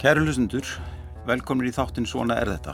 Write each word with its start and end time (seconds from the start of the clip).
Kæru 0.00 0.22
hlustendur, 0.24 0.64
velkomin 1.28 1.66
í 1.68 1.74
þáttin 1.76 2.06
Svona 2.08 2.38
er 2.40 2.48
þetta. 2.48 2.72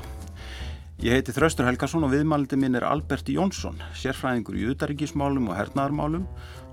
Ég 1.03 1.17
heiti 1.17 1.33
Þraustur 1.35 1.67
Helgarsson 1.67 2.07
og 2.07 2.13
viðmælindi 2.13 2.55
minn 2.63 2.79
er 2.79 2.87
Albert 2.87 3.27
Jónsson, 3.35 3.81
sérfræðingur 3.99 4.55
í 4.55 4.69
utaríkismálum 4.71 5.49
og 5.51 5.59
hernaðarmálum 5.59 6.23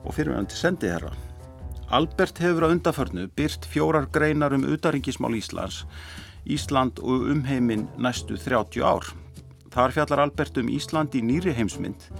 og 0.04 0.14
fyrirvægandi 0.14 0.60
sendiherra. 0.60 1.10
Albert 1.90 2.44
hefur 2.46 2.68
á 2.70 2.74
undaförnu 2.76 3.26
byrt 3.34 3.66
fjórar 3.66 4.06
greinar 4.14 4.54
um 4.54 4.70
utaríkismál 4.70 5.34
Íslands, 5.42 5.88
Ísland 6.46 7.02
og 7.02 7.26
umheiminn 7.34 7.90
næstu 7.98 8.38
30 8.38 8.86
ár. 8.86 9.10
Þar 9.74 9.98
fjallar 9.98 10.26
Albert 10.28 10.62
um 10.62 10.70
Ísland 10.70 11.18
í 11.18 11.26
nýri 11.26 11.58
heimsmynd, 11.58 12.12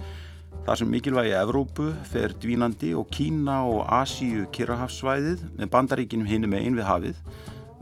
þar 0.66 0.82
sem 0.82 0.90
mikilvægi 0.90 1.38
Evrópu 1.38 1.92
fer 2.10 2.34
dvínandi 2.34 2.96
og 2.98 3.12
Kína 3.14 3.62
og 3.62 3.86
Asíu 4.02 4.50
Kirrahafsvæðið 4.50 5.52
með 5.54 5.76
bandaríkinum 5.78 6.26
hinum 6.26 6.58
einn 6.58 6.82
við 6.82 6.90
hafið 6.90 7.28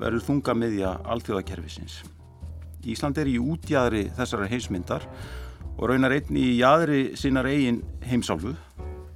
verður 0.02 0.26
þunga 0.26 0.56
miðja 0.58 0.92
alþjóðakerfisins. 1.14 2.02
Ísland 2.82 3.18
er 3.22 3.30
í 3.30 3.38
útjæðri 3.38 4.08
þessara 4.16 4.48
heimsmyndar 4.50 5.06
og 5.78 5.88
raunar 5.90 6.14
einn 6.16 6.38
í 6.38 6.48
jæðri 6.58 7.02
sinnar 7.18 7.46
eigin 7.48 7.82
heimsálfu, 8.06 8.56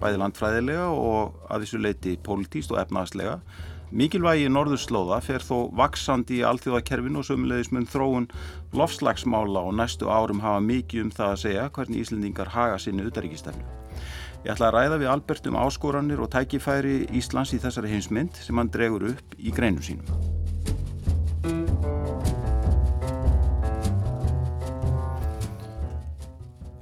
bæði 0.00 0.20
landfræðilega 0.22 0.90
og 0.92 1.40
að 1.50 1.64
þessu 1.64 1.80
leiti 1.82 2.14
pólitíst 2.22 2.74
og 2.74 2.80
efnaðslega. 2.84 3.40
Mikilvægi 3.96 4.48
norðurslóða 4.50 5.20
fer 5.22 5.44
þó 5.46 5.70
vaksandi 5.78 6.40
í 6.40 6.46
alþjóðakerfinu 6.46 7.20
og 7.20 7.28
sömulegis 7.28 7.70
mun 7.74 7.86
þróun 7.86 8.26
lofslagsmála 8.74 9.62
og 9.68 9.76
næstu 9.78 10.10
árum 10.10 10.42
hafa 10.42 10.62
mikið 10.64 11.04
um 11.04 11.12
það 11.14 11.34
að 11.34 11.42
segja 11.44 11.68
hvernig 11.76 12.02
Íslandingar 12.02 12.50
haga 12.54 12.80
sinni 12.82 13.06
utaríkistefnu. 13.06 13.62
Ég 14.46 14.52
ætla 14.54 14.68
að 14.68 14.76
ræða 14.76 14.98
við 15.02 15.12
Albert 15.14 15.46
um 15.50 15.56
áskoranir 15.58 16.22
og 16.22 16.30
tækifæri 16.34 16.98
Íslands 17.18 17.54
í 17.54 17.62
þessari 17.62 17.94
heimsmynd 17.94 18.42
sem 18.42 18.58
hann 18.58 18.70
dregur 18.74 19.08
upp 19.14 19.38
í 19.38 19.54
greinum 19.54 19.82
sínum. 19.82 20.45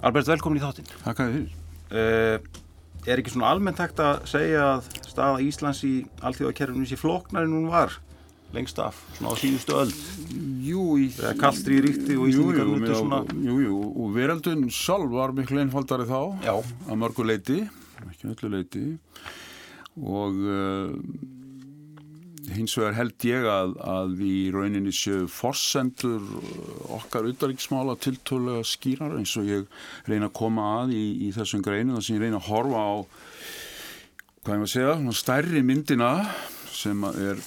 Albert, 0.05 0.29
velkomin 0.29 0.61
í 0.61 0.61
þáttinn. 0.61 0.89
Takk 1.01 1.21
að 1.25 1.35
þér. 1.35 1.53
Uh, 1.95 2.35
er 3.09 3.21
ekki 3.21 3.33
svona 3.33 3.53
almennt 3.55 3.79
hægt 3.81 4.01
að 4.05 4.27
segja 4.29 4.65
að 4.75 4.89
staða 5.07 5.39
Íslands 5.45 5.81
í 5.87 5.93
allþjóðakerfinu 6.25 6.89
sé 6.89 6.99
floknar 7.01 7.47
en 7.47 7.55
hún 7.57 7.71
var 7.73 7.95
lengst 8.55 8.79
af, 8.85 8.99
svona 9.17 9.33
á 9.33 9.35
síðustu 9.41 9.79
öll? 9.81 9.95
Jú, 10.65 10.85
í... 11.01 11.07
Eða 11.17 11.33
kallstri 11.41 11.81
ríkti 11.87 12.19
og 12.19 12.29
Íslandingar 12.29 12.69
núttu 12.69 12.99
svona... 12.99 13.23
Jú, 13.47 13.57
jú, 13.65 13.79
og 14.05 14.13
veraldun 14.15 14.67
sjálf 14.73 15.09
var 15.15 15.33
miklu 15.37 15.63
einfaldari 15.65 16.07
þá, 16.11 16.21
Já. 16.45 16.55
að 16.61 17.01
mörgu 17.01 17.27
leiti, 17.27 17.63
ekki 18.05 18.31
öllu 18.35 18.53
leiti, 18.59 18.85
og 20.05 20.45
uh, 20.45 20.93
hins 22.53 22.77
vegar 22.78 22.97
held 22.98 23.27
ég 23.28 23.47
að, 23.48 23.75
að 23.81 24.14
við 24.19 24.34
í 24.34 24.53
rauninni 24.55 24.92
séu 24.95 25.28
forsendur 25.31 26.25
okkar 26.98 27.28
udaríksmála 27.31 27.97
tiltölu 28.05 28.61
skýrar 28.69 29.17
eins 29.19 29.34
og 29.41 29.48
ég 29.48 29.64
reyna 30.11 30.28
að 30.28 30.36
koma 30.41 30.69
að 30.83 30.97
í, 30.98 31.05
í 31.28 31.33
þessum 31.36 31.64
greinu 31.64 31.97
þar 31.97 32.06
sem 32.06 32.19
ég 32.19 32.27
reyna 32.27 32.42
að 32.42 32.51
horfa 32.51 32.84
á 32.84 32.95
hvað 34.45 34.55
ég 34.55 34.62
maður 34.62 34.75
segja, 34.75 35.19
stærri 35.23 35.64
myndina 35.64 36.12
sem 36.75 37.06
er 37.14 37.41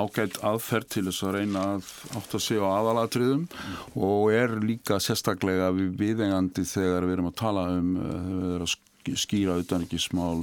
ágætt 0.00 0.38
aðferð 0.42 0.88
til 0.94 1.02
þess 1.08 1.24
að 1.26 1.34
reyna 1.36 1.64
að 1.74 1.90
átt 2.16 2.36
að 2.38 2.44
segja 2.46 2.64
á 2.64 2.76
aðalatriðum 2.80 3.42
mm. 3.44 3.82
og 4.08 4.32
er 4.34 4.54
líka 4.64 4.98
sérstaklega 5.02 5.68
við 5.76 5.92
viðengandi 6.00 6.64
þegar 6.68 7.06
við 7.06 7.16
erum 7.18 7.28
að 7.28 7.38
tala 7.42 7.66
um 7.76 7.90
uh, 8.00 8.64
að 8.64 9.18
skýra 9.18 9.58
udaríkismál 9.60 10.40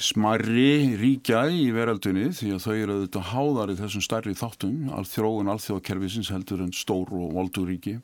smarri 0.00 0.94
ríkja 0.98 1.44
í 1.52 1.66
veraldunni 1.74 2.30
því 2.34 2.54
að 2.56 2.62
þau 2.64 2.72
eru 2.74 2.94
auðvitað 2.96 3.28
háðar 3.32 3.72
í 3.72 3.76
þessum 3.78 4.04
stærri 4.04 4.32
þáttum, 4.38 4.78
all 4.94 5.04
þróun, 5.06 5.50
allþjóðakerfisins 5.52 6.32
heldur 6.32 6.64
en 6.64 6.72
stór 6.76 7.12
og 7.12 7.34
voldur 7.36 7.68
ríki. 7.68 7.98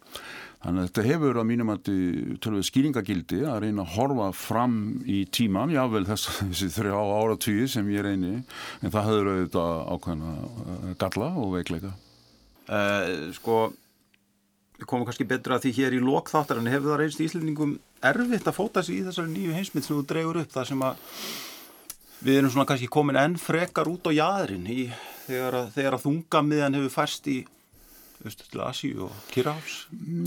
Þannig 0.58 0.82
að 0.82 0.88
þetta 0.88 1.06
hefur 1.06 1.38
að 1.38 1.46
mínum 1.46 1.70
að 1.70 2.62
skýringagildi 2.66 3.40
að 3.46 3.60
reyna 3.62 3.84
að 3.84 3.92
horfa 3.94 4.28
fram 4.34 4.78
í 5.06 5.20
tíman, 5.30 5.72
jável 5.74 6.04
þess, 6.08 6.30
þessi 6.50 6.70
þrjá 6.74 6.96
áratvíi 6.98 7.68
sem 7.70 7.90
ég 7.94 8.06
reyni, 8.06 8.40
en 8.82 8.94
það 8.94 9.10
hefur 9.10 9.32
auðvitað 9.32 9.82
ákveðna 9.94 10.32
eh, 10.38 10.88
galla 11.02 11.32
og 11.38 11.52
veikleika. 11.54 11.92
Uh, 12.68 13.30
sko, 13.32 13.60
komum 14.84 15.06
kannski 15.08 15.24
betra 15.30 15.56
að 15.56 15.68
því 15.68 15.76
hér 15.78 15.94
í 15.96 16.02
lokþáttar 16.04 16.58
en 16.60 16.68
hefur 16.68 16.92
það 16.92 17.00
reynst 17.00 17.22
í 17.22 17.28
Íslandingum 17.30 17.78
erfitt 18.04 18.50
að 18.50 18.58
fóta 18.58 18.82
sig 18.84 18.98
í 18.98 19.06
þessari 19.06 19.32
nýju 19.32 19.54
heimsmynd 19.56 19.86
sem 19.86 19.96
þú 19.96 20.04
dregur 20.10 20.42
upp 20.42 20.52
það 20.52 20.68
sem 20.72 20.84
að 20.84 21.06
við 22.24 22.40
erum 22.40 22.50
svona 22.52 22.66
kannski 22.68 22.88
komin 22.90 23.18
enn 23.20 23.36
frekar 23.40 23.88
út 23.90 24.08
á 24.08 24.12
jæðrin 24.14 24.66
þegar, 25.28 25.58
þegar 25.74 25.96
að 25.98 26.04
þungamiðan 26.06 26.78
hefur 26.80 26.94
færst 26.98 27.28
í 27.30 27.38
Östurlega 28.26 28.72
Asíu 28.72 29.04
og 29.06 29.14
Kirrahafs 29.30 29.76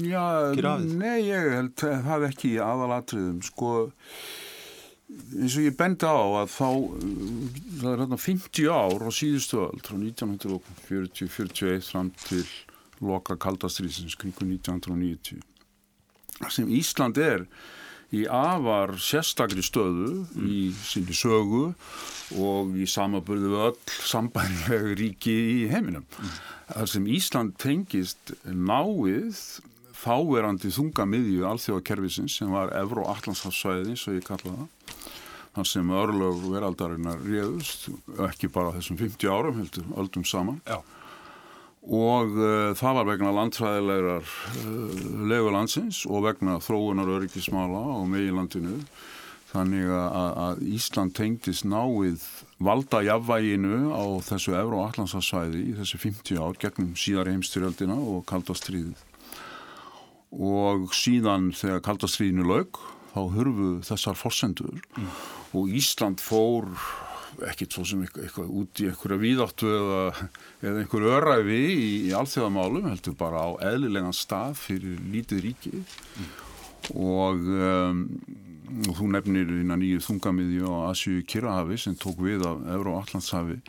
Já, 0.07 0.53
Kirrahafið. 0.56 0.94
nei, 1.02 1.18
ég 1.28 1.50
held 1.57 1.75
það 1.81 2.28
ekki 2.29 2.53
í 2.53 2.62
aðalatriðum 2.63 3.41
sko 3.44 3.74
eins 5.12 5.57
og 5.59 5.66
ég 5.66 5.75
bendi 5.75 6.07
á 6.07 6.16
að 6.16 6.53
þá 6.53 6.69
það 7.81 7.90
er 7.91 8.03
hérna 8.06 8.19
50 8.23 8.69
ár 8.72 9.03
á 9.03 9.09
síðustu 9.12 9.59
öll 9.66 9.81
frá 9.84 9.97
1940-41 10.00 11.90
fram 11.91 12.13
til 12.23 12.46
loka 13.03 13.35
kaldastriðsins 13.35 14.16
kringu 14.22 14.47
1990 14.47 15.41
sem 16.53 16.72
Ísland 16.72 17.19
er 17.22 17.44
í 18.11 18.25
afar 18.27 18.97
sérstakri 18.99 19.63
stöðu 19.63 20.25
mm. 20.25 20.47
í 20.47 20.61
sinni 20.75 21.16
sögu 21.16 21.72
og 22.41 22.75
í 22.79 22.88
samaburðu 22.89 23.51
við 23.53 23.66
öll 23.69 23.97
sambærlega 24.07 24.95
ríki 24.99 25.35
í 25.35 25.59
heiminum. 25.72 26.05
Mm. 26.19 26.38
Þar 26.72 26.91
sem 26.94 27.09
Ísland 27.17 27.57
tengist 27.61 28.33
náið 28.45 29.39
þáverandi 30.01 30.72
þunga 30.73 31.05
miðju 31.07 31.47
alþjóðakerfisins 31.49 32.39
sem 32.39 32.51
var 32.51 32.72
Evro 32.77 33.05
Allandshafsvæði, 33.11 33.97
svo 33.99 34.16
ég 34.17 34.25
kalla 34.28 34.55
það. 34.55 34.95
Þar 35.51 35.67
sem 35.67 35.89
örlög 35.99 36.45
veraldarinnar 36.47 37.19
réðust, 37.28 37.89
ekki 38.29 38.47
bara 38.51 38.72
þessum 38.78 38.97
50 39.01 39.28
árum, 39.28 39.59
heldur, 39.59 39.88
öldum 39.99 40.25
saman. 40.28 40.61
Já 40.66 40.79
og 41.81 42.36
uh, 42.38 42.72
það 42.78 42.97
var 43.00 43.08
vegna 43.09 43.34
landfræðilegar 43.36 44.28
uh, 44.28 45.00
legulandsins 45.31 46.03
og 46.06 46.28
vegna 46.28 46.59
þróunar 46.62 47.09
öryggismála 47.18 47.81
á 47.81 48.00
meginlandinu. 48.06 48.81
Þannig 49.52 49.90
að, 49.91 50.38
að 50.40 50.59
Ísland 50.78 51.12
tengdist 51.18 51.66
náið 51.68 52.24
valda 52.64 53.02
jafnvæginu 53.03 53.91
á 53.91 54.03
þessu 54.24 54.56
Allandsarsvæði 54.56 55.64
í 55.66 55.74
þessu 55.75 56.00
50 56.00 56.40
ár 56.40 56.56
gegnum 56.62 56.94
síðar 56.96 57.28
heimstyrjöldina 57.34 57.97
og 58.00 58.24
kaldastriðið 58.31 59.02
og 60.31 60.94
síðan 60.96 61.52
þegar 61.52 61.84
kaldastriðinu 61.84 62.47
laug 62.47 62.80
þá 63.12 63.22
hurfu 63.36 63.72
þessar 63.84 64.16
fórsendur 64.16 64.78
mm. 64.80 65.09
og 65.59 65.74
Ísland 65.75 66.24
fór 66.24 66.70
ekkert 67.52 67.75
svo 67.75 67.86
sem 67.88 68.03
eitthvað, 68.06 68.28
eitthvað 68.28 68.53
út 68.62 68.81
í 68.81 68.88
einhverja 68.90 69.22
víðáttu 69.22 69.72
eða, 69.78 70.28
eða 70.62 70.84
einhverju 70.84 71.12
öræfi 71.18 71.58
í, 71.72 71.90
í 72.09 72.14
alþjóðamálum 72.18 72.88
heldur 72.92 73.18
bara 73.19 73.44
á 73.47 73.50
eðlilegan 73.72 74.16
stað 74.16 74.56
fyrir 74.62 75.02
lítið 75.14 75.44
ríki 75.47 75.74
mm. 75.81 76.31
og, 76.96 77.52
um, 77.72 78.02
og 78.88 78.97
þú 79.00 79.12
nefnir 79.16 79.53
innan 79.62 79.81
nýju 79.84 80.03
þungamiðju 80.08 80.72
á 80.72 80.80
Asju 80.91 81.22
Kirrahafi 81.28 81.80
sem 81.81 81.97
tók 82.00 82.22
við 82.24 82.46
af 82.47 82.66
Euró 82.75 83.00
Allandshafi 83.02 83.61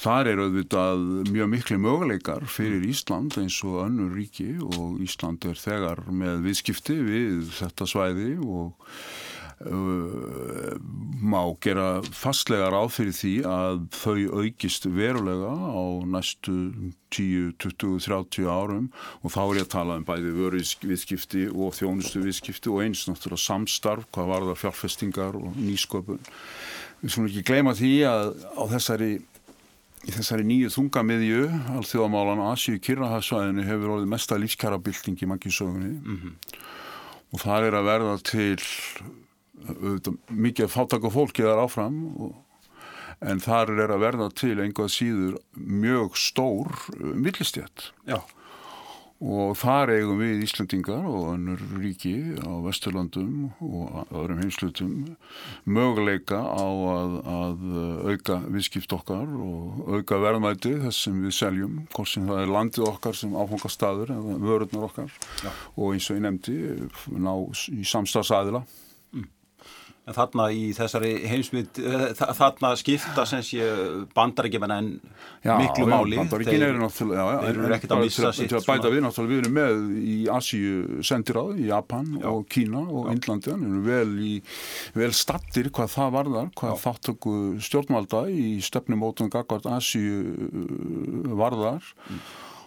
þar 0.00 0.30
eru 0.32 0.48
auðvitað 0.48 1.04
mjög 1.30 1.52
miklu 1.52 1.78
möguleikar 1.82 2.48
fyrir 2.50 2.82
Ísland 2.88 3.36
eins 3.40 3.60
og 3.66 3.84
önnur 3.84 4.16
ríki 4.16 4.54
og 4.62 4.98
Ísland 5.04 5.44
er 5.48 5.58
þegar 5.58 6.02
með 6.10 6.42
viðskipti 6.48 6.98
við 7.04 7.52
þetta 7.60 7.88
svæði 7.90 8.32
og 8.42 8.74
má 11.24 11.40
gera 11.64 12.02
fastlega 12.12 12.68
ráð 12.72 12.90
fyrir 12.98 13.16
því 13.16 13.32
að 13.48 13.80
þau 13.96 14.42
aukist 14.42 14.86
verulega 14.92 15.50
á 15.50 15.84
næstu 16.04 16.54
10, 17.14 17.54
20, 17.62 17.98
30 18.04 18.48
árum 18.50 18.90
og 19.22 19.32
þá 19.32 19.40
er 19.44 19.60
ég 19.60 19.66
að 19.66 19.74
tala 19.76 19.98
um 20.00 20.06
bæði 20.06 20.34
vöruviðskipti 20.36 21.46
og 21.52 21.76
þjónustu 21.78 22.24
viðskipti 22.24 22.72
og 22.72 22.82
eins 22.84 23.06
náttúrulega 23.08 23.44
samstarf, 23.44 24.08
hvað 24.12 24.32
var 24.32 24.48
það 24.50 24.60
fjárfestingar 24.64 25.38
og 25.40 25.56
nýsköpun. 25.56 26.20
Við 27.00 27.14
svona 27.14 27.30
ekki 27.30 27.46
gleyma 27.48 27.76
því 27.78 27.94
að 28.10 28.34
á 28.52 28.62
þessari 28.74 29.12
Í 30.04 30.12
þessari 30.12 30.44
nýju 30.44 30.68
þungamiðju, 30.68 31.44
allþjóðamálan 31.78 32.42
Asíu 32.50 32.76
Kirrahafsvæðinu 32.84 33.62
hefur 33.64 33.92
orðið 33.94 34.10
mesta 34.12 34.36
lífskjara 34.36 34.76
bylting 34.84 35.22
í 35.24 35.28
mannkísögunni 35.30 35.92
mm 35.94 36.18
-hmm. 36.18 36.34
og 37.32 37.40
það 37.40 37.68
er 37.68 37.76
að 37.78 37.86
verða 37.88 38.16
til 38.20 38.58
mikið 40.28 40.72
fáttak 40.72 41.06
og 41.06 41.14
fólki 41.14 41.44
þar 41.46 41.64
áfram 41.64 41.98
og, 42.18 42.32
en 43.24 43.42
þar 43.42 43.76
er 43.78 43.92
að 43.94 44.02
verða 44.02 44.30
til 44.36 44.56
einhvað 44.60 44.92
síður 44.92 45.36
mjög 45.54 46.16
stór 46.20 46.72
uh, 46.98 47.12
millistjætt 47.14 47.92
og 49.24 49.54
þar 49.56 49.92
eigum 49.94 50.18
við 50.20 50.42
Íslandingar 50.44 51.06
og 51.06 51.30
önnur 51.30 51.60
ríki 51.78 52.34
á 52.44 52.50
Vesturlandum 52.64 53.54
og 53.62 54.10
öðrum 54.10 54.42
heimslutum 54.42 54.92
möguleika 55.64 56.42
á 56.42 56.66
að, 56.66 57.14
að 57.22 57.64
uh, 57.70 58.10
auka 58.10 58.40
viðskipt 58.50 58.92
okkar 58.92 59.24
og 59.24 59.94
auka 59.94 60.18
verðmæti 60.20 60.74
þess 60.82 61.06
sem 61.06 61.22
við 61.24 61.36
seljum, 61.38 61.78
hvort 61.94 62.10
sem 62.10 62.26
það 62.28 62.42
er 62.42 62.54
landið 62.58 62.88
okkar 62.90 63.16
sem 63.16 63.38
áfangastadur 63.38 64.12
eða 64.12 64.38
vörurnar 64.44 64.88
okkar. 64.90 65.18
Já. 65.40 65.50
og 65.78 65.94
eins 65.94 66.10
og 66.10 66.18
ég 66.18 66.26
nefndi 66.26 66.58
ná 67.14 67.32
í 67.70 67.86
samstagsæðila 67.86 68.64
En 70.04 70.12
þarna 70.12 70.50
í 70.52 70.64
þessari 70.76 71.10
heimsmynd, 71.30 71.78
eh, 71.80 72.10
þarna 72.36 72.74
skipta 72.76 73.22
sem 73.24 73.40
sé 73.40 73.64
bandarækjumenn 74.12 74.74
en 74.74 74.88
já, 75.40 75.54
miklu 75.56 75.86
máli. 75.88 76.18
Já, 76.18 76.20
bandarækjum 76.20 76.64
eru 76.66 76.82
náttúrulega, 76.82 77.24
já, 77.24 77.38
þeir 77.40 77.60
eru 77.62 77.76
ekkert 77.78 77.94
að 77.96 78.02
missa 78.02 78.32
sitt. 78.36 78.50
Til 78.52 78.58
að 78.58 78.66
bæta 78.68 78.90
við 78.92 79.02
náttúrulega, 79.06 79.32
við 79.32 79.40
erum 79.40 79.56
með 79.56 79.86
í 79.96 80.16
Asíu 80.34 81.00
sendiráð, 81.08 81.54
í 81.56 81.70
Japan 81.70 82.12
já. 82.18 82.26
og 82.34 82.44
Kína 82.52 82.84
og 82.84 83.08
Índlandi, 83.14 83.54
við 83.54 83.64
erum 83.70 83.88
vel, 83.88 84.12
í, 84.20 84.34
vel 85.00 85.10
stattir 85.16 85.72
hvað 85.72 85.90
það 85.96 86.14
varðar, 86.18 86.52
hvað 86.60 86.76
þáttöku 86.84 87.34
stjórnvalda 87.64 88.22
í 88.28 88.60
stefnumótum 88.60 89.32
Gagvart 89.32 89.72
Asíu 89.72 90.20
uh, 90.20 91.32
varðar 91.32 91.80
mm. 91.80 92.22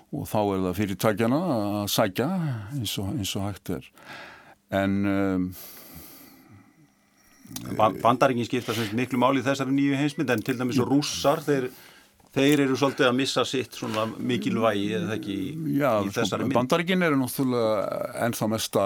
og 0.10 0.26
þá 0.26 0.40
er 0.42 0.66
það 0.72 0.78
fyrirtækjana 0.82 1.46
að 1.54 1.82
sækja 2.00 2.34
eins 2.74 2.98
og, 2.98 3.14
eins 3.14 3.38
og 3.38 3.52
hægt 3.52 3.78
er. 3.78 3.92
En... 4.74 5.04
Um, 5.06 5.52
Bandaringin 7.78 8.48
skipta 8.48 8.76
miklu 8.98 9.20
máli 9.22 9.44
þessari 9.46 9.76
nýju 9.76 10.00
heimsmynd 10.02 10.34
en 10.34 10.44
til 10.46 10.58
dæmis 10.60 10.80
rússar 10.84 11.42
þeir, 11.46 11.70
þeir 12.36 12.64
eru 12.66 12.78
svolítið 12.80 13.10
að 13.10 13.18
missa 13.18 13.44
sitt 13.48 13.78
svona 13.78 14.06
mikilvægi 14.18 14.88
eða 15.00 15.16
ekki 15.16 15.38
Já, 15.80 15.92
í 16.04 16.12
þessari 16.12 16.44
sko, 16.44 16.50
mynd. 16.50 16.58
Bandaringin 16.60 17.08
eru 17.08 17.20
náttúrulega 17.22 17.98
ennþá 18.28 18.50
mesta 18.54 18.86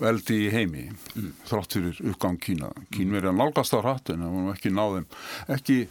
veldi 0.00 0.40
í 0.46 0.52
heimi 0.54 0.86
mm. 0.90 1.32
þrátt 1.50 1.78
fyrir 1.78 2.04
uppgang 2.12 2.40
Kína. 2.42 2.72
Kín 2.94 3.14
verið 3.14 3.32
að 3.34 3.40
nálgast 3.42 3.76
á 3.76 3.78
hrattun 3.82 4.24
en 4.28 4.52
ekki 4.54 4.72
náðum 4.74 5.08
ekki, 5.58 5.82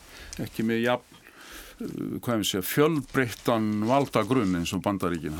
ekki 0.43 0.67
með 0.67 0.87
jafn 0.87 1.21
sé, 2.43 2.61
fjölbreyttan 2.61 3.83
valdagrunn 3.87 4.59
eins 4.59 4.73
og 4.75 4.83
bandaríkin 4.85 5.35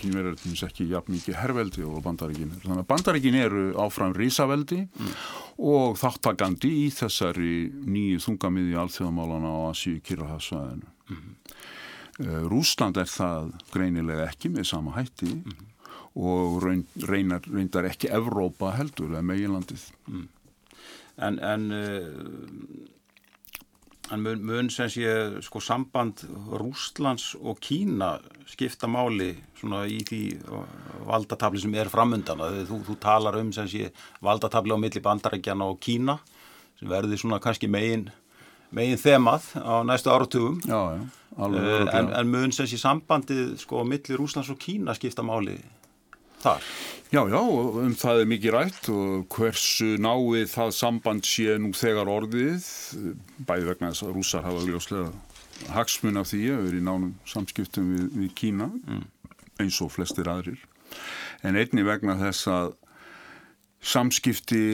kynverðar 0.00 0.34
er 0.34 0.40
til 0.40 0.54
ekki 0.66 0.88
jafn 0.90 1.14
mikið 1.14 1.38
herrveldi 1.40 1.84
og 1.86 2.02
bandaríkin 2.04 2.52
er. 2.52 2.62
Þannig 2.64 2.82
að 2.82 2.88
bandaríkin 2.90 3.38
eru 3.40 3.66
áfram 3.80 4.14
risaveldi 4.16 4.82
mm. 4.86 5.12
Og 5.56 5.96
þáttakandi 6.00 6.70
í 6.84 6.86
þessari 6.92 7.68
nýju 7.72 8.20
þungamiði 8.26 8.76
alþjóðamálana 8.82 9.52
á 9.52 9.58
Asíu 9.70 10.00
Kirrahasvæðinu. 10.04 10.90
Mm. 11.08 11.32
Uh, 12.16 12.42
Rúsland 12.50 12.96
er 13.00 13.08
það 13.08 13.52
greinilega 13.72 14.28
ekki 14.30 14.50
með 14.52 14.68
sama 14.70 14.94
hætti 14.96 15.28
mm. 15.36 15.66
og 16.16 16.62
reynar, 16.64 17.44
reyndar 17.44 17.88
ekki 17.88 18.12
Evrópa 18.12 18.72
heldur 18.76 19.12
eða 19.12 19.24
meginlandið. 19.28 19.88
Mm. 20.08 20.28
En, 21.26 21.40
en 21.40 21.66
uh, 21.72 22.95
En 24.14 24.22
mun, 24.22 24.42
mun 24.46 24.68
sem 24.70 24.88
sé 24.90 25.12
sko 25.42 25.60
samband 25.62 26.22
Rúslands 26.60 27.32
og 27.40 27.58
Kína 27.62 28.16
skipta 28.46 28.86
máli 28.86 29.32
svona 29.58 29.82
í 29.90 29.98
því 30.06 30.20
valdatabli 31.08 31.62
sem 31.62 31.74
er 31.74 31.90
framöndan. 31.90 32.44
Þú, 32.68 32.80
þú 32.86 32.96
talar 33.02 33.38
um 33.40 33.50
sem 33.54 33.66
sé 33.70 33.90
valdatabli 34.22 34.76
á 34.76 34.78
milli 34.78 35.02
bandarækjana 35.02 35.66
og 35.66 35.80
Kína 35.82 36.20
sem 36.78 36.90
verður 36.92 37.18
svona 37.18 37.40
kannski 37.42 37.70
megin, 37.72 38.06
megin 38.70 39.00
þemað 39.00 39.50
á 39.58 39.74
næstu 39.88 40.12
áratugum. 40.14 40.60
Já, 40.62 40.80
já. 40.98 41.06
Alveg, 41.36 41.66
uh, 41.66 41.90
en, 41.98 42.12
en 42.16 42.30
mun 42.32 42.54
sem 42.54 42.68
sé 42.70 42.78
sambandið 42.80 43.56
sko 43.60 43.82
milli 43.84 44.16
Rúslands 44.16 44.52
og 44.54 44.60
Kína 44.62 44.94
skipta 44.96 45.26
máli 45.26 45.58
þar? 46.46 46.70
Já, 47.14 47.20
já, 47.30 47.38
um 47.38 47.92
það 47.94 48.20
er 48.20 48.28
mikið 48.32 48.52
rætt 48.56 48.88
og 48.90 49.26
hversu 49.30 49.92
náið 50.02 50.48
það 50.50 50.72
samband 50.74 51.26
sé 51.26 51.54
nú 51.62 51.70
þegar 51.76 52.10
orðið, 52.10 52.66
bæði 53.46 53.68
vegna 53.68 53.90
þess 53.92 54.06
að 54.08 54.16
rússar 54.16 54.42
hafa 54.46 54.64
gljóslega 54.66 55.12
hagsmun 55.76 56.18
af 56.20 56.32
því 56.32 56.40
að 56.52 56.64
vera 56.66 56.80
í 56.80 56.82
nánum 56.88 57.12
samskiptum 57.30 57.92
við, 57.92 58.08
við 58.16 58.32
Kína, 58.40 58.66
mm. 58.74 59.04
eins 59.62 59.78
og 59.84 59.92
flestir 59.94 60.28
aðrir. 60.32 60.58
En 61.46 61.58
einni 61.58 61.86
vegna 61.86 62.18
þess 62.18 62.50
að 62.50 62.74
samskipti 63.86 64.64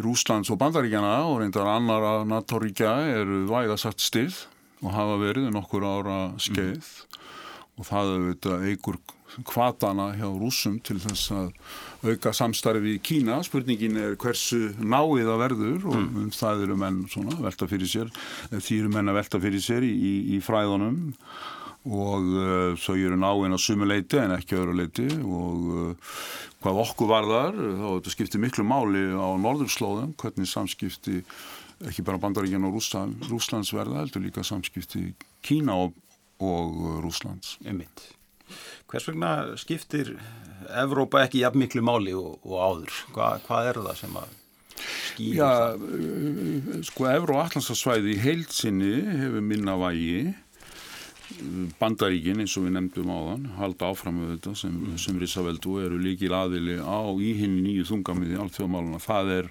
Rúslands 0.00 0.48
og 0.48 0.58
Bandaríkjana 0.62 1.18
og 1.28 1.42
reyndar 1.42 1.68
annara 1.68 2.22
NATO-ríkja 2.24 2.94
eru 3.12 3.44
vægasagt 3.50 4.00
stið 4.00 4.40
og 4.80 4.94
hafa 4.94 5.20
verið 5.20 5.52
nokkur 5.52 5.84
ára 5.84 6.18
skeið 6.40 6.80
mm. 6.80 7.22
og 7.76 7.90
það 7.92 8.12
auðvitað 8.16 8.68
eigur 8.72 9.00
kvatana 9.48 10.12
hjá 10.18 10.26
rúsum 10.28 10.78
til 10.84 10.98
þess 11.02 11.32
að 11.34 11.52
auka 12.08 12.32
samstarfi 12.36 12.96
í 12.96 13.02
Kína. 13.04 13.40
Spurningin 13.46 13.98
er 14.00 14.16
hversu 14.20 14.72
náið 14.78 15.28
það 15.28 15.44
verður 15.44 15.86
og 15.90 16.00
mm. 16.00 16.16
um 16.24 16.32
það 16.34 16.64
eru 16.66 16.80
menn 16.80 17.04
svona, 17.12 17.36
velta 17.44 17.68
fyrir 17.70 17.92
sér, 17.92 18.10
því 18.54 18.80
eru 18.82 18.96
menn 18.96 19.12
að 19.12 19.20
velta 19.22 19.42
fyrir 19.42 19.64
sér 19.64 19.86
í, 19.86 19.92
í, 19.92 20.16
í 20.36 20.42
fræðunum 20.44 20.98
og 21.88 22.26
uh, 22.34 22.74
svo 22.76 22.96
eru 22.98 23.16
náinn 23.16 23.54
á 23.54 23.58
sumuleiti 23.60 24.18
en 24.20 24.34
ekki 24.34 24.58
öðru 24.58 24.74
leiti 24.76 25.06
og 25.22 25.68
uh, 25.70 26.18
hvað 26.62 26.82
okkur 26.82 27.10
varðar, 27.12 27.54
þá 27.54 27.86
þetta 27.86 28.12
skiptir 28.12 28.42
miklu 28.42 28.66
máli 28.66 29.06
á 29.14 29.28
norðurslóðum, 29.40 30.12
hvernig 30.18 30.50
samskipti 30.50 31.22
ekki 31.86 32.02
bara 32.02 32.20
bandaríkjan 32.20 32.66
og 32.66 32.74
Rúslands 33.30 33.72
verða, 33.74 34.02
heldur 34.02 34.26
líka 34.26 34.42
samskipti 34.44 35.12
Kína 35.46 35.78
og, 35.86 35.94
og 36.42 36.98
Rúslands. 37.04 37.56
Emitt. 37.64 38.17
Hvers 38.90 39.08
vegna 39.10 39.32
skiptir 39.60 40.14
Evrópa 40.78 41.22
ekki 41.24 41.44
jafn 41.44 41.62
miklu 41.62 41.82
máli 41.86 42.14
og, 42.18 42.38
og 42.44 42.58
áður? 42.58 42.98
Hva, 43.14 43.30
hvað 43.46 43.70
er 43.70 43.80
það 43.86 44.00
sem 44.02 44.18
að 44.20 44.34
skýra 44.78 45.38
Já, 45.38 45.48
það? 45.48 45.86
Uh, 45.88 46.82
sko 46.88 47.08
Evró-Allandsasvæði 47.12 48.14
í 48.14 48.20
heilsinni 48.22 48.94
hefur 49.22 49.44
minna 49.44 49.78
vægi 49.80 50.34
bandaríkin 51.78 52.40
eins 52.40 52.54
og 52.56 52.64
við 52.64 52.74
nefndum 52.76 53.10
á 53.12 53.18
þann 53.28 53.44
halda 53.58 53.90
áfram 53.92 54.16
með 54.16 54.30
þetta 54.34 54.54
sem, 54.56 54.76
sem 55.00 55.18
Rísaveldu 55.20 55.74
eru 55.84 55.98
líkil 56.00 56.32
aðili 56.32 56.78
á 56.80 57.04
í 57.20 57.34
hinn 57.36 57.58
nýju 57.64 57.84
þungamiði 57.90 58.38
alþjóðmáluna 58.44 59.00
það 59.04 59.32
er, 59.34 59.50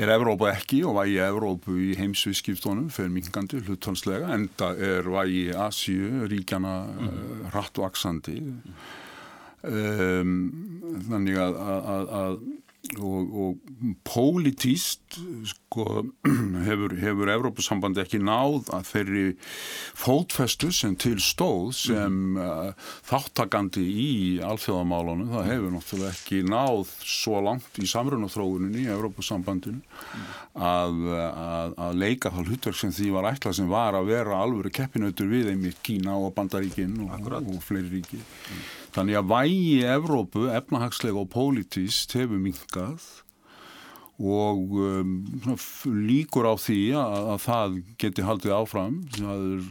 er 0.00 0.14
Evrópa 0.16 0.48
ekki 0.54 0.80
og 0.88 0.96
vægi 0.96 1.20
Evrópu 1.26 1.76
í 1.76 1.90
heimsviðskiptónum 2.00 2.88
fyrir 2.94 3.12
mingandi 3.12 3.60
hluttalslega 3.60 4.32
enda 4.38 4.72
er 4.80 5.10
vægi 5.12 5.44
Asju 5.66 6.24
ríkjana 6.32 6.74
mm. 6.88 7.12
uh, 7.12 7.46
hrattvaksandi 7.52 8.38
mm. 8.40 8.82
um, 9.68 10.34
þannig 11.10 11.42
að, 11.44 11.60
að, 11.68 12.12
að 12.22 12.42
og, 12.98 13.34
og 13.42 13.58
pólitíst 14.04 15.16
sko, 15.46 15.84
hefur, 16.66 16.94
hefur 16.98 17.30
Evrópusambandi 17.30 18.02
ekki 18.02 18.18
náð 18.22 18.72
að 18.74 18.88
þeirri 18.88 19.22
fótfestu 20.02 20.72
sem 20.74 20.96
til 21.00 21.20
stóð 21.22 21.70
sem 21.78 22.18
mm. 22.34 22.40
uh, 22.42 22.90
þáttakandi 23.08 23.84
í 23.86 24.10
alþjóðamálunum, 24.44 25.30
það 25.32 25.48
hefur 25.52 25.74
náttúrulega 25.76 26.16
ekki 26.16 26.42
náð 26.48 26.92
svo 27.06 27.44
langt 27.46 27.80
í 27.80 27.88
samrunathróuninni 27.88 28.84
í 28.84 28.92
Evrópusambandinu 28.96 29.78
mm. 29.78 30.28
að, 30.72 31.00
að, 31.30 31.80
að 31.86 31.98
leika 32.02 32.34
það 32.34 32.52
hlutverk 32.52 32.82
sem 32.82 32.94
því 32.98 33.10
var 33.14 33.30
ætlað 33.32 33.58
sem 33.62 33.72
var 33.72 33.98
að 33.98 34.10
vera 34.10 34.42
alvöru 34.42 34.74
keppinautur 34.74 35.30
við 35.30 35.54
einmitt 35.54 35.80
Kína 35.86 36.18
og 36.18 36.34
Bandaríkinn 36.36 36.98
og, 37.06 37.30
og 37.40 37.58
fleiri 37.62 38.00
ríki 38.00 38.18
mm. 38.18 38.81
Þannig 38.92 39.18
að 39.18 39.28
vægi 39.32 39.76
Evrópu, 39.88 40.46
efnahagslega 40.52 41.22
og 41.22 41.30
pólitíst 41.32 42.12
hefur 42.18 42.40
minkað 42.40 43.06
og 44.22 44.76
um, 44.78 45.12
líkur 45.88 46.46
á 46.46 46.54
því 46.60 46.80
að, 46.94 47.14
að 47.32 47.38
það 47.46 47.76
geti 47.98 48.24
haldið 48.26 48.56
áfram. 48.60 48.98
Það 49.16 49.46
er 49.48 49.70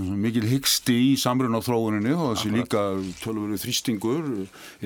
mikil 0.00 0.44
hyggsti 0.48 0.94
í 1.10 1.16
samruna 1.20 1.60
á 1.60 1.66
þróuninni 1.66 2.14
og 2.16 2.30
þessi 2.32 2.52
líka 2.54 2.82
tölur 3.20 3.52
þrýstingur 3.60 4.30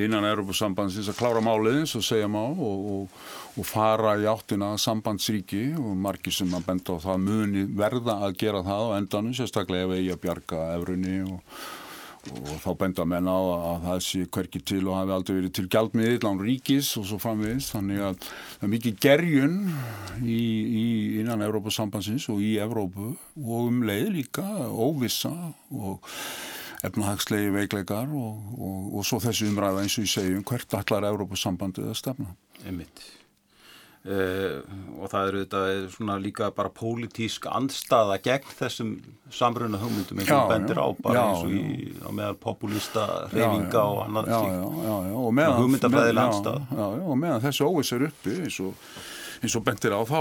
innan 0.03 0.27
Evrópusambandsins 0.27 1.11
að 1.13 1.19
klára 1.21 1.43
máliðins 1.45 1.95
og 1.99 2.03
segja 2.07 2.27
má 2.31 2.41
og, 2.43 2.89
og, 2.95 3.21
og 3.55 3.69
fara 3.69 4.17
í 4.19 4.27
áttina 4.27 4.73
sambandsríki 4.83 5.69
og 5.79 5.95
margir 5.95 6.35
sem 6.35 6.51
að 6.59 6.67
benda 6.73 6.99
á 6.99 7.05
það 7.07 7.23
muni 7.23 7.67
verða 7.79 8.19
að 8.27 8.39
gera 8.43 8.65
það 8.67 8.87
á 8.91 8.97
endanum, 8.99 9.37
sérstaklega 9.39 9.87
ef 9.87 9.99
eigi 9.99 10.15
að 10.17 10.23
bjarga 10.27 10.63
Evrunni 10.75 11.21
og 11.29 11.59
og 12.33 12.57
þá 12.63 12.71
benda 12.81 13.07
menn 13.09 13.29
á 13.31 13.39
að 13.39 13.85
það 13.87 14.01
sé 14.07 14.23
hverki 14.37 14.63
til 14.67 14.83
og 14.87 14.99
hafi 14.99 15.15
aldrei 15.17 15.37
verið 15.37 15.55
til 15.59 15.67
gjaldmiðil 15.73 16.29
án 16.31 16.43
ríkis 16.43 16.91
og 17.01 17.07
svo 17.09 17.19
framvegist 17.23 17.75
þannig 17.75 18.03
að 18.09 18.19
það 18.27 18.67
er 18.67 18.73
mikið 18.75 18.99
gerjun 19.07 19.57
í, 20.23 20.41
í 20.83 20.87
innan 21.21 21.45
Evrópasambansins 21.47 22.29
og 22.33 22.43
í 22.45 22.57
Evrópu 22.63 23.13
og 23.15 23.71
um 23.71 23.83
leið 23.87 24.11
líka 24.19 24.47
óvissa 24.71 25.33
og 25.71 26.05
efnahagslegi 26.87 27.53
veikleikar 27.55 28.11
og, 28.15 28.43
og, 28.57 28.83
og 28.99 29.07
svo 29.07 29.21
þessi 29.23 29.51
umræða 29.51 29.85
eins 29.85 29.97
og 29.99 30.07
ég 30.07 30.15
segjum 30.17 30.45
hvert 30.47 30.81
allar 30.81 31.11
Evrópasambandið 31.13 31.93
að 31.93 32.03
stefna. 32.03 32.35
Emmitt. 32.67 33.07
Uh, 34.07 34.61
og 35.03 35.09
það 35.11 35.29
eru 35.29 35.41
þetta 35.41 35.61
svona 35.91 36.15
líka 36.23 36.53
bara 36.55 36.71
pólitísk 36.71 37.49
andstaða 37.51 38.21
gegn 38.23 38.53
þessum 38.55 38.91
samruna 39.35 39.81
hugmyndum 39.81 40.21
eins 40.23 40.31
og 40.31 40.53
bendir 40.53 40.79
á 40.79 40.87
bara 41.03 41.17
já, 41.17 41.23
eins 41.25 41.41
og 41.43 41.55
í, 41.57 41.89
á 42.07 42.11
meðal 42.15 42.37
populista 42.39 43.07
reyfinga 43.33 43.81
og 43.83 43.99
annað 44.05 44.29
slíkt. 44.31 44.61
hugmyndafræðilega 45.59 46.27
andstaða. 46.31 46.85
og 47.03 47.19
meðan 47.19 47.43
þessu 47.49 47.67
óvis 47.67 47.91
er 47.97 48.05
uppi 48.07 48.35
eins 48.45 48.59
og 48.63 48.85
eins 49.41 49.57
og 49.59 49.65
bentir 49.67 49.97
á 49.99 50.01
þá, 50.07 50.21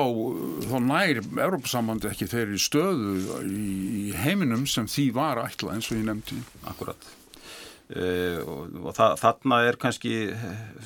þá 0.65 0.73
nær 0.87 1.19
Európa-sambandi 1.45 2.09
ekki 2.09 2.29
þeirri 2.31 2.61
stöðu 2.63 3.43
í, 3.45 3.67
í 4.01 4.05
heiminum 4.23 4.65
sem 4.69 4.89
því 4.89 5.05
var 5.19 5.43
ætla 5.43 5.75
eins 5.75 5.91
og 5.91 5.99
ég 5.99 6.07
nefndi. 6.09 6.39
Akkurat. 6.71 7.11
Uh, 7.93 8.41
og, 8.49 8.81
og 8.81 8.97
það, 8.97 9.13
þarna 9.21 9.61
er 9.67 9.77
kannski 9.77 10.15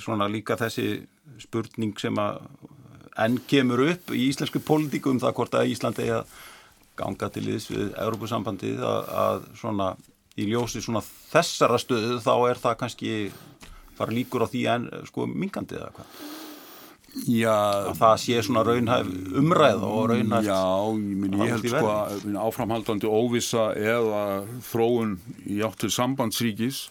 svona 0.03 0.27
líka 0.27 0.59
þessi 0.59 1.05
spurning 1.39 1.95
sem 2.03 2.19
að 2.19 2.41
enn 3.17 3.39
kemur 3.49 3.83
upp 3.87 4.13
í 4.15 4.29
íslensku 4.29 4.61
pólitíku 4.65 5.13
um 5.13 5.21
það 5.21 5.35
hvort 5.39 5.59
að 5.59 5.73
Íslandi 5.73 6.09
að 6.13 6.33
ganga 6.99 7.29
til 7.31 7.45
íðs 7.47 7.69
við 7.71 7.93
Európa-sambandið 7.95 8.83
að, 8.83 9.13
að 9.23 9.45
svona 9.61 9.93
í 10.39 10.47
ljósi 10.49 10.83
svona 10.83 11.01
þessara 11.03 11.79
stöðu 11.81 12.19
þá 12.23 12.33
er 12.49 12.61
það 12.61 12.77
kannski 12.83 13.13
fara 13.97 14.15
líkur 14.15 14.45
á 14.45 14.51
því 14.51 14.65
en 14.73 14.85
sko 15.07 15.27
mingandi 15.27 15.79
eða 15.79 15.91
hvað? 15.95 16.19
Já, 17.25 17.55
að 17.89 17.95
það 17.97 18.15
sé 18.21 18.41
svona 18.45 18.63
raunhæf 18.67 19.07
umræð 19.39 19.83
og 19.87 20.03
raunhæft 20.11 20.45
Já, 20.45 20.61
ég, 20.93 21.15
minn, 21.17 21.37
ég 21.41 21.53
held 21.55 21.65
sko 21.71 21.89
að 21.89 22.27
áframhaldandi 22.45 23.09
óvisa 23.09 23.71
eða 23.73 24.23
þróun 24.69 25.15
í 25.49 25.57
áttur 25.65 25.91
sambandsríkis 25.93 26.83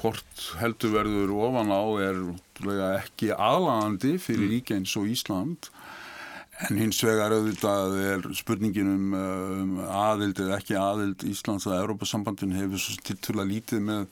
hvort 0.00 0.46
heldur 0.60 0.94
verður 0.96 1.34
ofan 1.46 1.72
á 1.72 1.84
er 2.02 2.20
ekki 2.98 3.32
aðlagandi 3.34 4.16
fyrir 4.22 4.46
mm. 4.46 4.52
rík 4.54 4.72
eins 4.74 4.94
og 5.00 5.10
Ísland 5.10 5.70
en 6.64 6.78
hins 6.78 7.00
vegar 7.02 7.34
auðvitað 7.34 7.96
er 8.02 8.28
spurningin 8.38 8.92
um, 8.92 9.14
um 9.14 9.74
aðild 9.88 10.38
eða 10.44 10.60
ekki 10.60 10.78
aðild 10.78 11.26
Íslands 11.26 11.66
að 11.68 11.80
Európa-sambandin 11.82 12.54
hefur 12.54 12.82
svo 12.82 12.98
til 13.06 13.18
til 13.22 13.38
að 13.38 13.50
lítið 13.54 13.84
með 13.90 14.06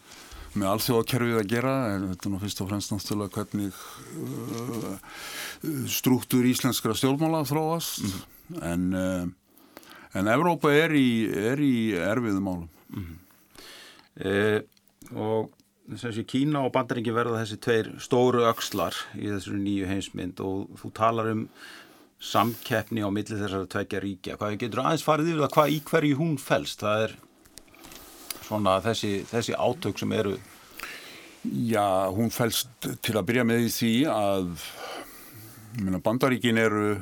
með 0.53 0.69
alþjóðakerfið 0.69 1.39
að 1.41 1.47
gera 1.49 1.75
en 1.95 2.03
þetta 2.11 2.29
er 2.29 2.33
nú 2.35 2.39
fyrst 2.43 2.59
og 2.61 2.67
fremst 2.69 2.91
náttúrulega 2.93 3.39
hvernig 3.39 3.79
uh, 4.21 5.15
struktúr 5.89 6.49
íslenskra 6.51 6.93
stjórnmála 6.99 7.47
þróast 7.49 8.03
mm. 8.05 8.59
en 8.69 8.85
uh, 8.93 9.31
en 10.19 10.29
Evrópa 10.29 10.73
er 10.77 10.95
í, 10.97 11.09
er 11.31 11.61
í 11.62 11.75
erfiðum 11.97 12.47
málum 12.49 12.69
mm. 12.93 13.12
eh, 14.29 14.61
og 15.17 15.51
þessi 15.91 16.25
Kína 16.29 16.62
og 16.67 16.73
Bandaringi 16.75 17.15
verða 17.15 17.43
þessi 17.43 17.59
tveir 17.62 17.91
stóru 18.03 18.45
ökslar 18.49 18.97
í 19.19 19.27
þessu 19.33 19.57
nýju 19.59 19.89
heimsmynd 19.91 20.43
og 20.45 20.77
þú 20.81 20.93
talar 20.97 21.33
um 21.33 21.47
samkeppni 22.23 23.03
á 23.03 23.11
milli 23.11 23.35
þessara 23.35 23.67
tveikja 23.67 24.03
ríkja 24.03 24.39
hvað 24.39 24.59
getur 24.61 24.85
aðeins 24.85 25.05
farið 25.07 25.33
yfir 25.33 25.43
það 25.43 25.55
hvað 25.57 25.73
í 25.75 25.79
hverju 25.91 26.19
hún 26.21 26.37
fælst 26.39 26.85
það 26.85 27.07
er 27.09 27.17
svona 28.47 28.77
þessi, 28.85 29.12
þessi 29.31 29.57
átök 29.59 29.99
sem 29.99 30.15
eru? 30.15 30.37
Já, 31.43 32.07
hún 32.15 32.31
fælst 32.31 32.71
til 33.03 33.17
að 33.19 33.27
byrja 33.33 33.47
með 33.49 33.67
því 33.75 33.93
að 34.12 34.53
minna, 35.81 35.99
bandaríkin 36.05 36.61
eru 36.62 36.93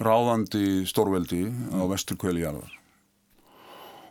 ráðandi 0.00 0.86
stórveldi 0.88 1.44
á 1.76 1.84
vesturkvæli 1.90 2.44
jarðar 2.46 2.75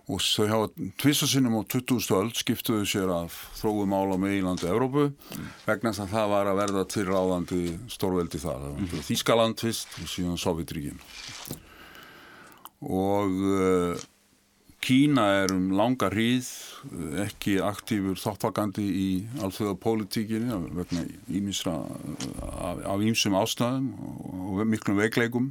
og 0.06 0.22
þau 0.22 0.48
hafa 0.52 0.88
tvisasinnum 1.02 1.58
á 1.58 1.62
20. 1.66 2.10
öll 2.14 2.32
skiptuðu 2.38 2.86
sér 2.90 3.12
af 3.14 3.36
þróum 3.58 3.96
ála 3.98 4.18
með 4.22 4.36
Ílandi 4.40 4.68
og 4.68 4.76
Evrópu 4.76 5.06
mm. 5.10 5.48
vegna 5.66 5.94
þess 5.94 6.04
að 6.06 6.12
það 6.14 6.34
var 6.36 6.50
að 6.52 6.60
verða 6.62 6.84
til 6.94 7.06
ráðandi 7.10 7.62
stórveldi 7.90 8.42
þar. 8.44 8.68
Mm. 8.76 8.92
Þískaland 9.10 9.58
tvist 9.62 9.96
og 10.02 10.12
síðan 10.12 10.42
Sovjetríkin 10.42 11.00
og 12.86 13.40
uh, 13.50 14.04
Kína 14.86 15.24
er 15.42 15.54
um 15.56 15.72
langa 15.74 16.12
hríð 16.14 16.46
ekki 17.24 17.56
aktífur 17.66 18.20
þáttakandi 18.22 18.84
í 18.86 19.08
alþjóða 19.42 19.80
pólitíkinni 19.82 20.60
vegna 20.78 21.08
ímisra 21.26 21.74
af, 22.46 22.84
af 22.86 23.02
ímsum 23.02 23.34
ástæðum 23.40 23.88
og 24.46 24.62
miklum 24.70 25.02
veikleikum 25.02 25.48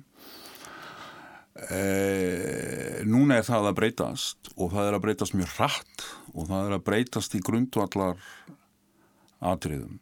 e, 1.54 3.04
núna 3.06 3.38
er 3.40 3.46
það 3.46 3.70
að 3.70 3.78
breytast 3.80 4.52
og 4.54 4.75
það 4.75 4.88
er 4.88 4.99
að 4.99 5.04
breytast 5.06 5.38
mjög 5.38 5.54
hratt 5.58 6.06
og 6.34 6.49
það 6.50 6.68
er 6.68 6.76
að 6.78 6.87
breytast 6.88 7.38
í 7.38 7.42
grundvallar 7.44 8.20
atriðum 9.44 10.00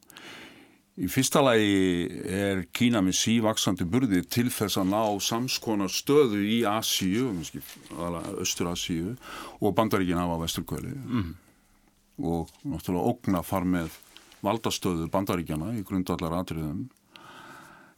Í 1.00 1.08
fyrsta 1.08 1.40
lagi 1.40 2.04
er 2.28 2.66
Kína 2.76 3.00
með 3.00 3.14
sívaksandi 3.16 3.86
burði 3.88 4.20
til 4.28 4.50
þess 4.52 4.76
að 4.76 4.90
ná 4.90 5.00
samskonar 5.24 5.88
stöðu 5.88 6.42
í 6.44 6.58
Asíu, 6.68 7.30
Östur 8.42 8.68
Asíu 8.68 9.14
og 9.62 9.72
bandaríkin 9.78 10.20
af 10.20 10.34
á 10.36 10.42
Vesturkvöli 10.42 10.92
mm. 10.92 11.30
og 12.28 12.52
náttúrulega 12.68 13.08
ógna 13.08 13.40
far 13.40 13.64
með 13.64 13.96
valdastöðu 14.44 15.08
bandaríkjana 15.08 15.72
í 15.78 15.84
grundallar 15.88 16.36
atriðum 16.42 16.84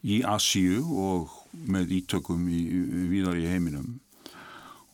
í 0.07 0.23
Asíu 0.23 0.87
og 0.95 1.35
með 1.69 1.95
ítökum 2.01 2.49
í, 2.49 2.65
víðar 3.11 3.39
í 3.41 3.47
heiminum 3.51 4.01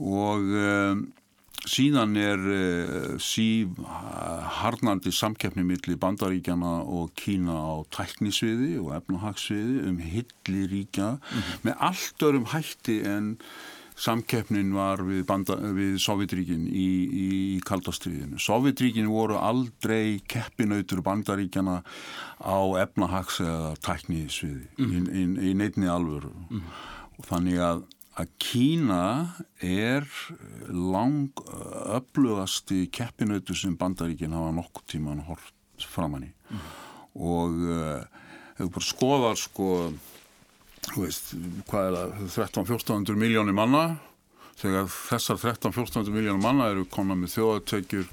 og 0.00 0.46
um, 0.56 1.02
síðan 1.68 2.14
er 2.16 2.40
uh, 2.40 3.16
síf 3.20 3.80
harnandi 4.60 5.12
samkeppni 5.12 5.64
millir 5.66 5.98
bandaríkjana 6.00 6.78
og 6.88 7.12
Kína 7.20 7.56
á 7.56 7.74
tæknisviði 7.92 8.78
og 8.80 8.94
efnahagsviði 8.96 9.82
um 9.90 9.98
hilli 10.00 10.64
ríkja 10.72 11.10
mm 11.16 11.20
-hmm. 11.20 11.60
með 11.66 11.74
allt 11.90 12.22
örum 12.22 12.48
hætti 12.54 13.02
en 13.04 13.36
samkeppnin 14.00 14.72
var 14.72 15.02
við, 15.04 15.24
við 15.76 15.98
Sovjetríkin 16.00 16.64
í, 16.66 16.88
í 17.10 17.30
kaldastriðinu. 17.68 18.40
Sovjetríkin 18.40 19.10
voru 19.12 19.36
aldrei 19.36 20.22
keppinautur 20.24 21.02
bandaríkjana 21.04 21.82
á 22.40 22.58
efnahags 22.80 23.42
eða 23.44 23.74
tæknisviði 23.84 24.70
mm 24.78 24.86
-hmm. 24.86 25.12
í, 25.12 25.20
í, 25.20 25.50
í 25.50 25.54
neitni 25.58 25.90
alvöru 25.90 26.32
mm 26.48 26.64
þannig 27.28 27.60
að 27.64 27.88
að 28.20 28.30
Kína 28.42 29.02
er 29.64 30.04
lang 30.68 31.40
öflugasti 31.94 32.82
keppinautu 32.92 33.54
sem 33.56 33.76
bandaríkinn 33.78 34.34
hafa 34.36 34.50
nokkur 34.56 34.84
tíman 34.90 35.22
hort 35.28 35.86
framann 35.88 36.26
í 36.26 36.30
mm. 36.50 36.64
og 37.14 37.62
uh, 37.70 38.02
hefur 38.58 38.72
bara 38.74 38.88
skoðar 38.88 39.38
sko, 39.40 39.68
veist, 40.96 41.34
hvað 41.70 41.88
er 41.88 41.98
það 41.98 42.36
13-1400 42.36 43.20
miljónir 43.20 43.56
manna 43.56 43.84
þegar 44.60 44.88
þessar 44.92 45.40
13-1400 45.40 46.14
miljónir 46.14 46.42
manna 46.42 46.70
eru 46.72 46.86
konar 46.90 47.18
með 47.20 47.36
þjóðatökjur 47.36 48.08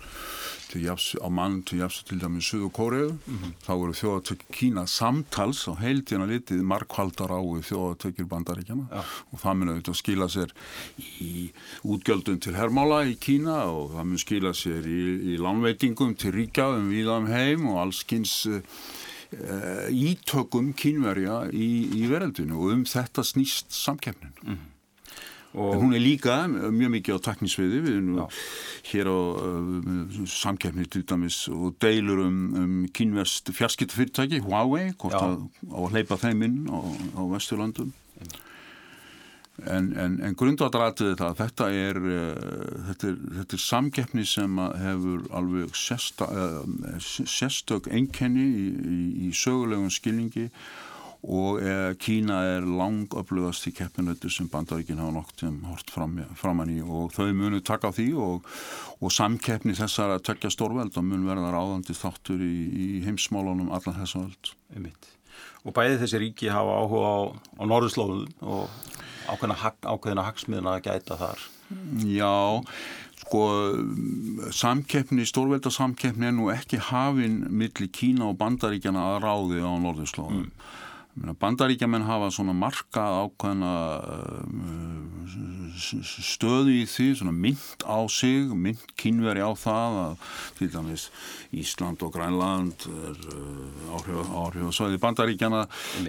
jafs, 0.77 1.15
á 1.23 1.27
mann 1.31 1.61
til 1.65 1.79
jafs 1.81 2.03
til 2.05 2.19
dæmis 2.19 2.49
Suðu 2.51 2.69
Kóriðu, 2.75 3.13
mm 3.15 3.37
-hmm. 3.37 3.53
þá 3.65 3.71
eru 3.73 3.93
þjóðatökjur 3.93 4.51
Kína 4.51 4.85
samtals 4.87 5.67
á 5.67 5.73
heildjana 5.79 6.27
litið 6.27 6.61
markvaldar 6.61 7.31
á 7.31 7.39
þjóðatökjur 7.39 8.27
bandaríkjana 8.27 8.87
ja. 8.91 9.03
og 9.31 9.39
það 9.39 9.53
mun 9.55 9.69
auðvitað 9.69 9.95
skila 9.95 10.27
sér 10.27 10.51
í 11.21 11.51
útgjöldun 11.83 12.39
til 12.39 12.55
hermála 12.55 13.05
í 13.07 13.15
Kína 13.15 13.65
og 13.65 13.95
það 13.95 14.05
mun 14.05 14.17
skila 14.17 14.53
sér 14.53 14.85
í, 14.85 15.33
í 15.33 15.37
langveitingum 15.37 16.15
til 16.15 16.31
ríkja 16.31 16.77
um 16.77 16.89
viðam 16.89 17.27
heim 17.27 17.67
og 17.67 17.87
allskynns 17.87 18.45
uh, 18.45 18.55
eh, 18.55 18.61
ítökum 19.91 20.71
kínverja 20.77 21.43
í, 21.51 21.69
í 21.99 22.07
verðaldinu 22.07 22.57
og 22.61 22.73
um 22.77 22.83
þetta 22.87 23.25
snýst 23.27 23.75
samkeppnin. 23.75 24.33
Mm. 24.45 24.65
En 25.57 25.79
hún 25.81 25.95
er 25.95 26.03
líka 26.03 26.43
mjög 26.47 26.91
mikið 26.93 27.17
á 27.17 27.19
taknisviði, 27.31 27.79
við 27.81 27.93
erum 27.95 28.17
Já. 28.19 28.25
hér 28.91 29.09
á 29.09 29.17
uh, 29.17 30.17
samkeppni 30.29 30.85
til 30.91 31.01
dæmis 31.07 31.39
og 31.49 31.77
deilur 31.81 32.21
um, 32.27 32.41
um 32.59 32.75
kynverst 32.93 33.49
fjarskiptafyrirtæki, 33.55 34.43
Huawei, 34.45 34.91
hvort 34.99 35.17
að, 35.17 35.47
á 35.71 35.79
að 35.81 35.95
hleypa 35.95 36.19
þeim 36.21 36.45
inn 36.45 36.59
á, 36.69 36.77
á 37.17 37.21
Vesturlandum. 37.31 37.93
En, 39.65 39.87
en, 39.97 40.19
en 40.21 40.35
grundvatarætið 40.37 41.15
þetta, 41.15 41.31
þetta 41.39 41.69
er, 41.73 41.97
uh, 41.97 42.81
þetta 42.91 43.07
er, 43.09 43.15
þetta 43.39 43.57
er 43.57 43.63
samkeppni 43.63 44.25
sem 44.29 44.59
hefur 44.83 45.23
alveg 45.39 45.73
sérsta, 45.73 46.27
uh, 46.29 46.99
sérstök 47.01 47.89
enkenni 47.89 48.45
í, 48.45 48.67
í, 48.69 48.99
í 49.27 49.31
sögulegum 49.33 49.89
skilningi 49.93 50.45
og 51.25 51.61
eh, 51.61 51.93
Kína 51.99 52.37
er 52.45 52.65
langöflugast 52.65 53.67
í 53.67 53.73
keppinötu 53.75 54.29
sem 54.31 54.47
bandaríkinn 54.51 55.01
hafa 55.01 55.15
nokt 55.15 55.41
sem 55.41 55.55
hort 55.67 55.89
fram, 55.91 56.19
framann 56.37 56.71
í 56.71 56.77
og 56.83 57.11
þau 57.15 57.33
munu 57.35 57.59
taka 57.65 57.91
því 57.95 58.07
og, 58.21 58.47
og 59.01 59.13
samkeppni 59.13 59.75
þessar 59.77 60.15
að 60.15 60.25
tekja 60.29 60.53
stórveld 60.53 60.97
og 60.97 61.07
mun 61.07 61.25
verða 61.27 61.51
ráðandi 61.55 61.97
þáttur 61.97 62.43
í, 62.43 62.53
í 62.69 62.87
heimsmálunum 63.07 63.73
allar 63.75 63.97
þessa 64.03 64.23
veld. 64.77 65.11
Og 65.65 65.75
bæði 65.75 65.99
þessi 66.03 66.21
ríki 66.21 66.53
hafa 66.53 66.79
áhuga 66.79 67.09
á, 67.11 67.17
á 67.59 67.63
norðurslóðun 67.65 68.29
og 68.45 68.69
ákveðina, 69.27 70.25
hagsmiðna 70.27 70.77
að 70.77 70.87
gæta 70.89 71.19
þar. 71.19 71.45
Já, 72.07 72.63
sko 73.25 73.43
samkeppni, 74.55 75.27
stórveldarsamkeppni 75.27 76.29
er 76.29 76.35
nú 76.37 76.51
ekki 76.53 76.79
hafinn 76.89 77.43
millir 77.51 77.91
Kína 77.91 78.31
og 78.31 78.37
bandaríkjana 78.39 79.07
að 79.13 79.23
ráði 79.27 79.63
á 79.63 79.71
norðurslóðun. 79.83 80.47
Mm 80.47 80.85
Bandaríkjaman 81.17 82.05
hafa 82.05 82.29
svona 82.33 82.53
markað 82.53 83.15
ákveðna 83.25 83.71
stöðu 85.77 86.73
í 86.73 86.83
því, 86.89 87.07
svona 87.19 87.33
mynd 87.33 87.85
á 87.85 87.99
sig, 88.09 88.49
mynd 88.53 88.83
kynveri 88.99 89.41
á 89.41 89.51
það 89.57 89.97
að 90.01 90.27
til 90.57 90.69
dæmis 90.73 91.07
Ísland 91.57 92.03
og 92.05 92.13
Grænland 92.15 92.85
er 92.89 93.19
áhrif, 93.97 94.31
áhrif 94.41 94.67
og 94.69 94.75
svæði 94.77 95.01
Bandaríkjana, 95.03 95.63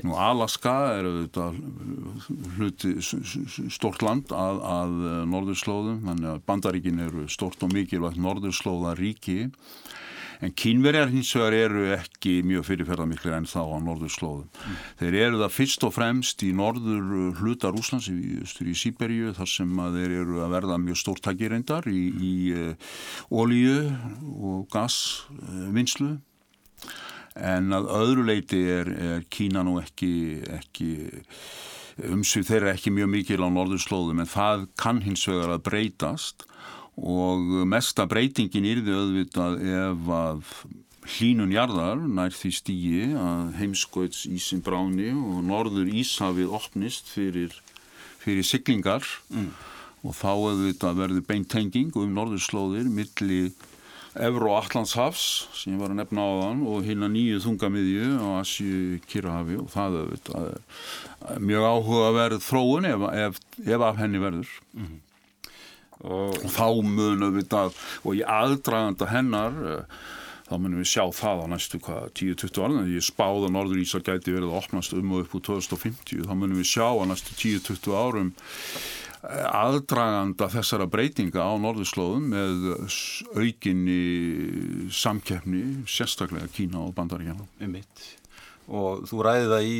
nú 0.05 0.17
Alaska 0.21 0.77
er 0.97 1.09
auðvitað 1.09 1.61
hluti 2.59 2.95
stort 3.73 4.05
land 4.05 4.33
að, 4.33 4.61
að 4.65 4.99
norðurslóðum, 5.33 6.03
þannig 6.09 6.33
að 6.35 6.45
Bandaríkin 6.49 7.05
eru 7.09 7.29
stort 7.33 7.65
og 7.65 7.73
mikilvægt 7.77 8.21
norðurslóðaríki 8.21 9.41
en 10.45 10.55
kínverjar 10.55 11.11
hins 11.13 11.33
vegar 11.35 11.57
eru 11.57 11.85
ekki 11.97 12.39
mjög 12.47 12.69
fyrirferðarmiklir 12.69 13.35
en 13.39 13.49
þá 13.51 13.61
á 13.65 13.79
norðurslóðum. 13.83 14.47
Mm. 14.47 14.79
Þeir 15.01 15.19
eru 15.25 15.43
það 15.43 15.57
fyrst 15.57 15.87
og 15.89 15.95
fremst 15.97 16.45
í 16.47 16.53
norður 16.57 17.35
hluta 17.41 17.73
Rúslands 17.75 18.11
í, 18.13 18.19
í 18.45 18.77
Sýberíu 18.79 19.35
þar 19.39 19.51
sem 19.51 19.83
þeir 19.99 20.17
eru 20.23 20.43
að 20.45 20.55
verða 20.55 20.81
mjög 20.83 21.03
stórtækirindar 21.03 21.91
í, 21.91 22.05
í 22.15 22.35
uh, 22.55 22.97
ólíu 23.35 23.81
og 24.39 24.69
gasvinslu 24.75 26.15
uh, 26.17 26.25
en 27.39 27.75
að 27.75 27.89
öðru 27.95 28.27
leiti 28.27 28.61
er, 28.71 28.89
er 28.89 29.27
Kína 29.31 29.65
nú 29.67 29.79
ekki, 29.81 30.13
ekki 30.59 30.91
umsvið 32.09 32.51
þeirra 32.53 32.75
ekki 32.75 32.93
mjög 32.95 33.11
mikil 33.15 33.43
á 33.43 33.49
norðurslóðum 33.51 34.23
en 34.23 34.31
það 34.31 34.69
kann 34.79 35.03
hins 35.05 35.25
vegar 35.29 35.57
að 35.57 35.65
breytast 35.67 36.48
og 36.99 37.55
mesta 37.71 38.07
breytingin 38.11 38.67
yrði 38.67 38.95
auðvitað 38.97 39.59
ef 39.63 40.13
að 40.19 40.55
hlínun 41.09 41.55
jarðar 41.55 42.03
nær 42.11 42.35
því 42.35 42.51
stígi 42.57 43.07
að 43.17 43.55
heimskauts 43.61 44.27
ísin 44.29 44.63
bráni 44.65 45.13
og 45.15 45.41
norður 45.47 45.89
Íshafið 45.89 46.53
opnist 46.59 47.09
fyrir, 47.13 47.55
fyrir 48.21 48.45
siglingar 48.45 49.07
mm. 49.31 49.49
og 50.05 50.19
þá 50.19 50.31
auðvitað 50.35 51.01
verður 51.05 51.27
beintenging 51.31 51.97
um 51.97 52.15
norðurslóðir 52.19 52.91
milli 52.93 53.49
Evro 54.19 54.57
Allandshafs 54.57 55.25
sem 55.55 55.77
ég 55.77 55.81
var 55.81 55.93
að 55.93 56.01
nefna 56.01 56.25
á 56.25 56.33
þann 56.43 56.63
og 56.67 56.87
hérna 56.89 57.11
nýju 57.13 57.43
þungamiðju 57.45 58.07
á 58.19 58.29
Asju 58.41 59.01
Kirrahafi 59.07 59.59
og 59.63 59.69
það 59.71 59.99
auðvitað 60.03 60.49
er 60.49 61.45
mjög 61.45 61.69
áhuga 61.69 62.07
að 62.09 62.19
verð 62.19 62.47
þróun 62.49 62.89
ef, 62.89 63.05
ef, 63.29 63.45
ef 63.69 63.85
af 63.85 64.01
henni 64.03 64.23
verður. 64.25 64.57
Mm 64.75 64.97
og, 66.05 66.39
og 66.39 66.49
þá 66.55 66.69
munum 66.85 67.35
við 67.37 67.51
það. 67.53 67.83
Og 68.05 68.19
í 68.19 68.23
aðdraganda 68.23 69.11
hennar 69.11 69.59
uh, 69.59 70.01
þá 70.49 70.55
munum 70.57 70.81
við 70.81 70.91
sjá 70.93 71.05
það 71.13 71.43
á 71.45 71.47
næstu 71.53 71.81
10-20 71.83 72.63
ára, 72.65 72.87
ég 72.89 73.05
spáða 73.05 73.51
Norður 73.53 73.83
Ísar 73.83 74.05
gæti 74.07 74.33
verið 74.33 74.49
að 74.49 74.61
opnast 74.63 74.97
um 74.97 75.13
og 75.13 75.27
upp 75.27 75.37
úr 75.37 75.45
2050, 75.51 76.25
þá 76.25 76.33
munum 76.33 76.61
við 76.61 76.71
sjá 76.71 76.87
á 76.89 77.05
næstu 77.09 77.37
10-20 77.37 77.99
árum 77.99 78.31
eh, 78.33 79.45
aðdraganda 79.51 80.49
þessara 80.55 80.89
breytinga 80.89 81.45
á 81.45 81.53
norðurslóðum 81.61 82.31
með 82.33 82.71
aukinni 83.37 84.01
samkeppni 84.95 85.65
sérstaklega 85.89 86.49
Kína 86.55 86.87
og 86.87 86.97
Bandaríkjana 86.97 87.45
um 87.45 87.77
mitt 87.77 88.09
og 88.69 89.07
þú 89.09 89.23
ræði 89.25 89.49
það 89.49 89.67
í 89.69 89.79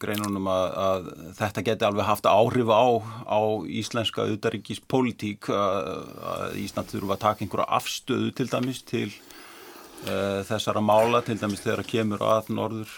greinunum 0.00 0.48
að, 0.52 0.66
að 0.86 1.08
þetta 1.38 1.64
geti 1.70 1.88
alveg 1.88 2.08
haft 2.10 2.28
áhrif 2.28 2.68
á, 2.68 2.86
á 3.32 3.40
íslenska 3.64 4.26
auðaríkis 4.28 4.82
politík 4.84 5.48
að, 5.48 6.58
Ísland 6.60 6.92
þurfa 6.92 7.16
að 7.16 7.24
taka 7.24 7.44
einhverja 7.46 7.68
afstöðu 7.78 8.32
til 8.36 8.48
dæmis 8.52 8.82
til 8.84 9.08
uh, 9.08 10.44
þessara 10.48 10.84
mála 10.84 11.24
til 11.24 11.38
dæmis 11.40 11.64
þegar 11.64 11.88
kemur 11.88 12.24
að 12.28 12.52
norður 12.52 12.92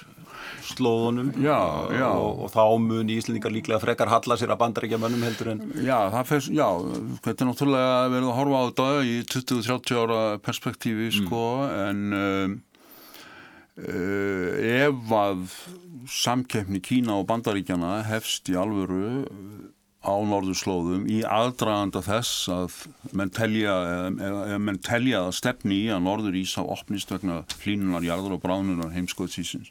slóðunum 0.64 1.30
já, 1.42 1.58
já. 1.94 2.08
Og, 2.10 2.44
og 2.44 2.52
þá 2.52 2.62
mun 2.82 3.10
Íslandingar 3.12 3.54
líklega 3.54 3.82
frekar 3.82 4.10
halla 4.10 4.36
sér 4.38 4.54
að 4.54 4.60
bandaríkja 4.62 5.00
mönnum 5.00 5.26
heldur 5.26 5.52
en 5.54 5.62
Já, 5.84 6.08
það 6.14 6.30
fyrst, 6.32 6.52
já, 6.54 6.68
þetta 7.26 7.44
er 7.44 7.50
náttúrulega 7.50 7.98
verið 8.14 8.30
að 8.30 8.38
horfa 8.38 8.58
á 8.58 8.66
þetta 8.68 8.88
í 9.06 9.16
20-30 9.34 10.00
ára 10.02 10.22
perspektífi 10.42 11.10
mm. 11.10 11.18
sko 11.20 11.44
en 11.74 12.02
um, 12.18 12.56
ef 13.78 15.12
að 15.14 15.42
samkeppni 16.10 16.80
Kína 16.82 17.18
og 17.20 17.28
Bandaríkjana 17.28 18.00
hefst 18.08 18.48
í 18.50 18.56
alvöru 18.58 19.28
á 19.98 20.14
norðurslóðum 20.24 21.08
í 21.10 21.20
aðdraganda 21.26 22.00
þess 22.06 22.48
að 22.54 22.76
menn 23.18 23.32
telja, 23.34 23.74
eða 24.10 24.58
menn 24.62 24.78
telja 24.82 25.24
að 25.26 25.36
stefni 25.40 25.82
í 25.84 25.88
að 25.92 26.04
norður 26.06 26.38
Ísá 26.38 26.62
opnist 26.62 27.10
vegna 27.12 27.42
hlínunar, 27.64 28.06
jarður 28.06 28.38
og 28.38 28.44
bránunar 28.44 28.94
heimskoðsísins 28.94 29.70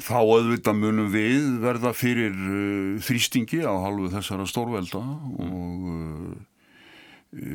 þá 0.00 0.16
auðvitað 0.24 0.78
munum 0.78 1.10
við 1.12 1.58
verða 1.60 1.92
fyrir 1.96 2.32
uh, 2.32 2.96
þrýstingi 3.04 3.60
á 3.60 3.72
halvu 3.76 4.08
þessara 4.12 4.46
stórvelda 4.48 5.02
og 5.02 5.84
uh, 7.36 7.50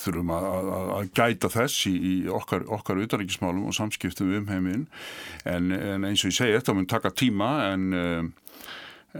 þurfum 0.00 0.32
að, 0.34 0.70
að 0.96 1.10
gæta 1.16 1.50
þess 1.52 1.86
í, 1.90 1.94
í 1.94 2.14
okkar, 2.32 2.66
okkar 2.78 3.00
utaríkismálum 3.04 3.68
og 3.70 3.76
samskiptum 3.76 4.32
um 4.38 4.50
heiminn 4.50 4.86
en, 5.44 5.70
en 5.74 6.06
eins 6.08 6.24
og 6.24 6.32
ég 6.32 6.38
segi 6.38 6.56
þetta 6.56 6.76
mun 6.76 6.88
taka 6.90 7.12
tíma 7.14 7.50
en, 7.70 7.86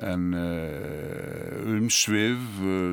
en 0.00 0.26
umsvið 1.76 2.42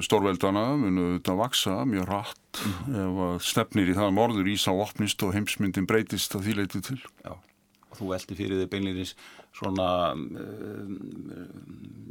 stórveldana 0.06 0.67
mun 0.80 1.02
auðvitað 1.04 1.41
vaksa 1.41 1.80
mjög 1.89 2.08
rætt 2.12 2.62
mm. 2.63 3.02
ef 3.06 3.26
að 3.28 3.41
stefnir 3.52 3.91
í 3.91 3.97
það 3.97 4.15
morður 4.19 4.54
ís 4.54 4.67
á 4.69 4.73
opnist 4.76 5.23
og 5.26 5.36
heimsmyndin 5.38 5.89
breytist 5.89 6.36
að 6.38 6.47
því 6.47 6.58
leiti 6.62 6.84
til. 6.91 7.00
Já, 7.23 7.36
þú 7.97 8.13
eldi 8.17 8.38
fyrir 8.39 8.63
þig 8.63 8.71
beinleirins 8.73 9.15
svona 9.58 10.13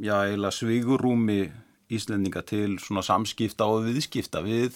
já, 0.03 0.15
eila 0.27 0.51
svigurúmi 0.51 1.45
Íslendinga 1.87 2.41
til 2.43 2.75
svona 2.83 3.01
samskipta 3.05 3.63
og 3.71 3.85
viðskipta 3.85 4.41
við 4.43 4.75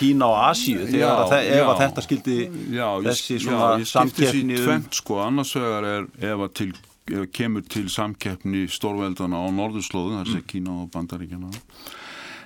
Kína 0.00 0.26
og 0.26 0.38
Asíu 0.48 0.88
þegar 0.88 1.30
já, 1.30 1.58
ef 1.60 1.68
að 1.70 1.82
þetta 1.84 2.02
skildi 2.02 2.38
já, 2.74 2.86
þessi 3.04 3.36
svona 3.44 3.68
já, 3.78 3.86
samkeppni 3.92 4.56
um... 4.56 4.64
tvent, 4.66 4.98
sko, 4.98 5.20
annars 5.22 5.54
vegar 5.54 5.86
er 5.86 6.08
ef 6.32 6.44
að 6.48 6.52
til, 6.58 6.68
ef 7.12 7.30
kemur 7.38 7.66
til 7.70 7.86
samkeppni 7.92 8.64
stórveldana 8.74 9.38
á 9.38 9.46
norðurslóðun 9.54 10.18
þar 10.18 10.32
sé 10.32 10.40
mm. 10.40 10.48
Kína 10.50 10.76
og 10.82 10.90
Bandaríkjana 10.96 11.52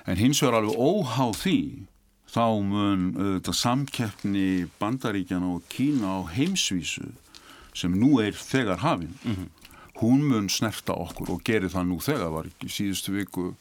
en 0.07 0.21
hins 0.21 0.45
vegar 0.45 0.61
alveg 0.61 0.77
óháð 0.77 1.35
því 1.41 1.59
þá 2.37 2.45
mun 2.69 3.11
þetta 3.17 3.59
samkeppni 3.65 4.47
Bandaríkjana 4.77 5.55
og 5.57 5.65
Kína 5.73 6.19
á 6.21 6.29
heimsvísu 6.37 7.09
sem 7.77 7.93
nú 7.97 8.19
er 8.21 8.37
þegar 8.37 8.85
hafinn 8.85 9.17
mm 9.23 9.35
-hmm. 9.35 9.47
hún 10.01 10.21
mun 10.21 10.49
snerta 10.49 10.93
okkur 10.93 11.31
og 11.31 11.43
gerir 11.43 11.69
það 11.69 11.87
nú 11.87 11.97
þegar 11.99 12.29
var 12.29 12.45
ekki 12.45 12.69
síðustu 12.69 13.17
viku 13.17 13.55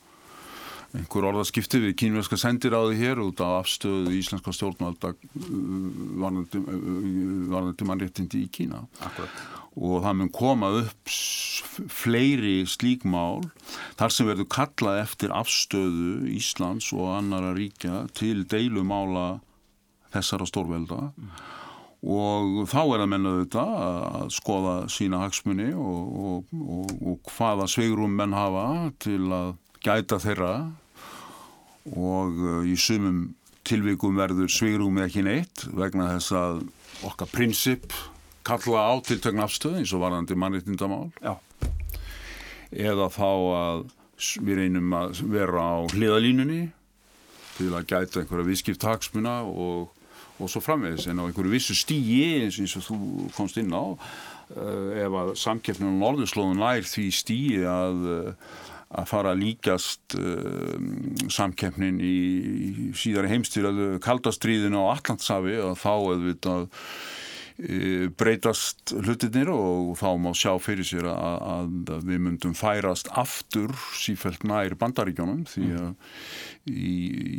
einhver 0.94 1.26
orðaskipti 1.30 1.80
við 1.82 1.96
kínverðska 2.00 2.38
sendiráði 2.40 2.98
hér 3.00 3.20
út 3.24 3.42
á 3.42 3.58
afstöðu 3.58 4.14
íslenska 4.16 4.54
stjórnvalda 4.54 5.12
uh, 5.12 5.48
uh, 5.50 6.42
varðandi 7.50 7.88
mannréttindi 7.88 8.44
í 8.44 8.50
Kína 8.52 8.84
Akkurat. 9.04 9.42
og 9.74 10.04
það 10.04 10.18
mun 10.20 10.32
koma 10.34 10.70
upp 10.82 11.16
fleiri 11.92 12.60
slíkmál 12.70 13.42
þar 13.98 14.14
sem 14.14 14.30
verður 14.30 14.50
kallað 14.56 15.02
eftir 15.02 15.34
afstöðu 15.34 16.30
Íslands 16.36 16.92
og 16.96 17.10
annara 17.16 17.52
ríkja 17.56 18.06
til 18.16 18.46
deilumála 18.48 19.42
þessara 20.14 20.48
stórvelda 20.48 21.10
mm. 21.10 21.36
og 22.14 22.64
þá 22.70 22.80
er 22.84 23.04
að 23.04 23.12
menna 23.12 23.36
þetta 23.42 23.66
að 23.90 24.32
skoða 24.38 24.76
sína 24.92 25.20
hagsmunni 25.24 25.72
og, 25.74 26.16
og, 26.30 26.58
og, 26.62 26.96
og 27.02 27.32
hvaða 27.36 27.68
sveigrum 27.70 28.16
menn 28.16 28.36
hafa 28.36 28.66
til 29.02 29.24
að 29.34 29.54
gæta 29.86 30.18
þeirra 30.22 30.52
og 31.94 32.42
uh, 32.42 32.62
í 32.66 32.74
sumum 32.78 33.28
tilvíkum 33.66 34.18
verður 34.18 34.50
svigrúmi 34.52 35.02
ekki 35.06 35.24
neitt 35.26 35.66
vegna 35.74 36.12
þess 36.16 36.34
að 36.38 36.62
okkar 37.06 37.30
prinsip 37.32 37.94
kalla 38.46 38.86
á 38.90 38.94
tiltökn 39.02 39.42
afstöð 39.42 39.80
eins 39.80 39.94
og 39.94 40.04
varðandi 40.04 40.38
mannreitindamál 40.38 41.10
eða 42.70 43.08
þá 43.12 43.30
að 43.56 43.84
við 44.16 44.62
reynum 44.62 44.94
að 44.96 45.20
vera 45.28 45.62
á 45.62 45.76
hliðalínunni 45.92 46.62
til 47.56 47.72
að 47.72 47.88
gæta 47.90 48.22
einhverja 48.22 48.48
viðskipt 48.50 48.86
hagsmuna 48.86 49.38
og, 49.48 49.90
og 50.40 50.50
svo 50.52 50.62
framvegis. 50.64 51.08
En 51.10 51.20
á 51.20 51.26
einhverju 51.26 51.52
vissu 51.52 51.76
stíi 51.76 52.44
eins 52.44 52.76
og 52.78 52.86
þú 52.86 52.98
komst 53.36 53.60
inn 53.60 53.72
á 53.72 53.84
uh, 53.96 54.90
ef 55.04 55.18
að 55.22 55.34
samkeppnum 55.40 55.98
á 55.98 56.00
norðurslóðun 56.04 56.62
lær 56.62 56.88
því 56.88 57.06
stíi 57.16 57.62
að 57.68 58.08
uh, 58.12 58.56
að 58.94 59.08
fara 59.10 59.32
að 59.34 59.42
líkast 59.42 60.16
uh, 60.20 60.76
samkeppnin 61.32 61.98
í 61.98 62.16
síðari 62.96 63.32
heimstýröðu 63.34 63.88
kaldastriðinu 64.04 64.84
á 64.86 64.94
Allandsafi 64.94 65.56
og 65.64 65.78
þá 65.80 65.92
auðvitað 65.94 66.68
breytast 67.56 68.92
hlutinir 68.92 69.48
og 69.48 69.94
þá 69.96 70.08
má 70.20 70.28
sjá 70.36 70.50
fyrir 70.60 70.84
sér 70.84 71.06
að, 71.08 71.70
að 71.88 72.02
við 72.04 72.18
myndum 72.26 72.52
færast 72.56 73.08
aftur 73.16 73.72
sífælt 73.96 74.44
nær 74.44 74.74
bandaríkjónum 74.76 75.46
því 75.48 75.70
að 75.80 75.88
í, 76.68 76.92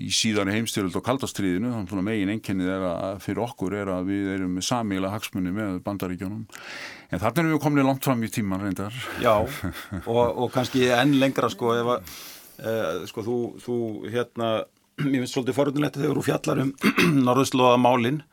í 0.07 0.11
síðan 0.17 0.49
heimstyrjöld 0.55 0.97
og 0.97 1.05
kaldastriðinu 1.05 2.01
megin 2.01 2.33
enginnið 2.33 2.73
er 2.79 2.87
að 2.89 3.21
fyrir 3.27 3.43
okkur 3.45 3.77
er 3.77 3.93
að 3.93 4.09
við 4.09 4.31
erum 4.39 4.57
með 4.57 4.67
samíla 4.71 5.13
hagsmunni 5.13 5.53
með 5.53 5.77
bandaríkjónum 5.85 6.47
en 6.47 7.21
þarna 7.21 7.43
erum 7.43 7.53
við 7.53 7.63
komin 7.67 7.87
langt 7.91 8.09
fram 8.09 8.25
í 8.25 8.31
tíman 8.33 8.65
reyndar. 8.65 8.97
Já, 9.21 9.37
og, 10.15 10.25
og 10.25 10.51
kannski 10.55 10.87
enn 10.97 11.19
lengra 11.21 11.51
sko 11.53 11.77
ef 11.77 11.93
að 11.93 12.11
e, 12.57 12.75
sko 13.13 13.29
þú, 13.29 13.39
þú 13.61 13.79
hérna 14.09 14.53
mér 15.05 15.21
finnst 15.21 15.37
svolítið 15.37 15.61
forunilegt 15.61 16.01
þegar 16.01 16.17
þú 16.17 16.29
fjallar 16.31 16.65
um 16.65 16.77
norðurslóða 17.27 17.81
málinn 17.85 18.23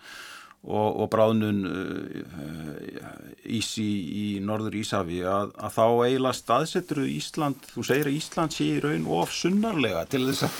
og, 0.64 0.88
og 1.04 1.10
bráðnun 1.12 1.60
uh, 1.68 3.04
ísi 3.44 3.84
í 3.84 4.26
norður 4.44 4.78
Ísafi 4.80 5.20
að, 5.28 5.52
að 5.60 5.76
þá 5.76 5.84
eiginlega 6.06 6.38
staðsettur 6.40 7.04
Ísland, 7.04 7.68
þú 7.74 7.84
segir 7.84 8.10
að 8.10 8.18
Ísland 8.18 8.56
sé 8.56 8.70
í 8.72 8.80
raun 8.84 9.06
of 9.20 9.34
sunnarlega 9.36 10.06
til 10.08 10.24
þess 10.30 10.48
að 10.48 10.58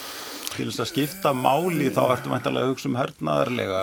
til 0.55 0.69
þess 0.69 0.83
að 0.85 0.91
skipta 0.91 1.33
máli 1.37 1.91
þá 1.95 2.03
ertu 2.05 2.33
mæntalega 2.33 2.69
að 2.69 2.73
hugsa 2.73 2.91
um 2.91 2.99
hernaðarlega 2.99 3.81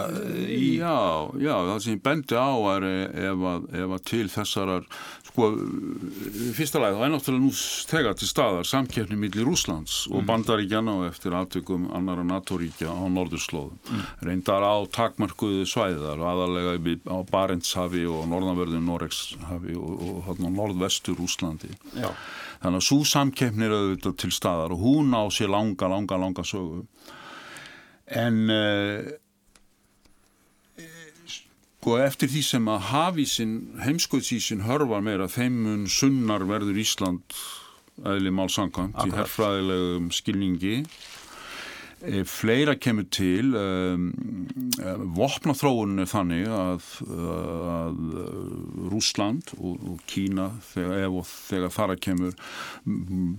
í... 0.47 0.59
Já, 0.79 0.97
já, 1.41 1.55
það 1.69 1.79
sem 1.85 1.95
ég 1.95 2.03
bendi 2.05 2.37
á 2.39 2.51
er 2.73 2.87
ef 2.91 3.47
að, 3.51 3.67
ef 3.83 3.95
að 3.97 4.05
til 4.11 4.23
þessarar 4.31 4.87
sko, 5.31 5.49
fyrsta 6.57 6.81
lagi 6.81 6.97
þá 6.97 7.05
er 7.05 7.13
náttúrulega 7.15 7.45
nú 7.45 7.53
þegar 7.91 8.19
til 8.19 8.29
staðar 8.31 8.69
samkeppni 8.71 9.19
millir 9.19 9.51
Úslands 9.51 9.97
og 10.11 10.21
mm. 10.21 10.27
bandaríkjana 10.31 10.97
og 10.99 11.07
eftir 11.09 11.37
aftökum 11.37 11.87
annara 11.95 12.25
NATO-ríkja 12.27 12.91
á 12.91 13.03
norðurslóðum 13.15 13.79
mm. 13.79 14.05
reyndar 14.27 14.67
á 14.67 14.75
takmarkuðu 14.91 15.65
svæðar 15.69 16.23
aðalega 16.31 16.77
á 17.07 17.17
Barentshafi 17.31 18.05
og 18.09 18.27
norðanverðin 18.31 18.87
Noregshafi 18.87 19.75
og, 19.79 20.07
og, 20.07 20.31
og 20.35 20.47
norðvestur 20.51 21.21
Úslandi 21.23 21.71
Já 21.95 22.11
þannig 22.61 22.77
að 22.77 22.85
svo 22.85 22.99
samkeppni 23.09 23.65
er 23.65 23.73
auðvitað 23.73 24.17
til 24.21 24.31
staðar 24.35 24.75
og 24.75 24.83
hún 24.83 25.15
á 25.17 25.25
sér 25.33 25.49
langa, 25.49 25.87
langa, 25.89 26.17
langa 26.21 26.43
sögu. 26.61 26.85
En 28.11 28.49
uh, 28.51 29.11
sko 31.81 31.97
eftir 32.03 32.29
því 32.29 32.43
sem 32.45 32.69
að 32.69 32.87
hafísin, 32.91 33.55
heimskautsísin 33.81 34.65
hörvar 34.67 35.01
meira, 35.05 35.29
þeimun 35.31 35.87
sunnar 35.89 36.45
verður 36.49 36.77
Ísland 36.81 37.37
eðli 38.07 38.31
málsankant 38.33 38.97
í 39.05 39.13
herrfræðilegum 39.13 40.09
skilningi 40.15 40.81
fleira 42.25 42.75
kemur 42.81 43.05
til, 43.13 43.53
um, 43.55 44.07
vopnaþróun 45.15 46.01
er 46.01 46.09
þannig 46.09 46.47
að, 46.49 46.87
að 47.75 47.99
Rúsland 48.91 49.53
og, 49.57 49.75
og 49.91 50.01
Kína 50.09 50.49
þegar, 50.71 51.03
ef 51.05 51.17
og 51.21 51.29
þegar 51.29 51.75
þar 51.75 51.93
að 51.95 52.01
kemur 52.07 52.33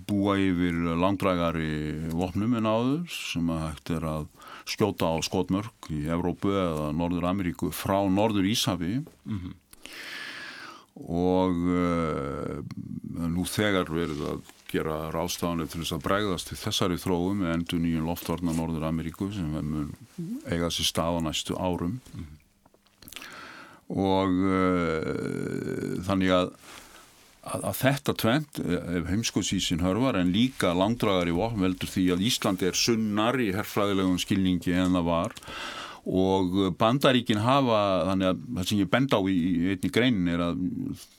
búa 0.08 0.36
yfir 0.40 0.78
langdragari 1.02 2.12
vopnum 2.14 2.56
en 2.60 2.70
áður 2.70 3.02
sem 3.16 3.50
hægt 3.50 3.94
er 3.96 4.08
að 4.08 4.30
skjóta 4.68 5.10
á 5.10 5.16
skotmörk 5.26 5.90
í 5.90 6.06
Evrópu 6.12 6.54
eða 6.54 6.90
Norður 6.96 7.28
Ameríku 7.32 7.72
frá 7.74 7.98
Norður 8.06 8.46
Ísafi 8.52 9.00
mm 9.02 9.38
-hmm. 9.38 9.54
og 11.02 11.54
nú 13.32 13.46
þegar 13.48 13.90
verður 13.90 14.22
það 14.22 14.58
gera 14.72 14.98
ráðstafanir 15.14 15.70
til 15.70 15.82
þess 15.82 15.96
að 15.96 16.04
bregðast 16.06 16.50
til 16.50 16.58
þessari 16.60 17.00
þróum 17.00 17.42
með 17.42 17.54
endur 17.56 17.82
nýjum 17.82 18.06
loftvarnar 18.08 18.56
Norður 18.56 18.86
Ameríku 18.88 19.28
sem 19.34 19.50
við 19.54 19.66
mun 19.68 19.90
eiga 20.48 20.70
sér 20.72 20.88
stað 20.88 21.18
á 21.18 21.20
næstu 21.28 21.56
árum 21.58 21.98
mm. 22.12 22.30
og 24.02 24.38
uh, 24.48 25.98
þannig 26.08 26.34
að, 26.38 26.54
að, 27.44 27.68
að 27.70 27.78
þetta 27.82 28.16
tvent, 28.24 28.62
ef 28.62 29.12
heimskóðsísin 29.12 29.84
hörvar 29.84 30.20
en 30.20 30.32
líka 30.34 30.72
langdragar 30.76 31.30
í 31.30 31.36
vopn 31.36 31.62
veldur 31.66 31.92
því 31.92 32.08
að 32.16 32.26
Íslandi 32.30 32.70
er 32.70 32.78
sunnar 32.78 33.40
í 33.40 33.52
herrfræðilegum 33.56 34.18
skilningi 34.22 34.76
en 34.78 34.98
það 34.98 35.08
var 35.12 35.38
og 36.02 36.74
bandaríkin 36.80 37.38
hafa 37.38 37.80
þannig 38.08 38.32
að 38.32 38.38
það 38.56 38.68
sem 38.68 38.78
ég 38.80 38.88
bend 38.90 39.12
á 39.14 39.20
í 39.30 39.42
einni 39.70 39.90
greinin 39.94 40.30
er 40.32 40.40
að 40.48 40.64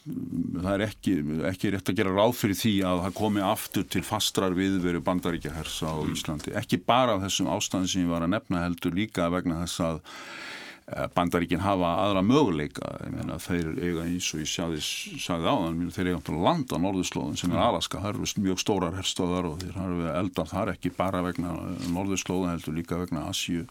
það 0.04 0.74
er 0.74 0.84
ekki, 0.89 1.13
ekki 1.48 1.72
rétt 1.72 1.91
að 1.93 2.00
gera 2.02 2.15
ráð 2.17 2.34
fyrir 2.41 2.60
því 2.60 2.74
að 2.89 3.04
það 3.06 3.15
komi 3.22 3.46
aftur 3.48 3.86
til 3.96 4.04
fastrar 4.04 4.58
viðveru 4.58 5.00
bandaríkjahersa 5.06 5.88
á 5.88 5.98
Íslandi. 6.12 6.56
Ekki 6.60 6.82
bara 6.84 7.15
af 7.15 7.24
þessum 7.24 7.54
ástæðin 7.56 7.93
sem 7.93 8.04
ég 8.04 8.12
var 8.12 8.28
að 8.28 8.36
nefna 8.36 8.65
heldur 8.65 9.00
líka 9.00 9.30
vegna 9.32 9.62
þess 9.63 9.86
að 9.88 10.04
eh, 10.04 11.08
bandaríkin 11.15 11.63
hafa 11.63 11.96
aðra 12.04 12.28
möguleika. 12.28 12.93
Ég 13.08 13.15
meina 13.15 13.39
þeir 13.39 13.74
eiga 13.80 14.04
eins 14.04 14.30
og 14.36 14.43
ég 14.43 14.52
sjáði 14.52 14.84
sagði 14.84 15.48
á 15.48 15.56
þann, 15.63 15.84
þeir 15.96 16.12
eiga 16.12 16.24
til 16.28 16.36
að 16.36 16.48
landa 16.50 16.84
norðurslóðin 16.84 17.39
sem 17.39 17.56
er 17.56 17.62
mm. 17.62 17.67
Alaska, 17.72 18.04
það 18.04 18.17
eru 18.17 18.48
mjög 18.50 18.63
stórar 18.67 19.00
herstóðar 19.00 19.54
og 19.54 19.62
þeir 19.63 19.80
hafa 19.80 20.15
eldað 20.19 20.56
þar 20.58 20.76
ekki 20.76 20.98
bara 21.00 21.24
vegna 21.24 21.56
norðurslóðin 21.88 22.58
heldur 22.58 22.82
líka 22.84 23.00
vegna 23.00 23.30
Asju 23.32 23.63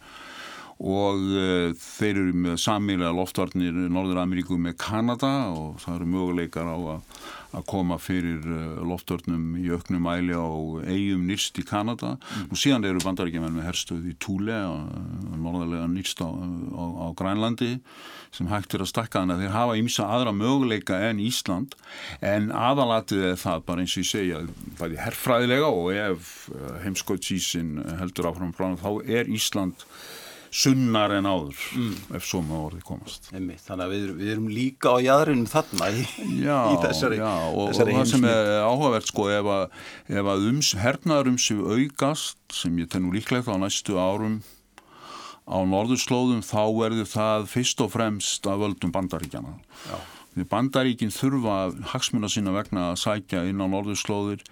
og 0.83 1.21
uh, 1.31 1.71
þeir 1.79 2.16
eru 2.16 2.33
með 2.47 2.59
samílega 2.59 3.14
loftvarnir 3.14 3.77
Norður 3.92 4.25
Ameríku 4.25 4.59
með 4.59 4.75
Kanada 4.83 5.31
og 5.55 5.79
það 5.83 5.99
eru 6.01 6.09
möguleikar 6.11 6.66
á 6.66 6.75
að, 6.75 7.18
að 7.55 7.66
koma 7.71 7.99
fyrir 8.03 8.42
uh, 8.42 8.81
loftvarnum 8.90 9.61
í 9.62 9.68
auknum 9.71 10.09
æli 10.11 10.35
á 10.35 10.49
eigum 10.90 11.29
nýrst 11.29 11.61
í 11.62 11.64
Kanada. 11.68 12.16
Mm. 12.18 12.49
og 12.51 12.59
síðan 12.59 12.88
eru 12.88 13.05
bandaríkjaman 13.05 13.55
með 13.55 13.68
herstöð 13.71 14.09
í 14.11 14.16
Túle 14.23 14.59
og 14.66 15.37
norðarlega 15.38 15.87
nýrst 15.92 16.25
á, 16.27 16.29
á, 16.29 16.85
á 16.99 17.07
Grænlandi 17.18 17.77
sem 18.33 18.49
hægt 18.49 18.75
er 18.75 18.83
að 18.83 18.90
stakka 18.90 19.21
þannig 19.21 19.37
að 19.37 19.45
þeir 19.45 19.55
hafa 19.55 19.79
ímsa 19.79 20.09
aðra 20.09 20.33
möguleika 20.35 20.99
en 21.11 21.21
Ísland. 21.23 21.77
En 22.25 22.49
aðalatið 22.49 23.27
er 23.29 23.38
það 23.38 23.66
bara 23.68 23.85
eins 23.85 23.95
og 23.95 24.03
ég 24.03 24.09
segja 24.09 24.42
bæði 24.81 24.99
herrfræðilega 25.05 25.68
og 25.68 25.90
ef 25.92 26.33
heimskótsísin 26.83 27.77
heldur 28.01 28.33
áfram 28.33 28.55
frá 28.57 28.73
þá 28.81 28.90
er 29.05 29.29
Ísland 29.31 29.85
sunnar 30.52 31.14
en 31.16 31.26
áður 31.26 31.60
mm. 31.78 31.92
ef 32.18 32.26
svo 32.28 32.42
með 32.44 32.64
orði 32.66 32.82
komast. 32.84 33.28
Einmi, 33.32 33.56
Þannig 33.62 33.84
að 33.86 33.94
við, 33.94 34.06
við 34.18 34.32
erum 34.34 34.48
líka 34.52 34.92
á 34.92 34.96
jæðrunum 35.00 35.48
þarna 35.48 35.88
í, 35.96 36.02
já, 36.44 36.58
í 36.68 36.80
þessari 36.82 37.20
Já, 37.20 37.30
og, 37.48 37.70
þessari 37.70 37.94
og 37.94 38.00
það 38.00 38.10
sem 38.10 38.26
er 38.28 38.50
áhugavert 38.68 39.08
sko 39.08 39.28
ef 39.32 39.52
að, 39.56 39.78
að 40.22 40.48
ums, 40.50 40.72
hernaðurum 40.82 41.38
séu 41.40 41.68
augast 41.72 42.38
sem 42.52 42.76
ég 42.82 42.90
tennu 42.92 43.14
líklegt 43.14 43.48
á 43.48 43.56
næstu 43.56 43.96
árum 43.96 44.42
á 45.48 45.58
norðurslóðum 45.66 46.44
þá 46.46 46.62
verður 46.76 47.08
það 47.10 47.48
fyrst 47.50 47.80
og 47.82 47.94
fremst 47.96 48.46
að 48.46 48.66
völdum 48.66 48.92
bandaríkjana 48.94 49.56
því 50.36 50.46
bandaríkin 50.48 51.12
þurfa 51.12 51.56
hagsmuna 51.92 52.30
sína 52.30 52.54
vegna 52.54 52.92
að 52.92 53.00
sækja 53.02 53.42
inn 53.48 53.60
á 53.60 53.66
norðurslóðir 53.72 54.44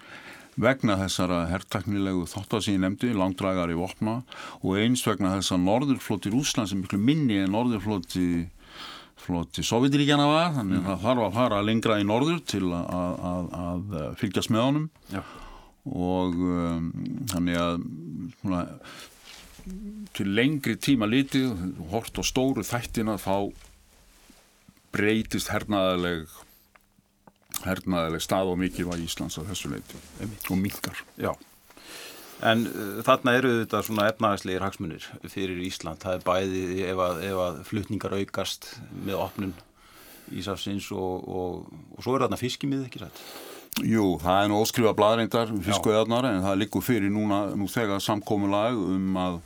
vegna 0.59 0.97
þessara 0.99 1.45
herrtaknilegu 1.51 2.25
þáttar 2.29 2.63
sem 2.63 2.75
ég 2.75 2.81
nefndi, 2.83 3.11
langdragar 3.15 3.71
í 3.71 3.77
vopna 3.79 4.21
og 4.61 4.79
eins 4.81 5.03
vegna 5.07 5.35
þessa 5.37 5.59
norðurflóti 5.61 6.33
Rúsland 6.33 6.71
sem 6.71 6.81
miklu 6.83 6.99
minni 6.99 7.39
en 7.41 7.53
norðurflóti 7.55 8.49
flóti 9.21 9.63
Sovjetiríkjana 9.65 10.25
var 10.29 10.51
þannig 10.55 10.79
að 10.79 10.81
mm. 10.81 10.89
það 10.89 11.05
þarf 11.05 11.23
að 11.25 11.37
fara 11.37 11.61
lengra 11.65 11.99
í 12.01 12.07
norður 12.07 12.41
til 12.49 12.65
að, 12.73 13.23
að, 13.29 13.49
að 13.61 13.95
fylgjast 14.21 14.53
með 14.53 14.65
honum 14.67 14.87
Já. 15.13 15.21
og 15.85 16.37
um, 16.47 16.91
þannig 17.31 17.59
að 17.61 17.83
svona, 18.39 18.61
til 20.17 20.29
lengri 20.33 20.77
tíma 20.81 21.09
litið 21.09 21.51
hort 21.91 22.17
á 22.17 22.23
stóru 22.25 22.65
þættina 22.65 23.19
þá 23.21 23.51
breytist 24.91 25.51
hernaðaleg 25.53 26.25
hernaðileg 27.65 28.23
stað 28.23 28.51
og 28.53 28.59
mikilvæg 28.61 29.05
Íslands 29.05 29.39
á 29.39 29.41
þessu 29.47 29.71
leiti 29.73 29.99
og 30.49 30.57
mingar. 30.59 31.01
Já, 31.19 31.31
en 32.47 32.65
uh, 32.69 33.01
þarna 33.05 33.35
eru 33.37 33.53
þetta 33.61 33.83
svona 33.87 34.07
efnaðislegir 34.11 34.65
hagsmunir 34.65 35.07
fyrir 35.29 35.61
Ísland. 35.67 36.01
Það 36.03 36.17
er 36.17 36.25
bæði 36.27 36.63
ef 36.89 37.03
að, 37.07 37.21
ef 37.29 37.43
að 37.45 37.61
flutningar 37.69 38.17
aukast 38.17 38.73
með 39.05 39.21
opnum 39.21 39.55
Ísafsins 40.31 40.87
og, 40.95 41.25
og, 41.27 41.71
og 41.97 42.03
svo 42.03 42.15
er 42.15 42.25
þarna 42.25 42.39
fiskimið 42.39 42.85
ekki 42.87 43.03
rætt? 43.03 43.23
Jú, 43.87 44.17
það 44.19 44.37
er 44.43 44.49
nú 44.51 44.59
óskrifa 44.59 44.91
bladreindar 44.95 45.51
fiskveðarnar 45.63 46.27
en 46.27 46.43
það 46.43 46.59
likur 46.59 46.83
fyrir 46.83 47.11
núna 47.11 47.45
nú 47.55 47.69
þegar 47.71 48.03
samkomulag 48.03 48.75
um 48.75 49.17
að 49.19 49.41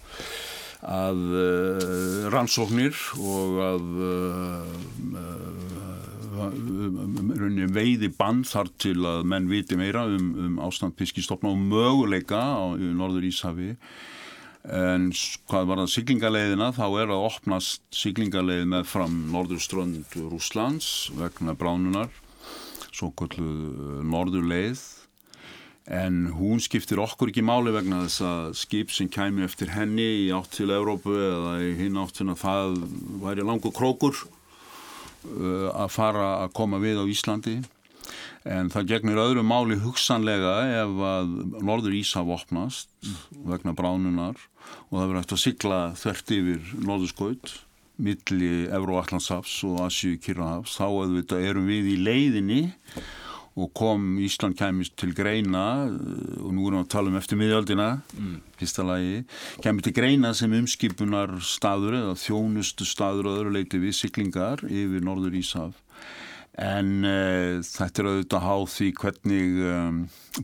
að 0.86 1.22
uh, 1.34 2.26
rannsóknir 2.34 2.94
og 3.18 3.60
að 3.66 3.86
uh, 4.06 4.66
rauninni 6.36 7.70
veiði 7.72 8.10
bann 8.18 8.44
þar 8.48 8.72
til 8.82 8.98
að 9.08 9.24
menn 9.32 9.48
viti 9.52 9.78
meira 9.80 10.06
um, 10.10 10.28
um 10.48 10.60
ástand 10.66 10.98
piskistofna 11.00 11.54
og 11.54 11.62
möguleika 11.62 12.42
á 12.42 12.76
Norður 12.76 13.28
Íshafi. 13.30 13.74
En 14.66 15.12
hvað 15.46 15.68
var 15.70 15.82
það 15.84 15.92
siglingaleiðina 15.94 16.72
þá 16.74 16.86
er 17.04 17.12
að 17.14 17.26
opnast 17.28 17.84
siglingaleið 17.94 18.66
með 18.72 18.88
fram 18.90 19.18
Norðurströnd 19.34 20.16
Rúslands 20.32 21.12
vegna 21.20 21.54
bránunar 21.58 22.10
svo 22.96 23.12
kallu 23.18 24.02
Norðurleið. 24.08 24.82
En 25.86 26.32
hún 26.34 26.64
skiptir 26.64 26.98
okkur 27.04 27.30
ekki 27.30 27.44
máli 27.46 27.74
vegna 27.76 28.02
þess 28.08 28.24
að 28.26 28.56
skip 28.58 28.94
sem 28.94 29.10
kæmi 29.12 29.46
eftir 29.46 29.70
henni 29.76 30.08
í 30.24 30.32
átt 30.34 30.56
til 30.58 30.72
Európu 30.74 31.14
eða 31.14 31.60
í 31.62 31.76
hinn 31.78 32.00
átt 32.02 32.18
til 32.18 32.32
að 32.32 32.42
það 32.42 32.80
væri 33.22 33.46
langur 33.46 33.76
krókur. 33.76 34.18
uh, 34.18 34.35
að 35.74 35.90
fara 35.94 36.28
að 36.44 36.54
koma 36.58 36.82
við 36.84 37.02
á 37.02 37.06
Íslandi. 37.10 37.58
En 38.46 38.70
það 38.70 38.90
gegnir 38.92 39.22
öðru 39.22 39.42
máli 39.42 39.80
hugsanlega 39.82 40.56
ef 40.84 41.00
að 41.10 41.32
norður 41.66 41.96
Ísaf 41.98 42.30
opnast 42.30 42.92
vegna 43.50 43.74
bránunar 43.74 44.38
og 44.92 45.00
það 45.00 45.08
verður 45.08 45.22
eftir 45.24 45.38
að 45.38 45.44
sigla 45.46 45.80
þvert 45.98 46.34
yfir 46.36 46.76
norðurskaut 46.86 47.56
milli 48.06 48.68
Evro-Allandsafs 48.76 49.62
og 49.68 49.80
Asju-Kirrahafs 49.88 50.76
þá 50.78 50.88
erum 51.40 51.70
við 51.70 51.94
í 51.94 52.00
leiðinni 52.04 52.62
og 53.56 53.72
kom 53.78 54.18
Ísland 54.20 54.58
kemist 54.60 54.98
til 55.00 55.14
greina 55.16 55.86
og 55.88 56.52
nú 56.52 56.68
erum 56.68 56.82
við 56.82 56.84
að 56.84 56.92
tala 56.92 57.12
um 57.12 57.20
eftir 57.20 57.40
miðjaldina 57.40 57.88
mm. 58.12 58.36
fyrsta 58.60 58.84
lagi, 58.88 59.22
kemur 59.64 59.86
til 59.86 59.96
greina 59.96 60.34
sem 60.36 60.58
umskipunar 60.58 61.38
staður 61.40 62.02
eða 62.02 62.18
þjónustu 62.20 62.88
staður 62.88 63.32
og 63.32 63.40
öðru 63.40 63.56
leiti 63.56 63.80
við 63.80 63.96
siklingar 64.02 64.66
yfir 64.68 65.06
Norður 65.08 65.40
Ísaf 65.40 65.85
en 66.62 66.92
uh, 67.04 67.60
þetta 67.66 68.02
er 68.02 68.08
auðvitað 68.10 68.44
háð 68.46 68.66
því 68.72 68.88
hvernig 69.02 69.58
um, 69.68 69.98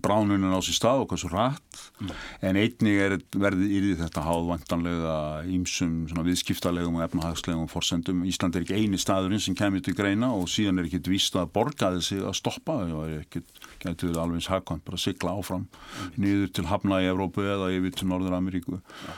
bránunin 0.04 0.52
á 0.52 0.60
sér 0.60 0.76
stað 0.76 1.04
og 1.06 1.14
svo 1.22 1.30
rætt 1.32 1.80
mm. 2.04 2.12
en 2.50 2.60
einnig 2.60 3.00
er, 3.00 3.16
verði 3.32 3.70
í 3.78 3.94
þetta 4.00 4.26
háð 4.26 4.50
vantanlega 4.50 5.16
ímsum 5.48 6.04
viðskiptalegum 6.12 7.00
og 7.00 7.06
efnahagslegum 7.08 7.72
forsendum. 7.72 8.26
Ísland 8.28 8.58
er 8.58 8.66
ekki 8.66 8.82
eini 8.82 9.00
staðurinn 9.00 9.44
sem 9.44 9.56
kemur 9.56 9.84
til 9.86 9.96
greina 9.96 10.34
og 10.36 10.52
síðan 10.52 10.84
er 10.84 10.90
ekkit 10.90 11.12
víst 11.12 11.38
að 11.40 11.54
borgaði 11.56 12.04
sig 12.04 12.24
að 12.24 12.36
stoppa 12.42 12.82
það 12.84 13.04
er 13.06 13.18
ekkit, 13.24 13.68
getur 13.80 14.12
við 14.12 14.22
alveg 14.24 14.42
eins 14.42 14.52
hagkvæmt 14.52 14.88
bara 14.88 15.00
að 15.00 15.06
sigla 15.08 15.38
áfram 15.40 15.68
mm. 15.68 16.16
niður 16.20 16.56
til 16.58 16.68
Hafna 16.72 17.04
í 17.04 17.12
Evrópu 17.12 17.48
eða 17.48 17.72
yfir 17.78 17.96
til 17.96 18.12
Norður 18.12 18.36
Ameríku 18.42 18.82
ja. 18.82 19.16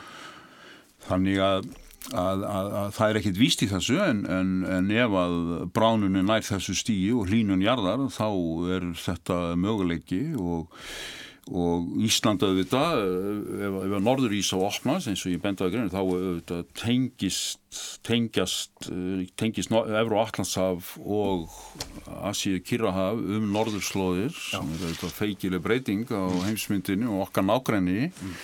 þannig 1.10 1.41
að 1.41 1.73
Að, 2.12 2.42
að, 2.44 2.70
að 2.76 2.88
það 2.98 3.10
er 3.10 3.18
ekkit 3.22 3.38
víst 3.39 3.62
í 3.63 3.68
þessu 3.72 3.96
en, 4.04 4.24
en, 4.28 4.50
en 4.68 4.89
ef 4.92 5.13
að 5.16 5.36
bránunin 5.72 6.28
nær 6.28 6.44
þessu 6.44 6.76
stíi 6.76 7.13
og 7.16 7.30
hlínun 7.32 7.63
jarðar 7.63 8.10
þá 8.12 8.28
er 8.76 8.88
þetta 9.00 9.38
möguleiki 9.56 10.20
og, 10.36 10.74
og 11.48 11.88
Íslanda 12.04 12.50
auðvitað, 12.50 13.06
ef, 13.56 13.78
ef 13.88 13.96
að 13.96 14.04
Norður 14.04 14.36
Ísa 14.36 14.60
opnast 14.60 15.13
eins 15.13 15.24
og 15.24 15.32
ég 15.32 15.42
bendaði 15.46 15.78
greinu 15.78 15.94
þá 15.96 16.02
auðvitað 16.02 16.68
tengist 16.84 17.82
tengjast, 18.04 18.92
tengist 19.39 19.72
Evro 19.72 20.20
Allandshaf 20.26 20.94
og 21.00 21.48
Asíu 22.28 22.60
Kirrahaf 22.68 23.16
um 23.16 23.48
Norðurslóðir 23.56 24.36
sem 24.36 24.76
er 24.76 24.88
auðvitað 24.89 25.18
feikileg 25.22 25.63
breyting 25.63 26.12
á 26.12 26.28
heimsmyndinu 26.50 27.16
og 27.16 27.30
okkar 27.30 27.48
nákrenni 27.48 28.10
mm. 28.12 28.39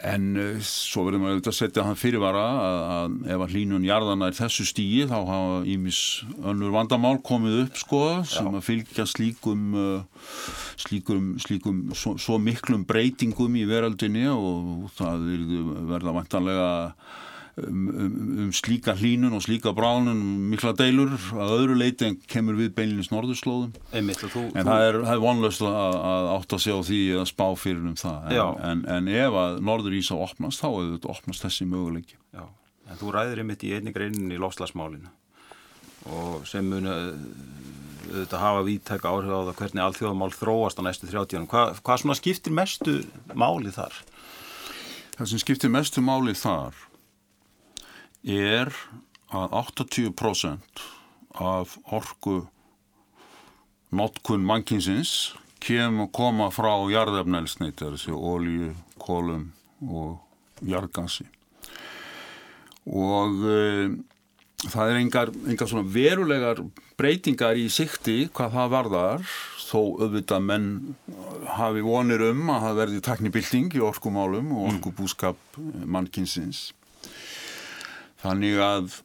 En 0.00 0.30
uh, 0.40 0.60
svo 0.64 1.04
verður 1.04 1.20
maður 1.20 1.34
auðvitað 1.36 1.52
að 1.52 1.56
setja 1.58 1.84
hann 1.84 1.98
fyrirvara 2.00 2.44
að, 2.48 2.78
að 2.96 3.32
ef 3.34 3.42
að 3.44 3.56
hlínun 3.56 3.84
jarðana 3.84 4.30
er 4.30 4.38
þessu 4.38 4.64
stíi 4.64 5.02
þá 5.10 5.18
hafa 5.18 5.58
ímis 5.68 5.98
önnur 6.40 6.72
vandamál 6.72 7.18
komið 7.20 7.58
upp 7.66 7.80
sko 7.82 8.00
sem 8.24 8.48
Já. 8.48 8.56
að 8.56 8.64
fylgja 8.70 9.06
slíkum, 9.10 9.66
uh, 9.76 10.30
slíkum, 10.80 11.26
slíkum 11.44 11.82
svo, 11.92 12.14
svo 12.16 12.40
miklum 12.40 12.86
breytingum 12.88 13.60
í 13.60 13.66
veraldinni 13.68 14.24
og 14.32 14.88
það 14.96 15.28
verða 15.92 16.16
vantanlega 16.16 16.70
um, 17.56 17.88
um, 17.88 18.14
um 18.44 18.52
slíka 18.54 18.94
hlínun 18.96 19.36
og 19.36 19.44
slíka 19.44 19.72
bránun 19.76 20.20
mikla 20.52 20.72
deilur 20.78 21.12
að 21.36 21.54
öðru 21.58 21.78
leiti 21.80 22.08
en 22.08 22.18
kemur 22.30 22.58
við 22.58 22.72
beinilins 22.76 23.12
norðurslóðum 23.12 23.72
Einmitt, 23.92 24.22
þú, 24.22 24.46
en 24.52 24.64
þú... 24.64 24.68
það 24.70 24.86
er, 24.88 24.98
er 25.14 25.22
vonlöst 25.22 25.64
að, 25.66 25.98
að 26.12 26.30
átt 26.36 26.56
að 26.56 26.64
sjá 26.66 26.76
því 26.88 27.00
að 27.20 27.26
spá 27.32 27.46
fyrir 27.60 27.82
um 27.92 27.98
það 28.00 28.30
en, 28.32 28.60
en, 28.70 28.84
en 28.96 29.10
ef 29.14 29.40
að 29.44 29.58
norður 29.70 29.98
Ísa 29.98 30.18
opnast 30.18 30.62
þá 30.62 30.68
hefur 30.70 30.94
þetta 30.96 31.12
opnast 31.16 31.48
þessi 31.48 31.68
möguleiki 31.68 32.20
Já, 32.32 32.46
en 32.88 33.02
þú 33.02 33.16
ræðir 33.16 33.44
einmitt 33.44 33.66
í 33.68 33.74
einni 33.76 33.94
greinin 33.94 34.32
í 34.32 34.40
lofslagsmálinu 34.40 35.12
og 36.12 36.46
sem 36.50 36.66
muni 36.66 36.90
auðvitað 38.12 38.42
hafa 38.42 38.62
vítækka 38.66 39.10
áhrif 39.12 39.32
á 39.32 39.40
það 39.46 39.58
hvernig 39.60 39.84
alþjóðamál 39.86 40.32
þróast 40.34 40.80
á 40.80 40.82
næstu 40.84 41.08
30 41.08 41.38
árum. 41.38 41.48
Hva, 41.48 41.62
hvað 41.80 42.00
svona 42.02 42.16
skiptir 42.18 42.54
mestu 42.54 42.96
máli 43.38 43.72
þar? 43.72 43.94
Það 45.16 45.30
sem 45.30 45.42
skiptir 45.42 45.72
mestu 45.72 46.02
máli 46.04 46.34
þar 46.36 46.76
er 48.22 48.72
að 49.32 49.54
80% 49.58 50.82
af 51.42 51.76
orgu 51.90 52.42
notkun 53.92 54.44
mannkinsins 54.46 55.32
kem 55.62 56.00
að 56.02 56.12
koma 56.16 56.48
frá 56.52 56.72
jarðefnælsneitt, 56.90 57.80
þessi 57.80 58.12
ólíu, 58.12 58.72
kólum 58.98 59.50
og 59.82 60.18
jarðgansi 60.66 61.26
og 62.82 63.44
e, 63.46 63.58
það 64.66 64.90
er 64.90 65.00
engar, 65.00 65.32
engar 65.46 65.70
svona 65.70 65.86
verulegar 65.94 66.62
breytingar 66.98 67.58
í 67.58 67.68
sikti 67.72 68.26
hvað 68.34 68.56
það 68.56 68.72
varðar 68.76 69.26
þó 69.62 69.78
auðvitað 70.02 70.46
menn 70.46 70.68
hafi 71.56 71.82
vonir 71.84 72.26
um 72.28 72.50
að 72.52 72.66
það 72.66 72.78
verði 72.82 73.02
taknibilding 73.06 73.76
í 73.78 73.84
orkumálum 73.86 74.50
og 74.52 74.64
mm. 74.66 74.70
orkubúskap 74.72 75.60
mannkinsins 75.86 76.70
Þannig 78.22 78.60
að 78.62 79.00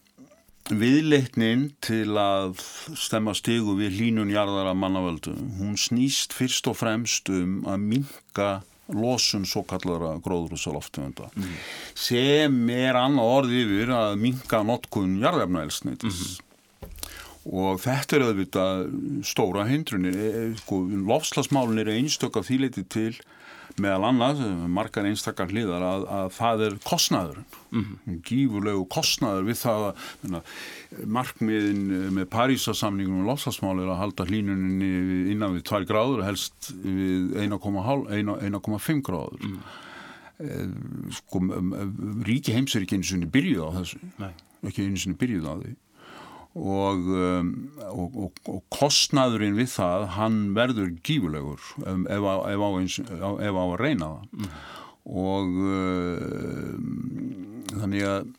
viðleitnin 0.68 1.70
til 1.84 2.18
að 2.20 2.60
stemma 3.00 3.34
stigu 3.38 3.78
við 3.80 4.00
hlínun 4.00 4.34
jarðara 4.34 4.74
mannavöldu, 4.76 5.36
hún 5.60 5.78
snýst 5.80 6.36
fyrst 6.36 6.68
og 6.68 6.76
fremst 6.82 7.32
um 7.32 7.62
að 7.70 7.86
minka 7.94 8.50
losun 8.96 9.46
svo 9.48 9.64
kallara 9.68 10.14
gróðrúsaloftegunda 10.24 11.28
mm. 11.36 11.56
sem 11.98 12.60
er 12.72 12.96
annað 13.00 13.32
orði 13.40 13.64
yfir 13.66 13.94
að 13.96 14.20
minka 14.22 14.62
notkun 14.64 15.18
jarðefnaelsnitis 15.24 16.22
mm 16.22 16.30
-hmm. 16.30 17.10
og 17.52 17.82
þetta 17.84 18.16
er 18.16 18.26
auðvitað 18.28 18.86
stóra 19.28 19.66
hindrunir 19.68 20.16
e, 20.16 20.30
e, 20.30 20.46
sko, 20.62 20.86
lofslagsmálun 20.88 21.84
er 21.84 21.92
einstökk 21.98 22.40
af 22.40 22.48
þýleiti 22.48 22.86
til 22.88 23.20
meðal 23.82 24.08
annað, 24.10 24.42
margar 24.74 25.06
einstakar 25.06 25.52
hliðar 25.52 25.84
að, 25.86 26.06
að 26.18 26.30
það 26.38 26.64
er 26.68 26.78
kostnæður 26.86 27.40
mm 27.44 27.84
-hmm. 27.84 28.20
gífurlegu 28.26 28.86
kostnæður 28.90 29.48
við 29.48 29.60
það 29.62 29.86
að 29.88 30.40
markmiðin 31.18 31.84
með 32.16 32.30
Parísasamningunum 32.34 33.26
og 33.26 33.30
lofslagsmál 33.32 33.76
er 33.84 33.92
að 33.94 34.02
halda 34.02 34.28
hlínuninni 34.30 35.32
innan 35.34 35.58
við 35.58 35.68
2 35.70 35.86
gráður 35.90 36.26
helst 36.26 36.72
við 36.84 37.38
1,5 37.46 39.02
gráður 39.06 39.46
mm. 39.46 39.60
sko 41.12 41.42
ríki 42.26 42.54
heims 42.54 42.76
er 42.76 42.86
ekki 42.86 42.98
eins 42.98 43.14
og 43.14 43.30
byrjuð 43.34 43.62
á 43.62 43.70
þessu 43.78 44.02
Nei. 44.18 44.34
ekki 44.66 44.88
eins 44.88 45.06
og 45.06 45.20
byrjuð 45.22 45.46
á 45.46 45.54
því 45.62 45.76
Og, 46.58 47.10
um, 47.14 47.52
og, 47.86 48.16
og, 48.18 48.40
og 48.50 48.64
kostnaðurinn 48.74 49.58
við 49.60 49.70
það 49.76 50.08
hann 50.16 50.40
verður 50.58 50.96
gífulegur 51.06 51.62
um, 51.84 52.08
ef, 52.10 52.26
á, 52.26 52.36
ef, 52.50 52.64
á 52.66 52.70
eins, 52.80 52.98
ef 53.06 53.60
á 53.62 53.64
að 53.68 53.78
reyna 53.84 54.10
það. 54.10 54.24
Mm. 54.34 54.58
og 55.28 55.60
um, 55.68 56.90
þannig 57.76 58.08
að, 58.10 58.32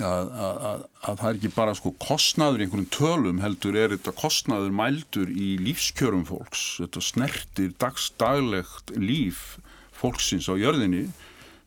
að, 0.00 0.32
að 0.70 0.84
að 1.04 1.20
það 1.20 1.28
er 1.28 1.38
ekki 1.38 1.52
bara 1.54 1.74
sko 1.76 1.92
kostnaður 2.00 2.62
í 2.62 2.66
einhvern 2.66 2.88
tölum 2.94 3.42
heldur 3.42 3.76
er 3.78 3.92
þetta 3.94 4.14
kostnaður 4.16 4.72
mældur 4.78 5.30
í 5.30 5.54
lífskjörum 5.60 6.24
fólks. 6.28 6.64
Þetta 6.80 7.04
snertir 7.04 7.74
dagstaglegt 7.80 8.94
líf 8.96 9.58
fólksins 9.94 10.48
á 10.48 10.54
jörðinni 10.56 11.06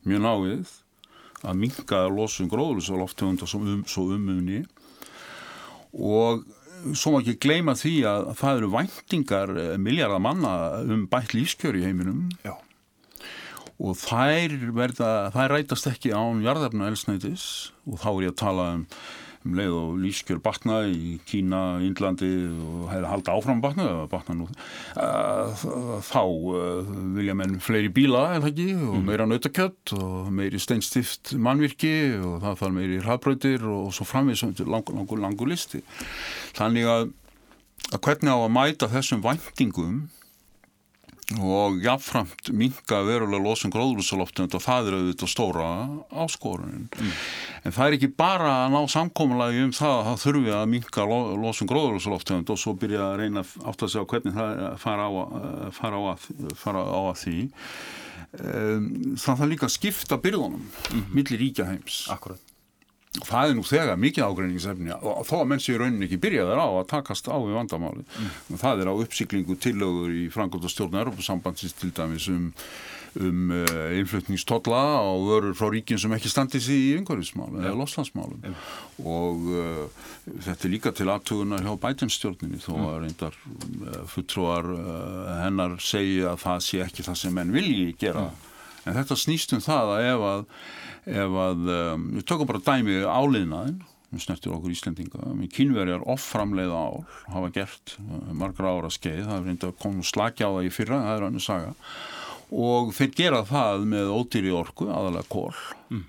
mjög 0.08 0.24
náið 0.26 0.74
að 1.46 1.60
minga 1.62 2.02
losum 2.10 2.50
gróðlusáloftegunda 2.50 3.48
um, 3.60 3.84
svo 3.86 4.08
umunni 4.16 4.64
og 5.94 6.46
svo 6.94 7.14
má 7.14 7.22
ekki 7.22 7.38
gleyma 7.42 7.76
því 7.78 7.94
að 8.08 8.32
það 8.40 8.60
eru 8.60 8.72
væntingar 8.76 9.54
eh, 9.58 9.76
miljardar 9.82 10.24
manna 10.24 10.54
um 10.86 11.06
bætt 11.10 11.36
lífskjör 11.36 11.78
í 11.80 11.86
heiminum 11.88 12.28
Já. 12.46 12.54
og 13.82 13.98
þær 14.02 14.58
verða, 14.78 15.12
þær 15.36 15.56
rætast 15.56 15.90
ekki 15.92 16.14
án 16.14 16.44
jarðarna 16.46 16.92
elsnætis 16.92 17.48
og 17.88 18.02
þá 18.04 18.10
er 18.12 18.28
ég 18.28 18.36
að 18.36 18.42
tala 18.44 18.68
um 18.76 18.86
um 19.48 19.56
leið 19.58 19.76
og 19.78 19.98
lífskjör 20.04 20.42
batna 20.44 20.80
í 20.90 21.18
Kína, 21.28 21.62
Índlandi 21.86 22.30
og 22.52 22.88
hefði 22.92 23.12
haldið 23.12 23.32
áfram 23.34 23.62
batna, 23.64 23.88
batna 24.12 24.36
nú, 24.42 24.48
þá 26.08 26.22
vilja 27.18 27.38
menn 27.38 27.58
fleiri 27.64 27.92
bíla 27.94 28.24
eða 28.38 28.52
ekki 28.52 28.68
og 28.76 28.98
mhm. 28.98 29.06
meira 29.08 29.30
nautakjött 29.30 29.96
og 29.98 30.32
meiri 30.36 30.62
steinstift 30.62 31.36
mannvirki 31.40 31.96
og 32.20 32.42
það 32.44 32.60
þarf 32.64 32.76
meiri 32.76 33.00
hraðbröytir 33.06 33.66
og 33.72 33.96
svo 33.96 34.08
framvið 34.08 34.42
sem 34.42 34.54
langur, 34.68 34.98
langur, 34.98 35.24
langur 35.24 35.52
listi. 35.52 35.84
Þannig 36.58 36.92
að, 36.92 37.10
að 37.94 38.04
hvernig 38.04 38.36
á 38.36 38.38
að 38.38 38.54
mæta 38.60 38.92
þessum 38.92 39.26
væntingum 39.26 40.06
og 41.36 41.82
jáfnframt 41.84 42.54
minga 42.56 43.02
verulega 43.04 43.44
losun 43.44 43.72
gróðrúsaloftunum 43.74 44.54
og 44.56 44.64
það 44.64 44.88
er 44.88 44.96
auðvitað 44.96 45.32
stóra 45.34 45.66
áskorunin 46.24 46.86
mm. 46.88 47.10
en 47.68 47.76
það 47.76 47.84
er 47.88 47.98
ekki 47.98 48.10
bara 48.16 48.54
að 48.62 48.76
ná 48.78 48.94
samkómulagi 48.94 49.66
um 49.66 49.74
það 49.76 49.96
að 49.98 50.08
það 50.08 50.24
þurfi 50.24 50.56
að 50.56 50.66
minga 50.72 51.08
losun 51.44 51.72
gróðrúsaloftunum 51.74 52.48
og 52.56 52.62
svo 52.62 52.76
byrja 52.80 53.10
að 53.10 53.20
reyna 53.24 53.44
átt 53.44 53.84
að 53.84 53.92
segja 53.92 54.08
hvernig 54.14 54.38
það 54.40 54.64
fara 54.86 55.10
á, 55.12 55.12
fara 55.76 56.00
á, 56.00 56.04
að, 56.14 56.28
fara 56.64 56.86
á 56.88 57.00
að 57.02 57.18
því 57.26 57.38
um, 57.52 58.92
það 59.20 59.34
þarf 59.34 59.48
líka 59.52 59.68
að 59.68 59.76
skipta 59.76 60.22
byrðunum 60.24 60.64
mm 60.64 60.70
-hmm. 60.96 61.10
millir 61.12 61.44
ríkja 61.44 61.68
heims 61.74 62.06
Akkurat 62.14 62.57
það 63.26 63.52
er 63.52 63.56
nú 63.58 63.64
þegar 63.66 64.02
mikið 64.02 64.28
ágreiningsefni 64.28 64.98
og 64.98 65.24
þó 65.28 65.38
að 65.40 65.48
menn 65.52 65.64
sé 65.64 65.78
raunin 65.78 66.06
ekki 66.06 66.20
byrjaðar 66.22 66.62
á 66.62 66.68
að 66.68 66.90
takast 66.92 67.30
á 67.32 67.38
við 67.38 67.58
vandamáli 67.58 68.04
mm. 68.04 68.60
það 68.62 68.84
er 68.84 68.92
á 68.92 68.94
uppsiklingu 68.94 69.58
tillögur 69.64 70.14
í 70.14 70.28
Frankóttastjórn 70.34 71.00
Europasambandsins 71.02 71.76
til 71.80 71.92
dæmis 71.96 72.28
um, 72.32 72.50
um 73.18 73.54
uh, 73.56 73.98
innflutningstotla 73.98 74.82
og 75.02 75.28
vörur 75.30 75.58
frá 75.58 75.72
ríkin 75.74 76.02
sem 76.02 76.14
ekki 76.18 76.32
standi 76.32 76.62
sér 76.64 76.78
í 76.78 76.96
yngvarðismálum 77.00 77.64
eða 77.64 77.78
loslandsmálum 77.80 78.44
mm. 78.44 78.58
og 79.06 79.48
uh, 79.54 80.10
þetta 80.46 80.68
er 80.68 80.76
líka 80.76 80.94
til 80.96 81.10
aftugunar 81.14 81.66
hjá 81.66 81.74
bætinstjórninni 81.88 82.62
þó 82.64 82.74
að 82.80 83.00
reyndar 83.06 83.40
uh, 83.40 84.04
fulltrúar 84.12 84.74
hennar 85.44 85.80
segja 85.84 86.36
að 86.36 86.44
það 86.46 86.68
sé 86.68 86.84
ekki 86.86 87.08
það 87.08 87.24
sem 87.24 87.34
menn 87.38 87.56
vilji 87.56 87.96
gera. 88.00 88.30
En 88.88 88.96
þetta 88.96 89.18
snýst 89.20 89.52
um 89.56 89.64
það 89.64 89.90
að 89.98 90.06
ef 90.08 90.22
að 90.24 90.44
ef 91.08 91.38
að, 91.44 91.70
um, 91.74 92.10
við 92.18 92.26
tökum 92.28 92.50
bara 92.50 92.64
dæmi 92.66 93.00
áliðnaðin, 93.06 93.80
við 94.12 94.24
snertir 94.24 94.54
okkur 94.56 94.74
Íslendinga. 94.74 95.32
Kynverjar 95.56 96.06
offramleiða 96.10 96.84
ál 96.84 97.02
hafa 97.34 97.54
gert 97.56 97.96
uh, 98.02 98.34
margra 98.36 98.76
ára 98.76 98.92
skeið. 98.94 99.24
Það 99.26 99.40
er 99.40 99.48
reyndi 99.48 99.70
að 99.70 99.80
koma 99.84 100.06
slagja 100.08 100.52
á 100.52 100.56
það 100.58 100.68
í 100.68 100.76
fyrra 100.76 101.02
það 101.06 101.16
er 101.16 101.26
hannu 101.28 101.44
saga. 101.44 101.74
Og 102.48 102.94
þeir 102.96 103.16
gera 103.16 103.42
það 103.48 103.90
með 103.92 104.14
ódýri 104.16 104.54
orku 104.56 104.88
aðalega 104.88 105.28
kól 105.28 105.52
mm. 105.92 106.06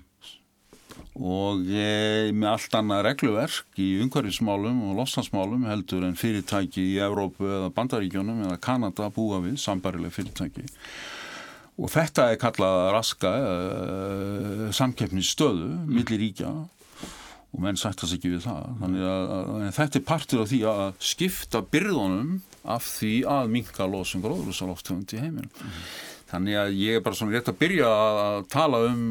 og 1.19 1.65
e, 1.67 1.89
með 2.31 2.47
allt 2.53 2.77
annað 2.79 3.01
regluverk 3.09 3.81
í 3.83 3.89
umhverfismálum 4.05 4.77
og 4.87 5.01
losnansmálum 5.01 5.67
heldur 5.67 6.05
en 6.07 6.15
fyrirtæki 6.15 6.85
í 6.93 7.01
Európu 7.03 7.43
eða 7.43 7.73
Bandaríkjónum 7.75 8.45
eða 8.47 8.61
Kanada 8.63 9.09
búa 9.11 9.41
við 9.43 9.59
sambarileg 9.59 10.15
fyrirtæki 10.15 10.63
og 11.79 11.91
þetta 11.93 12.27
er 12.31 12.41
kallað 12.41 12.89
raska 12.95 13.31
uh, 13.39 14.67
samkeppnisstöðu 14.75 15.71
mm. 15.71 15.87
millir 15.95 16.21
ríkja 16.25 16.51
og 17.49 17.63
menn 17.63 17.79
sættast 17.79 18.13
ekki 18.13 18.35
við 18.35 18.45
það 18.45 18.67
þannig 18.83 19.07
að, 19.09 19.33
að 19.33 19.65
þetta 19.79 19.99
er 19.99 20.05
partur 20.11 20.43
af 20.43 20.51
því 20.51 20.61
að 20.69 20.85
skipta 21.11 21.63
byrðunum 21.73 22.31
af 22.69 22.85
því 22.99 23.13
að 23.31 23.51
minka 23.55 23.89
losum 23.89 24.23
gróðrúsaloftöfund 24.25 25.15
í 25.15 25.21
heiminu 25.23 25.49
mm. 25.49 25.83
þannig 26.29 26.61
að 26.61 26.79
ég 26.83 26.99
er 26.99 27.05
bara 27.05 27.19
svona 27.19 27.37
rétt 27.37 27.51
að 27.51 27.61
byrja 27.63 27.91
að 28.05 28.39
tala 28.53 28.85
um, 28.91 29.05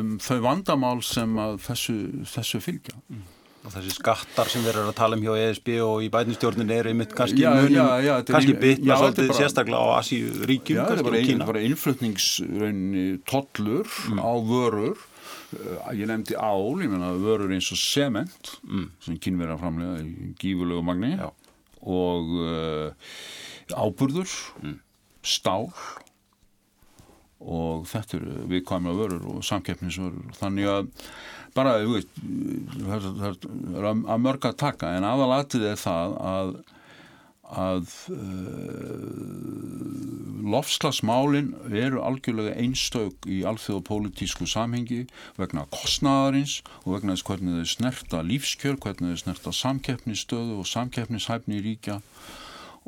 um 0.00 0.14
þau 0.24 0.38
vandamál 0.48 0.98
sem 1.06 1.36
þessu, 1.68 1.98
þessu 2.36 2.62
fylgja 2.64 2.96
mm 3.06 3.26
og 3.68 3.74
þessi 3.74 3.90
skattar 3.98 4.48
sem 4.48 4.62
við 4.64 4.70
erum 4.72 4.86
að 4.88 4.94
tala 4.96 5.12
um 5.18 5.24
hjá 5.26 5.34
ESB 5.42 5.66
og 5.84 6.00
í 6.06 6.08
bætinstjórninu 6.12 6.72
er 6.74 6.86
einmitt 6.90 7.12
kannski 7.16 7.42
já, 7.44 7.50
munum, 7.52 7.76
já, 7.76 7.86
já, 8.06 8.14
kannski 8.30 8.54
bytna 8.62 8.94
svolítið 8.96 9.26
bara, 9.28 9.38
sérstaklega 9.42 9.82
á 9.84 9.86
Asíu 9.98 10.26
ríkjum 10.48 10.76
Já, 10.78 10.84
þetta 10.88 11.02
er 11.02 11.06
bara 11.50 11.66
innflutningstollur 11.68 13.86
mm. 14.08 14.18
á 14.24 14.32
vörur 14.48 14.96
uh, 14.96 15.92
ég 15.92 16.06
nefndi 16.08 16.34
ál, 16.40 16.80
ég 16.80 16.88
menna 16.88 17.12
vörur 17.20 17.52
eins 17.52 17.68
og 17.74 17.80
sement 17.82 18.44
mm. 18.64 18.88
sem 19.04 19.20
kynverðar 19.20 19.60
framlega 19.60 20.00
í 20.00 20.32
gífulegu 20.40 20.80
magni 20.88 21.12
og 21.20 22.24
uh, 22.40 22.88
áburður 23.76 24.32
mm. 24.64 24.80
stál 25.36 25.68
og 27.38 27.86
þetta 27.86 28.18
eru 28.18 28.32
viðkvæmlega 28.50 28.98
vörur 28.98 29.22
og 29.34 29.44
samkeppnisvörur 29.46 30.32
þannig 30.40 30.66
að 30.72 30.88
bara, 31.58 31.76
veist, 31.90 32.10
það 32.78 33.06
er 33.76 33.88
að 33.90 34.24
mörg 34.24 34.48
að 34.48 34.58
taka 34.62 34.94
en 34.96 35.06
aðalatið 35.08 35.64
er 35.72 35.80
það 35.80 36.14
að, 36.30 36.52
að 37.64 37.92
uh, 38.14 39.58
lofslagsmálin 40.54 41.50
eru 41.68 42.02
algjörlega 42.04 42.56
einstök 42.62 43.28
í 43.28 43.42
alþjóða 43.48 43.84
pólitísku 43.88 44.48
samhengi 44.48 45.04
vegna 45.40 45.66
kostnaðarins 45.74 46.60
og 46.84 46.96
vegna 46.96 47.16
þess 47.16 47.28
hvernig 47.28 47.58
þau 47.58 47.74
snerta 47.74 48.24
lífskjör, 48.30 48.80
hvernig 48.84 49.16
þau 49.16 49.22
snerta 49.24 49.54
samkeppnisstöðu 49.60 50.60
og 50.62 50.70
samkeppnishæfni 50.70 51.60
í 51.60 51.64
ríkja 51.70 52.00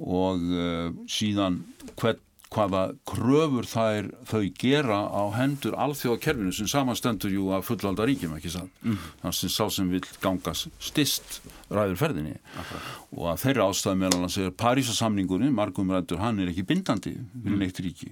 og 0.01 0.45
uh, 0.49 0.89
síðan 1.11 1.63
hvern 2.01 2.27
hvaða 2.51 2.81
kröfur 3.07 3.67
þær 3.69 4.09
þau 4.27 4.41
gera 4.59 4.99
á 5.07 5.23
hendur 5.37 5.77
alþjóðakerfinu 5.79 6.53
sem 6.55 6.69
samanstendur 6.71 7.31
jú 7.31 7.51
að 7.55 7.67
fullvalda 7.69 8.07
ríkjum 8.09 8.35
ekki 8.39 8.51
sann 8.51 8.71
mm. 8.83 8.97
þannig 9.21 9.39
sem 9.39 9.53
sá 9.55 9.69
sem 9.71 9.91
vil 9.93 10.03
ganga 10.23 10.55
stist 10.59 11.39
ræður 11.71 12.01
ferðinni 12.01 12.35
Akkurat. 12.59 12.89
og 13.15 13.29
að 13.31 13.45
þeirra 13.45 13.69
ástæði 13.71 14.01
meðal 14.03 14.25
að 14.25 14.35
segja 14.35 14.57
Parísasamningunni, 14.65 15.53
margum 15.55 15.95
ræður, 15.95 16.19
hann 16.25 16.43
er 16.43 16.51
ekki 16.51 16.67
bindandi 16.67 17.15
fyrir 17.21 17.55
mm. 17.55 17.63
neitt 17.63 17.81
ríki 17.85 18.11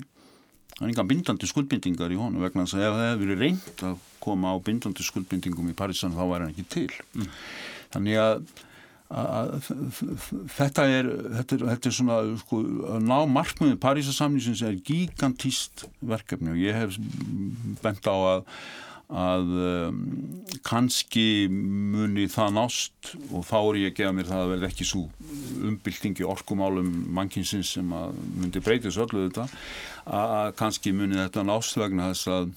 hann 0.79 0.87
er 0.87 0.93
enga 0.93 1.09
bindandi 1.11 1.51
skuldbindingar 1.51 2.15
í 2.15 2.21
honum 2.21 2.47
vegna 2.47 2.69
þess 2.69 2.79
að 2.79 2.87
ef 2.87 2.95
það 2.95 3.09
hefur 3.09 3.25
verið 3.25 3.43
reynd 3.43 3.85
að 3.91 4.07
koma 4.23 4.55
á 4.55 4.57
bindandi 4.63 5.09
skuldbindingum 5.09 5.73
í 5.73 5.77
Parísan 5.79 6.15
þá 6.15 6.23
væri 6.31 6.47
hann 6.47 6.55
ekki 6.55 6.69
til 6.79 6.91
mm. 7.19 7.37
þannig 7.97 8.23
að 8.23 8.43
þetta 9.09 10.85
er 10.85 11.07
þetta 11.39 11.57
er, 11.57 11.63
þetta 11.71 11.89
er 11.89 11.95
svona 11.97 12.19
sko, 12.43 12.59
að 12.97 13.07
ná 13.09 13.17
markmiðið 13.33 13.79
Parísasamlýsins 13.81 14.65
er 14.69 14.77
gigantíst 14.85 15.87
verkefni 16.05 16.53
og 16.53 16.61
ég 16.61 16.77
hef 16.77 16.99
bent 17.81 18.05
á 18.05 18.17
að 18.17 18.45
að 19.09 19.53
um, 19.57 20.01
kannski 20.69 21.49
muni 21.49 22.27
það 22.29 22.51
nást 22.59 23.15
og 23.33 23.47
þá 23.49 23.57
er 23.57 23.79
ég 23.81 23.93
að 23.95 23.97
gefa 24.03 24.17
mér 24.19 24.29
það 24.29 24.43
að 24.43 24.51
verði 24.53 24.69
ekki 24.69 24.87
svo 24.91 25.05
umbyltingi 25.71 26.27
orkumálum 26.29 26.91
mannkinsins 27.17 27.73
sem 27.79 27.95
að 27.97 28.19
myndi 28.37 28.61
breytist 28.61 29.01
öllu 29.01 29.25
þetta 29.25 29.47
að 30.05 30.53
kannski 30.61 30.93
muni 30.93 31.17
þetta 31.17 31.47
nást 31.49 31.81
vegna 31.81 32.11
þess 32.13 32.29
að 32.35 32.53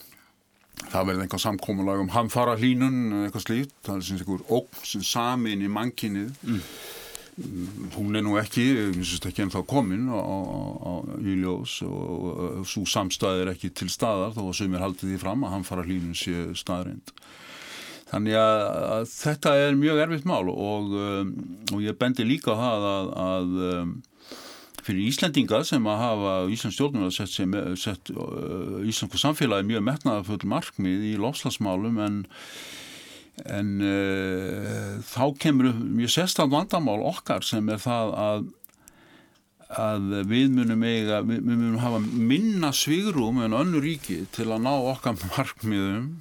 það 0.90 1.10
verði 1.10 1.26
einhver 1.26 1.44
samkómulag 1.44 2.02
um 2.04 2.10
hamfara 2.16 2.56
hlínun 2.60 3.26
eitthvað 3.26 3.46
slíkt, 3.46 3.76
það 3.86 4.00
er 4.00 4.08
sem 4.08 4.18
einhver 4.22 4.44
ógn 4.50 4.82
sem 4.88 5.06
samin 5.06 5.64
í 5.64 5.70
mankinnið 5.72 6.42
mm. 6.48 6.64
hún 7.98 8.18
er 8.18 8.26
nú 8.26 8.38
ekki 8.42 8.66
ekki 8.92 9.46
ennþá 9.46 9.64
komin 9.70 10.10
á, 10.12 10.20
á, 10.20 10.94
í 11.22 11.38
ljós 11.44 11.80
og, 11.88 12.66
svo 12.68 12.86
samstæð 12.90 13.46
er 13.46 13.54
ekki 13.54 13.72
til 13.76 13.90
staðar 13.94 14.36
þó 14.36 14.44
að 14.48 14.58
sögumir 14.60 14.86
haldið 14.86 15.14
því 15.14 15.22
fram 15.22 15.48
að 15.48 15.56
hamfara 15.58 15.88
hlínun 15.88 16.18
sé 16.18 16.50
staðrind 16.60 17.14
þannig 18.12 18.36
að, 18.36 18.62
að 18.98 19.10
þetta 19.14 19.58
er 19.66 19.78
mjög 19.80 20.06
erfitt 20.06 20.28
mál 20.28 20.44
og, 20.52 20.96
um, 20.96 21.36
og 21.72 21.84
ég 21.86 22.00
bendi 22.00 22.28
líka 22.28 22.58
það 22.60 22.88
að, 22.92 23.12
að 23.26 23.62
um, 23.72 23.94
fyrir 24.86 25.10
Íslendinga 25.10 25.62
sem 25.68 25.88
að 25.90 26.00
hafa 26.02 26.36
Íslands 26.54 26.78
stjórnum 26.78 27.12
sett, 27.14 27.36
sett 27.80 28.14
uh, 28.14 28.80
Íslandsku 28.88 29.20
samfélagi 29.22 29.68
mjög 29.70 29.86
metnaðafull 29.88 30.48
markmið 30.50 31.06
í 31.12 31.12
lofslagsmálum 31.22 32.00
en, 32.06 32.18
en 33.46 33.70
uh, 33.86 34.98
þá 35.06 35.24
kemur 35.42 35.72
mjög 35.82 36.16
sérstaklega 36.16 36.58
vandamál 36.58 37.06
okkar 37.12 37.46
sem 37.46 37.70
er 37.74 37.82
það 37.84 38.16
að, 38.26 38.50
að 39.82 40.18
við 40.32 40.58
munum 40.58 40.88
eiga, 40.88 41.22
við 41.28 41.46
munum 41.48 41.80
hafa 41.84 42.02
minna 42.02 42.74
svigrum 42.76 43.42
en 43.46 43.58
önnu 43.58 43.84
ríki 43.84 44.24
til 44.36 44.50
að 44.50 44.68
ná 44.68 44.74
okkar 44.76 45.18
markmiðum 45.30 46.12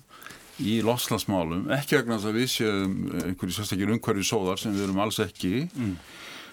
í 0.61 0.83
lofslagsmálum, 0.85 1.71
ekki 1.73 1.97
vegna 1.97 2.19
þess 2.19 2.29
að 2.29 2.37
við 2.37 2.51
séum 2.53 2.97
einhverju 3.25 3.55
sérstaklega 3.57 3.95
umhverju 3.97 4.27
sóðar 4.29 4.61
sem 4.61 4.75
við 4.77 4.91
erum 4.91 5.01
alls 5.01 5.21
ekki. 5.25 5.71
Mm 5.73 5.95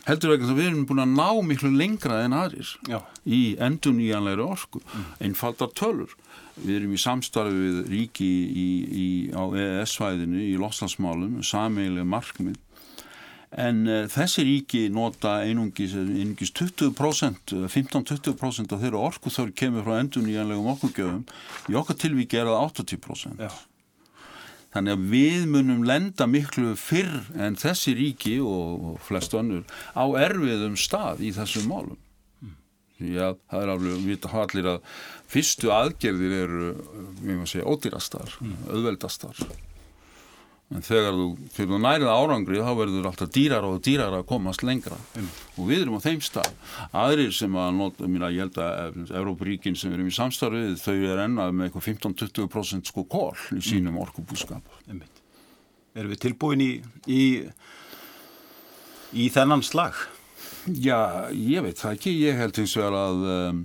heldur 0.07 0.33
vegna 0.33 0.51
að 0.53 0.59
við 0.59 0.69
erum 0.69 0.85
búin 0.87 1.03
að 1.03 1.15
ná 1.17 1.47
miklu 1.49 1.71
lengra 1.75 2.21
en 2.25 2.35
aðrir 2.37 2.69
Já. 2.87 3.01
í 3.27 3.57
anleiri 3.59 4.45
orku, 4.45 4.81
mm. 4.83 5.09
einfaldar 5.27 5.73
tölur. 5.77 6.13
Við 6.57 6.79
erum 6.79 6.93
í 6.95 7.01
samstarfi 7.01 7.57
við 7.57 7.81
ríki 7.91 8.27
í, 8.27 8.69
í, 8.87 9.07
á 9.35 9.43
EES-svæðinu 9.45 10.41
í 10.47 10.55
loslasmálum, 10.57 11.43
sameigilega 11.45 12.07
markmið. 12.07 12.57
En 13.57 13.85
uh, 13.87 14.01
þessi 14.11 14.43
ríki 14.43 14.81
nota 14.91 15.37
einungis, 15.45 15.93
einungis 15.95 16.51
20% 16.57 17.53
15-20% 17.71 18.75
af 18.75 18.83
þeirra 18.83 19.05
orku 19.07 19.31
þau 19.31 19.47
kemur 19.55 19.85
frá 19.85 20.01
endun 20.01 20.27
í 20.27 20.35
anlegum 20.39 20.73
orkugjöfum. 20.73 21.23
Í 21.71 21.77
okkar 21.79 21.99
tilvík 22.01 22.35
er 22.35 22.49
það 22.49 22.63
80% 22.65 23.45
Já 23.47 23.51
Þannig 24.77 24.93
að 24.93 25.05
við 25.09 25.45
munum 25.49 25.85
lenda 25.89 26.27
miklu 26.29 26.75
fyrr 26.77 27.31
en 27.41 27.55
þessi 27.57 27.95
ríki 27.97 28.35
og, 28.45 28.99
flest 29.07 29.33
önnur 29.33 29.63
á 29.97 30.05
erfiðum 30.21 30.75
stað 30.77 31.23
í 31.25 31.31
þessum 31.33 31.71
málum. 31.71 31.97
Að 32.97 33.39
það 33.49 33.63
er 33.63 33.71
alveg, 33.73 33.95
við 34.03 34.11
veitum 34.13 34.35
allir 34.41 34.69
að 34.71 34.91
fyrstu 35.29 35.73
aðgerðir 35.73 36.37
eru, 36.43 36.69
við 37.23 37.33
maður 37.33 37.51
segja, 37.51 37.65
ódýrastar, 37.73 38.37
mm. 38.41 38.55
auðveldastar 38.69 39.41
en 40.67 40.83
þegar 40.83 41.15
þú, 41.15 41.27
þú 41.55 41.77
nærið 41.79 42.09
árangri 42.11 42.59
þá 42.59 42.71
verður 42.75 43.05
alltaf 43.07 43.29
dýrar 43.31 43.67
og 43.67 43.77
dýrar 43.85 44.17
að 44.17 44.25
komast 44.27 44.65
lengra 44.67 44.97
mm. 45.15 45.29
og 45.55 45.69
við 45.69 45.85
erum 45.85 45.95
á 45.95 46.01
þeim 46.03 46.19
stað 46.25 46.49
aðrir 46.91 47.31
sem 47.35 47.55
að 47.55 47.69
nota, 47.77 48.09
mér 48.11 48.27
að 48.27 48.35
ég 48.35 48.43
held 48.43 48.59
að 48.65 49.15
Európaríkin 49.21 49.79
sem 49.79 49.93
við 49.93 49.99
erum 49.99 50.11
í 50.11 50.17
samstarfið 50.17 50.75
þau 50.83 50.97
er 50.97 51.23
ennað 51.23 51.55
með 51.55 51.69
eitthvað 51.69 51.87
15-20% 51.87 52.91
sko 52.91 53.05
kól 53.07 53.31
í 53.55 53.63
sínum 53.63 53.95
mm. 53.95 54.03
orkubúskap 54.03 54.75
Erum 55.97 56.11
við 56.13 56.19
tilbúin 56.27 56.61
í 56.61 56.71
í, 57.09 57.23
í 59.17 59.31
þennan 59.33 59.63
slag? 59.65 59.95
Já, 60.67 61.31
ég 61.31 61.63
veit 61.63 61.79
það 61.79 61.95
ekki, 61.95 62.11
ég 62.27 62.37
held 62.37 62.59
eins 62.59 62.75
og 62.75 62.97
að 62.99 63.23
um, 63.31 63.61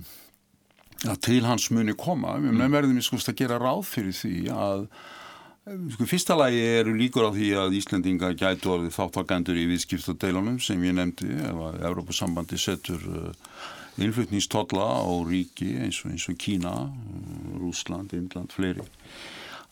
að 1.03 1.19
til 1.27 1.41
hans 1.43 1.67
muni 1.75 1.95
koma, 1.99 2.37
við 2.39 2.55
mm. 2.55 2.71
verðum 2.71 2.99
í 2.99 3.03
skoðast 3.03 3.33
að 3.33 3.41
gera 3.41 3.59
ráð 3.59 3.83
fyrir 3.89 4.15
því 4.15 4.37
að 4.55 4.87
fyrsta 5.63 6.35
lagi 6.35 6.59
eru 6.59 6.91
líkur 6.97 7.29
á 7.29 7.31
því 7.31 7.49
að 7.55 7.77
Íslendinga 7.77 8.33
gætu 8.35 8.73
orðið 8.73 8.97
þáttakendur 8.97 9.59
í 9.61 9.69
viðskiptadeilunum 9.69 10.57
sem 10.59 10.81
ég 10.83 10.97
nefndi 10.97 11.29
ef 11.39 11.61
að 11.69 11.77
Európa-sambandi 11.87 12.59
setur 12.59 13.05
uh, 13.07 13.29
innflutningstotla 13.95 14.83
á 14.83 15.07
ríki 15.23 15.69
eins 15.79 16.01
og, 16.03 16.11
eins 16.11 16.27
og 16.27 16.35
Kína, 16.35 16.73
Rúsland, 17.61 18.11
Indland, 18.17 18.51
fleiri. 18.51 18.83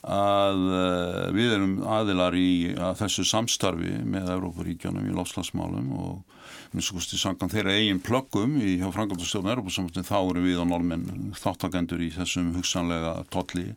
Að 0.08 0.64
uh, 0.72 1.28
við 1.36 1.58
erum 1.58 1.76
aðilar 1.84 2.39
í 2.39 2.72
að 2.72 3.04
þessu 3.04 3.28
samstarfi 3.28 4.00
með 4.08 4.32
Európa-ríkjanum 4.38 5.12
í 5.12 5.18
lofslagsmálum 5.20 5.92
og 6.00 6.39
minnst 6.72 6.88
sko 6.88 7.04
sangan 7.04 7.52
þeirra 7.52 7.76
eigin 7.76 8.00
plöggum 8.00 8.56
í 8.64 8.78
hjá 8.80 8.88
Frankaldastjórn 8.96 9.52
Európa-sambandi 9.58 10.08
þá 10.08 10.18
eru 10.24 10.48
við 10.48 10.64
á 10.64 10.66
normenn 10.72 11.34
þáttakendur 11.36 12.00
í 12.00 12.14
þessum 12.16 12.56
hugsanlega 12.56 13.18
totli 13.28 13.74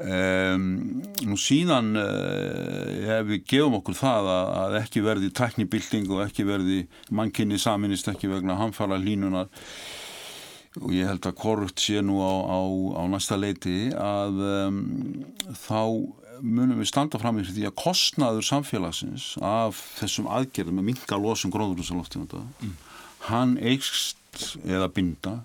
Um, 0.00 1.02
nú 1.28 1.36
síðan 1.36 1.90
uh, 2.00 3.18
ef 3.18 3.26
við 3.28 3.42
gefum 3.50 3.74
okkur 3.80 3.98
það 3.98 4.28
að, 4.32 4.52
að 4.60 4.76
ekki 4.78 5.02
verði 5.04 5.28
teknibilding 5.36 6.06
og 6.14 6.22
ekki 6.24 6.46
verði 6.48 6.78
mannkynni 7.12 7.58
saminist 7.60 8.08
ekki 8.08 8.30
vegna 8.30 8.56
hamfara 8.56 8.96
línunar 8.96 9.50
og 10.80 10.94
ég 10.94 11.10
held 11.10 11.26
að 11.26 11.36
korrupt 11.42 11.82
sé 11.82 12.00
nú 12.00 12.16
á, 12.22 12.32
á, 12.32 12.60
á 12.96 13.02
næsta 13.12 13.36
leiti 13.36 13.90
að 13.92 14.40
um, 14.46 14.80
þá 15.66 15.82
munum 16.40 16.80
við 16.80 16.88
standa 16.88 17.20
fram 17.20 17.42
í 17.42 17.44
því 17.50 17.66
að 17.68 17.76
kostnaður 17.82 18.46
samfélagsins 18.46 19.34
af 19.44 19.82
þessum 19.98 20.30
aðgerðum 20.32 20.80
með 20.80 20.88
minga 20.92 21.20
losum 21.20 21.52
gróðurúsalofti 21.52 22.22
mm. 22.22 22.74
hann 23.28 23.56
eikst 23.60 24.16
eða 24.64 24.88
binda 24.94 25.40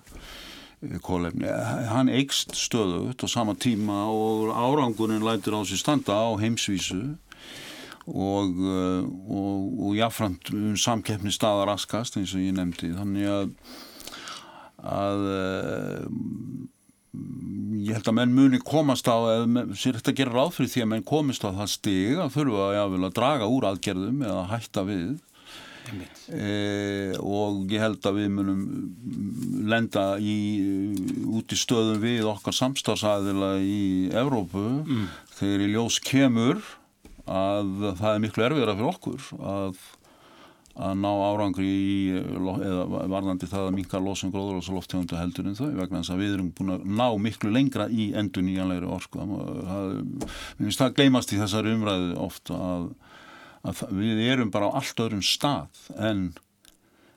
kólefni. 1.02 1.48
Hann 1.90 2.10
eikst 2.12 2.54
stöðut 2.56 3.22
á 3.24 3.26
sama 3.30 3.54
tíma 3.56 4.06
og 4.12 4.52
árangunin 4.52 5.24
lætur 5.24 5.56
á 5.56 5.62
sér 5.64 5.80
standa 5.80 6.12
á 6.12 6.36
heimsvísu 6.36 7.16
og, 8.06 8.52
eh, 8.60 9.02
og, 9.02 9.60
og 9.82 9.96
jáfnframt 9.96 10.52
samkeppni 10.78 11.32
staðar 11.34 11.74
askast 11.74 12.16
eins 12.20 12.34
og 12.36 12.44
ég 12.44 12.54
nefndi. 12.54 12.92
Þannig 12.94 13.26
að, 13.32 13.52
að 14.84 15.28
eh, 15.32 16.02
ég 17.86 17.96
held 17.96 18.10
að 18.12 18.18
menn 18.20 18.36
muni 18.36 18.60
komast 18.60 19.08
á, 19.08 19.16
eða 19.16 19.66
sér 19.74 19.98
þetta 19.98 20.16
gerir 20.20 20.36
ráð 20.36 20.58
fyrir 20.58 20.72
því 20.74 20.84
að 20.84 20.92
menn 20.92 21.08
komist 21.08 21.46
á 21.46 21.50
það 21.50 21.72
stig 21.72 22.20
að 22.20 22.34
þurfa 22.36 22.68
að 22.84 23.08
draga 23.16 23.48
úr 23.50 23.70
aðgerðum 23.72 24.22
eða 24.28 24.44
hætta 24.52 24.84
við 24.86 25.16
e, 26.32 27.16
og 27.20 27.72
ég 27.72 27.82
held 27.82 28.08
að 28.08 28.20
við 28.20 28.30
munum 28.36 28.62
lenda 29.70 30.06
í 30.22 30.38
út 31.26 31.52
í 31.52 31.58
stöðum 31.58 32.00
við 32.02 32.26
okkar 32.30 32.56
samstagsæðila 32.56 33.52
í 33.62 33.82
Evrópu. 34.14 34.64
Mm. 34.86 35.06
þegar 35.36 35.66
í 35.66 35.70
ljós 35.74 36.00
kemur 36.04 36.64
að 37.26 37.94
það 37.98 38.10
er 38.12 38.24
miklu 38.24 38.46
erfiðra 38.46 38.76
fyrir 38.78 38.92
okkur 38.94 39.30
að 39.42 39.86
að 40.76 40.98
ná 41.00 41.08
árangri 41.08 41.66
í 41.66 41.92
eða 42.12 42.82
varðandi 43.08 43.48
það 43.48 43.68
að 43.70 43.76
minka 43.78 44.00
losum 44.02 44.32
gróðurlósaloftegunda 44.34 45.20
heldur 45.22 45.48
en 45.48 45.56
þau 45.56 45.70
vegna 45.72 46.02
þess 46.02 46.12
að 46.12 46.20
við 46.20 46.34
erum 46.34 46.50
búin 46.56 46.74
að 46.74 46.84
ná 46.98 47.06
miklu 47.24 47.52
lengra 47.54 47.86
í 47.88 48.10
endur 48.18 48.44
nýjanlegri 48.44 48.90
orku. 48.98 49.24
Það, 49.70 49.94
það 50.76 50.96
gleymast 50.98 51.32
í 51.32 51.40
þessari 51.40 51.72
umræðu 51.78 52.10
ofta 52.26 52.60
að 52.74 52.90
að 53.64 53.86
við 53.96 54.24
erum 54.26 54.52
bara 54.54 54.68
á 54.72 54.76
allt 54.80 55.00
öðrum 55.00 55.24
stað 55.24 55.80
en, 55.96 56.28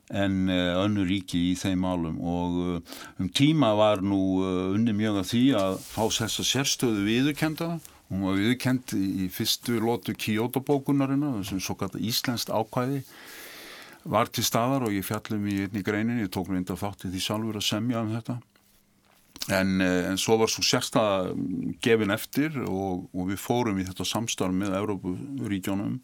en 0.10 0.38
eh, 0.50 0.74
önnu 0.80 1.06
ríki 1.10 1.42
í 1.52 1.56
þeim 1.60 1.84
málum. 1.84 2.20
Og 2.22 2.60
eh, 2.64 2.98
um 3.20 3.30
tíma 3.30 3.74
var 3.78 4.04
nú 4.06 4.22
eh, 4.44 4.66
unni 4.78 4.96
mjög 4.96 5.24
að 5.24 5.32
því 5.34 5.46
að 5.60 5.80
fá 5.84 6.04
þessa 6.08 6.48
sérstöðu 6.54 7.08
viðurkenda 7.08 7.74
hún 8.10 8.26
var 8.26 8.40
viðurkend 8.40 8.94
í 8.98 9.28
fyrstu 9.34 9.78
lótu 9.84 10.16
Kyoto 10.18 10.64
bókunarina 10.66 11.36
þessum 11.38 11.62
svo 11.62 11.76
kallt 11.78 12.00
íslenskt 12.02 12.50
ákvæði 12.50 13.04
var 14.10 14.32
til 14.34 14.46
staðar 14.48 14.88
og 14.88 14.96
ég 14.96 15.06
fjallum 15.06 15.46
í 15.52 15.60
einni 15.66 15.84
greinin, 15.86 16.22
ég 16.24 16.32
tók 16.34 16.50
mér 16.50 16.64
enda 16.64 16.78
þátt 16.80 17.06
í 17.06 17.12
því 17.14 17.22
sjálfur 17.22 17.60
að 17.60 17.68
semja 17.68 18.02
um 18.02 18.14
þetta 18.16 18.40
En, 19.50 19.82
eh, 19.82 20.06
en 20.12 20.20
svo 20.22 20.38
var 20.38 20.52
svo 20.52 20.62
sérsta 20.66 21.02
gefin 21.82 22.14
eftir 22.14 22.54
og, 22.68 23.10
og 23.10 23.32
við 23.32 23.42
fórum 23.42 23.80
í 23.82 23.88
þetta 23.88 24.06
samstarf 24.06 24.54
með 24.54 24.78
Európuríkjónum 24.78 26.00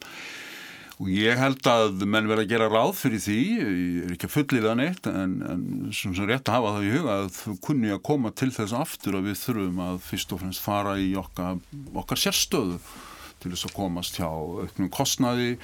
og 0.95 1.09
ég 1.11 1.35
held 1.35 1.67
að 1.67 2.05
menn 2.07 2.29
verða 2.29 2.45
að 2.45 2.51
gera 2.53 2.67
ráð 2.71 2.93
fyrir 3.01 3.19
því, 3.19 3.39
ég 3.59 4.05
er 4.05 4.13
ekki 4.15 4.29
að 4.29 4.35
fullið 4.35 4.67
það 4.69 4.77
neitt 4.79 5.09
en, 5.11 5.33
en 5.43 5.65
sem 5.91 6.13
sem 6.15 6.29
rétt 6.29 6.47
að 6.47 6.55
hafa 6.55 6.75
það 6.77 6.85
í 6.87 6.93
huga 6.93 7.17
að 7.17 7.27
þau 7.35 7.55
kunni 7.67 7.91
að 7.91 8.03
koma 8.07 8.31
til 8.31 8.51
þess 8.55 8.75
aftur 8.79 9.17
að 9.19 9.27
við 9.27 9.41
þurfum 9.41 9.81
að 9.89 9.97
fyrst 10.07 10.31
og 10.31 10.41
fremst 10.43 10.63
fara 10.63 10.95
í 11.01 11.09
okkar, 11.19 11.59
okkar 11.99 12.21
sérstöðu 12.21 12.79
til 13.43 13.51
þess 13.51 13.67
að 13.67 13.75
komast 13.75 14.21
hjá 14.21 14.29
auknum 14.29 14.93
kostnaði 14.93 15.57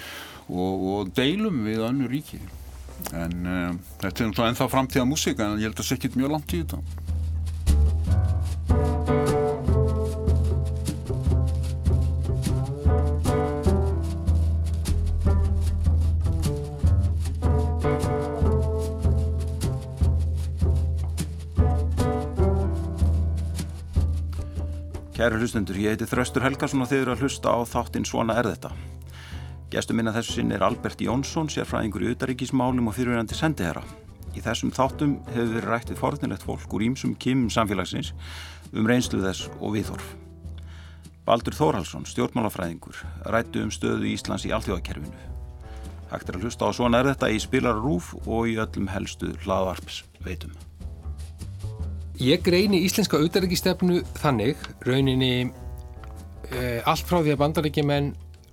og, 0.51 0.89
og 0.91 1.13
deilum 1.15 1.63
við 1.63 1.85
annu 1.87 2.11
ríki. 2.11 2.41
En 3.17 3.47
uh, 3.47 3.71
þetta 4.01 4.11
er 4.11 4.27
náttúrulega 4.29 4.51
ennþá 4.51 4.67
framtíða 4.69 5.07
músika 5.09 5.47
en 5.47 5.61
ég 5.61 5.71
held 5.71 5.79
að 5.79 5.85
það 5.85 5.87
sé 5.87 5.97
ekki 5.97 6.11
mjög 6.19 6.35
langt 6.35 6.53
í 6.53 6.59
þetta 6.61 7.00
Kæru 25.21 25.37
hlustundur, 25.37 25.77
ég 25.77 25.93
heiti 25.93 26.07
Þraustur 26.09 26.41
Helgarsson 26.41 26.81
og 26.81 26.87
þið 26.89 27.01
eru 27.03 27.11
að 27.13 27.19
hlusta 27.21 27.51
á 27.53 27.61
þáttinn 27.69 28.07
Svona 28.09 28.39
er 28.41 28.47
þetta. 28.47 28.71
Gæstu 29.69 29.93
minna 29.93 30.09
þessu 30.15 30.39
sinni 30.39 30.55
er 30.55 30.63
Albert 30.65 31.03
Jónsson, 31.05 31.45
sérfræðingur 31.53 32.07
í 32.07 32.13
utaríkismálum 32.15 32.89
og 32.89 32.95
fyrirverandi 32.97 33.37
sendiherra. 33.37 33.83
Í 34.33 34.41
þessum 34.41 34.71
þáttum 34.73 35.13
hefur 35.27 35.51
verið 35.51 35.67
rætt 35.69 35.91
við 35.91 35.99
forðnilegt 36.01 36.47
fólk 36.47 36.73
úr 36.73 36.87
ímsum 36.87 37.13
kimum 37.21 37.53
samfélagsins 37.53 38.15
um 38.73 38.89
reynslu 38.89 39.21
þess 39.21 39.51
og 39.59 39.75
viðhorf. 39.75 40.09
Baldur 41.29 41.59
Þórhalsson, 41.59 42.09
stjórnmálafræðingur, 42.09 43.05
rættu 43.29 43.61
um 43.61 43.69
stöðu 43.69 44.09
Íslands 44.15 44.47
í 44.49 44.55
allþjóðakerfinu. 44.57 45.21
Hægt 46.15 46.33
er 46.33 46.41
að 46.41 46.49
hlusta 46.49 46.65
á 46.65 46.73
Svona 46.73 47.05
er 47.05 47.13
þetta 47.13 47.29
í 47.29 47.37
spilararúf 47.45 48.15
og 48.25 48.49
í 48.49 48.57
öllum 48.57 48.89
helstu 48.89 49.35
hlaðvarps 49.45 50.01
veitum. 50.25 50.57
Ég 52.21 52.43
greini 52.45 52.83
íslenska 52.85 53.17
auðaríkistefnu 53.17 54.03
þannig, 54.21 54.59
rauninni 54.85 55.47
e, 56.53 56.65
allt 56.85 57.07
frá 57.09 57.17
því 57.23 57.31
að 57.33 57.39
bandaríkjumenn 57.41 58.11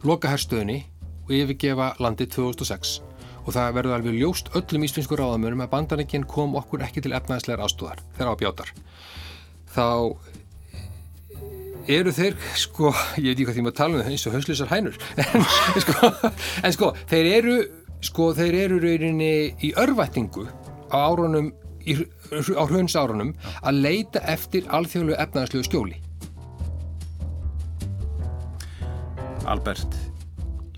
loka 0.09 0.31
herrstöðunni 0.33 0.79
og 1.27 1.35
yfirgefa 1.37 1.91
landið 2.01 2.31
2006 2.39 2.95
og 3.43 3.51
það 3.53 3.77
verður 3.77 3.97
alveg 3.99 4.17
ljóst 4.23 4.49
öllum 4.57 4.89
íslensku 4.89 5.19
ráðamönum 5.21 5.67
að 5.67 5.73
bandaríkinn 5.75 6.25
kom 6.31 6.57
okkur 6.57 6.87
ekki 6.87 7.05
til 7.05 7.13
efnaðslegar 7.19 7.67
ástóðar 7.67 8.01
þegar 8.17 8.33
á 8.33 8.41
bjátar. 8.41 8.73
Þá 9.77 9.87
eru 11.93 12.17
þeir, 12.23 12.41
sko, 12.65 12.97
ég 13.21 13.35
veit 13.35 13.37
ekki 13.37 13.51
hvað 13.51 13.61
því 13.61 13.69
maður 13.69 13.81
tala 13.83 13.99
um 13.99 14.05
það 14.07 14.13
eins 14.17 14.29
og 14.31 14.39
hauslisar 14.39 14.73
hænur, 14.73 15.01
en 15.27 15.49
sko, 15.85 16.13
en 16.65 16.79
sko, 16.81 16.93
þeir 17.13 17.33
eru, 17.37 17.63
sko, 18.01 18.33
þeir 18.41 18.61
eru 18.65 18.81
rauninni 18.89 19.33
í 19.61 19.77
örvættingu 19.77 20.49
á 20.89 20.97
árunum 21.05 21.53
í, 21.87 21.97
á 22.35 22.63
hraunsárunum 22.65 23.33
að 23.63 23.81
leita 23.85 24.23
eftir 24.27 24.69
alþjóðlu 24.73 25.17
efnaðarslegu 25.19 25.67
skjóli. 25.69 25.99
Albert 29.49 29.97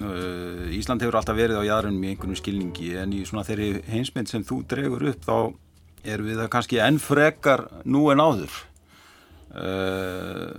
uh, 0.04 0.70
Ísland 0.70 1.02
hefur 1.02 1.18
alltaf 1.18 1.38
verið 1.38 1.60
á 1.60 1.64
jæðrunum 1.66 2.04
í 2.06 2.12
einhvern 2.12 2.38
skilningi 2.38 2.94
en 3.00 3.14
í 3.16 3.24
svona 3.26 3.46
þeirri 3.48 3.82
heimsmynd 3.90 4.30
sem 4.30 4.46
þú 4.46 4.62
dregur 4.70 5.08
upp 5.10 5.26
þá 5.26 5.36
er 6.06 6.22
við 6.24 6.40
það 6.40 6.52
kannski 6.54 6.80
enn 6.82 7.00
frekar 7.02 7.66
nú 7.84 8.08
en 8.12 8.22
áður. 8.22 8.52
Uh, 9.50 10.54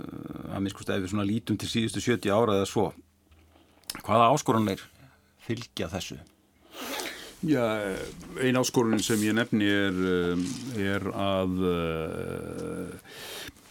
að 0.52 0.66
minnst 0.66 0.90
ef 0.92 1.00
við 1.00 1.08
svona 1.14 1.24
lítum 1.24 1.56
til 1.56 1.70
síðustu 1.70 2.02
70 2.04 2.34
ára 2.34 2.58
eða 2.60 2.68
svo. 2.68 2.90
Hvaða 4.04 4.28
áskoranir 4.34 4.84
fylgja 5.42 5.88
þessu? 5.92 6.20
Já, 7.42 7.64
ein 8.38 8.54
áskorunin 8.54 9.02
sem 9.02 9.18
ég 9.26 9.34
nefni 9.34 9.66
er, 9.66 9.96
eh, 9.98 10.42
er 10.78 11.06
að 11.10 11.56
eh, 11.66 12.92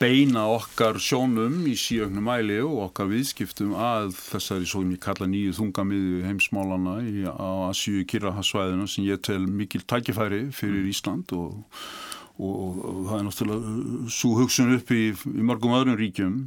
beina 0.01 0.43
okkar 0.51 0.99
sjónum 0.99 1.61
í 1.69 1.77
síögnum 1.79 2.25
mæli 2.27 2.57
og 2.65 2.89
okkar 2.89 3.07
viðskiptum 3.13 3.71
að 3.79 4.11
þessari 4.17 4.67
svo 4.67 4.83
ég 4.83 4.99
kalla 4.99 5.29
nýju 5.29 5.55
þungamiðu 5.55 6.19
heimsmálana 6.27 6.97
í, 7.05 7.23
á 7.31 7.69
Asjú 7.69 8.03
Kirrahasvæðina 8.03 8.89
sem 8.91 9.07
ég 9.07 9.23
tel 9.23 9.45
mikil 9.47 9.85
tækifæri 9.87 10.49
fyrir 10.51 10.83
mm. 10.83 10.91
Ísland 10.91 11.31
og, 11.37 11.61
og, 12.41 12.51
og, 12.51 12.81
og 12.91 13.03
það 13.07 13.19
er 13.21 13.27
náttúrulega 13.29 14.15
svo 14.19 14.33
hugsun 14.41 14.75
upp 14.75 14.91
í, 14.91 15.03
í 15.15 15.47
mörgum 15.47 15.79
öðrum 15.79 15.99
ríkjum 16.01 16.41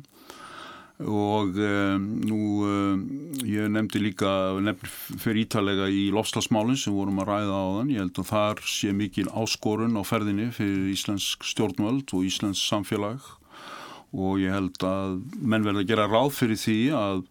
og 1.03 1.57
um, 1.59 2.05
nú 2.23 2.41
um, 2.63 3.01
ég 3.43 3.67
nefndi 3.75 3.99
líka 3.99 4.55
nefndi 4.63 4.91
fyrir 5.19 5.43
ítalega 5.43 5.89
í 5.91 6.05
lofslagsmálinn 6.15 6.79
sem 6.79 6.95
vorum 6.95 7.19
að 7.19 7.33
ræða 7.33 7.57
á 7.59 7.67
þann 7.79 7.91
ég 7.91 8.05
held 8.05 8.21
að 8.23 8.29
þar 8.31 8.63
sé 8.71 8.93
mikil 8.95 9.27
áskorun 9.35 9.99
á 9.99 10.03
ferðinni 10.07 10.53
fyrir 10.55 10.93
Íslensk 10.95 11.43
stjórnvöld 11.51 12.15
og 12.15 12.29
Íslensk 12.29 12.63
samfélag. 12.63 13.27
Og 14.15 14.39
ég 14.39 14.55
held 14.55 14.79
að 14.87 15.19
menn 15.43 15.67
verða 15.67 15.83
að 15.83 15.91
gera 15.91 16.07
ráð 16.07 16.31
fyrir 16.37 16.61
því 16.63 16.79
að 16.95 17.25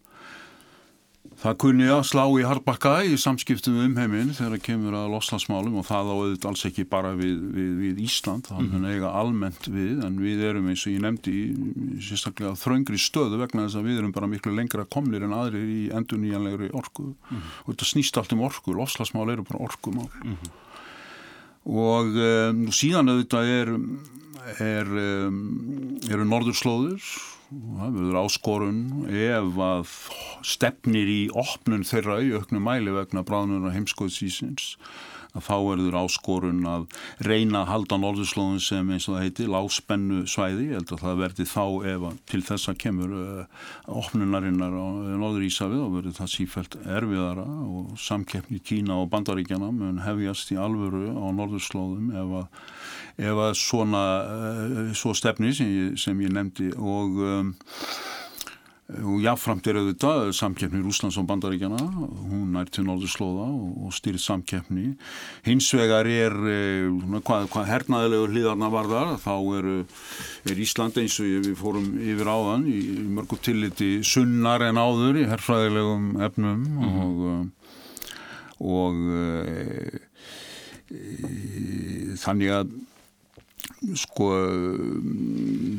Það 1.40 1.56
kunni 1.64 1.86
að 1.88 2.02
slá 2.08 2.24
í 2.36 2.44
hardbakka 2.44 2.92
í 3.08 3.16
samskiptum 3.20 3.78
um 3.80 3.96
heiminn 3.98 4.34
þegar 4.36 4.62
kemur 4.64 4.96
að 4.96 5.14
loslasmálum 5.16 5.80
og 5.80 5.86
það 5.88 6.12
á 6.12 6.14
auðvitað 6.14 6.50
alls 6.52 6.64
ekki 6.68 6.86
bara 6.92 7.14
við, 7.20 7.38
við, 7.56 7.70
við 7.80 8.02
Ísland, 8.04 8.48
það 8.50 8.60
mm 8.60 8.70
-hmm. 8.74 8.88
eiga 8.92 9.12
almennt 9.22 9.68
við 9.72 10.04
en 10.04 10.20
við 10.20 10.44
erum 10.50 10.68
eins 10.72 10.84
og 10.84 10.94
ég 10.94 11.04
nefndi 11.04 11.34
í 11.34 12.00
sérstaklega 12.04 12.60
þröngri 12.60 13.00
stöðu 13.00 13.40
vegna 13.40 13.66
þess 13.66 13.80
að 13.80 13.88
við 13.88 14.02
erum 14.02 14.16
bara 14.16 14.32
miklu 14.32 14.56
lengra 14.56 14.86
komlir 14.86 15.24
en 15.24 15.36
aðrir 15.36 15.64
í 15.64 15.82
endur 15.96 16.20
nýjanlegri 16.20 16.72
orku. 16.76 17.16
Mm 17.32 17.42
og 17.64 17.74
þetta 17.74 17.88
snýst 17.88 18.18
allt 18.18 18.34
um 18.36 18.44
orku, 18.44 18.76
loslasmál 18.76 19.30
eru 19.32 19.44
bara 19.48 19.64
orkumál. 19.64 20.12
Mm 20.24 20.38
og 21.64 22.08
um, 22.20 22.66
síðan 22.76 23.08
auðvitað 23.08 23.48
er, 23.48 23.70
er, 24.60 24.90
um, 25.28 25.38
eru 26.12 26.26
norðurslóður 26.28 27.00
það 27.80 27.98
verður 27.98 28.20
áskorun 28.24 28.84
ef 29.10 29.58
að 29.68 29.96
stefnir 30.54 31.10
í 31.10 31.22
opnun 31.44 31.88
þeirra 31.88 32.22
í 32.24 32.32
auknum 32.38 32.64
mæli 32.68 32.94
vegna 32.96 33.26
bráðnuna 33.28 33.74
heimskoðsísins 33.76 34.76
að 35.34 35.46
þá 35.48 35.56
verður 35.66 35.96
áskorun 36.04 36.62
að 36.70 36.84
reyna 37.26 37.64
að 37.64 37.72
halda 37.72 37.98
norðurslóðun 38.02 38.62
sem 38.62 38.92
eins 38.94 39.08
og 39.10 39.16
það 39.16 39.24
heiti 39.26 39.48
láspennu 39.50 40.20
svæði, 40.30 40.68
ég 40.70 40.78
held 40.78 40.94
að 40.94 41.04
það 41.04 41.22
verði 41.24 41.48
þá 41.50 41.66
ef 41.94 42.06
til 42.30 42.42
þess 42.50 42.70
að 42.70 42.80
kemur 42.84 43.16
uh, 43.18 43.64
opnunarinnar 44.02 44.78
á 44.78 44.86
norður 45.24 45.48
Ísafið 45.48 45.86
og 45.88 45.96
verður 45.98 46.18
það 46.20 46.32
sífælt 46.36 46.78
erfiðara 46.86 47.48
og 47.66 47.98
samkeppni 48.02 48.62
Kína 48.62 49.00
og 49.02 49.10
Bandaríkjana 49.14 49.72
mun 49.74 50.04
hefjast 50.06 50.54
í 50.54 50.60
alvöru 50.62 51.10
á 51.18 51.26
norðurslóðum 51.34 52.14
ef 52.14 52.38
að 52.44 52.70
ef 53.18 53.44
að 53.48 53.54
svona 53.60 54.04
uh, 54.24 54.90
svo 54.98 55.14
stefni 55.18 55.54
sem 55.54 55.70
ég, 55.70 56.02
sem 56.02 56.26
ég 56.26 56.34
nefndi 56.34 56.72
og 56.78 57.22
um, 57.22 57.54
og 58.94 59.22
jáfnframt 59.24 59.68
er 59.72 59.78
auðvitað 59.80 60.34
samkeppni 60.36 60.82
Rúslands 60.84 61.16
og 61.18 61.26
Bandaríkjana 61.30 61.80
hún 61.80 62.52
nær 62.54 62.68
til 62.74 62.84
Norðurslóða 62.86 63.46
og, 63.48 63.88
og 63.88 63.96
stýrið 63.96 64.22
samkeppni 64.22 64.86
hins 65.48 65.70
vegar 65.74 66.10
er 66.10 66.36
eh, 66.52 66.90
hvað, 67.24 67.48
hvað 67.54 67.70
hernaðilegu 67.72 68.28
hlýðarna 68.34 68.70
varðar 68.74 69.16
þá 69.24 69.34
er, 69.58 69.70
er 70.52 70.62
Ísland 70.66 71.00
eins 71.00 71.16
og 71.24 71.32
við 71.48 71.58
fórum 71.58 71.90
yfir 71.96 72.30
áðan 72.30 72.68
í, 72.70 72.78
í 73.00 73.08
mörgu 73.08 73.40
tilliti 73.42 73.92
sunnar 74.06 74.68
en 74.68 74.82
áður 74.82 75.24
í 75.24 75.28
herfræðilegum 75.32 76.14
efnum 76.28 76.64
mm 76.68 76.88
-hmm. 76.88 77.04
og 77.08 77.52
og 78.64 78.96
e, 79.12 80.00
e, 80.94 82.16
þannig 82.22 82.52
að 82.56 82.76
sko 84.00 84.30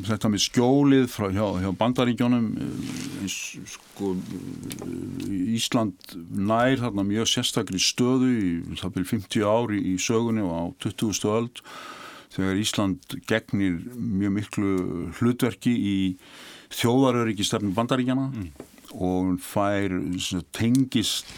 þetta 0.09 0.31
með 0.33 0.43
skjólið 0.45 1.07
frá 1.13 1.29
hjá, 1.33 1.47
hjá 1.63 1.71
bandaríkjónum 1.81 2.47
sko 3.29 4.15
Ísland 5.55 6.17
nær 6.31 6.79
þarna 6.83 7.07
mjög 7.09 7.31
sérstakri 7.33 7.81
stöðu 7.83 8.31
í 8.35 8.53
það 8.81 8.97
byrjum 8.97 9.11
50 9.25 9.49
ári 9.49 9.83
í 9.93 9.97
sögunni 10.01 10.45
og 10.45 10.55
á 10.55 10.65
20. 10.87 11.29
öld 11.33 11.65
þegar 12.35 12.61
Ísland 12.61 13.19
gegnir 13.31 13.81
mjög 13.95 14.37
miklu 14.39 14.75
hlutverki 15.19 15.75
í 15.75 15.97
þjóðaröryggi 16.75 17.47
stefnum 17.47 17.77
bandaríkjana 17.77 18.31
mm. 18.33 18.74
Og 18.95 19.39
fær 19.43 19.95
tengist 20.55 21.31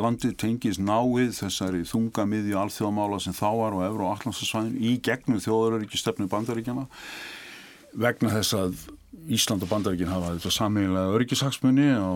landið 0.00 0.36
tengis 0.40 0.80
náið 0.82 1.34
þessari 1.36 1.82
þungamiðju 1.88 2.56
alþjóðamála 2.60 3.20
sem 3.22 3.36
þá 3.36 3.48
var 3.58 3.76
og 3.76 3.84
Evro 3.86 4.08
og 4.08 4.16
Allandsasvæðin 4.16 4.78
í 4.80 4.96
gegnum 5.04 5.42
þjóðaríkistefnu 5.44 6.28
bandaríkjana 6.30 6.86
vegna 8.00 8.32
þess 8.38 8.56
að 8.56 8.88
Ísland 9.30 9.64
og 9.66 9.70
bandaríkin 9.70 10.10
hafa 10.10 10.36
þetta 10.36 10.52
sammeginlega 10.54 11.14
öryggishagsmunni 11.16 11.88
á, 11.98 12.14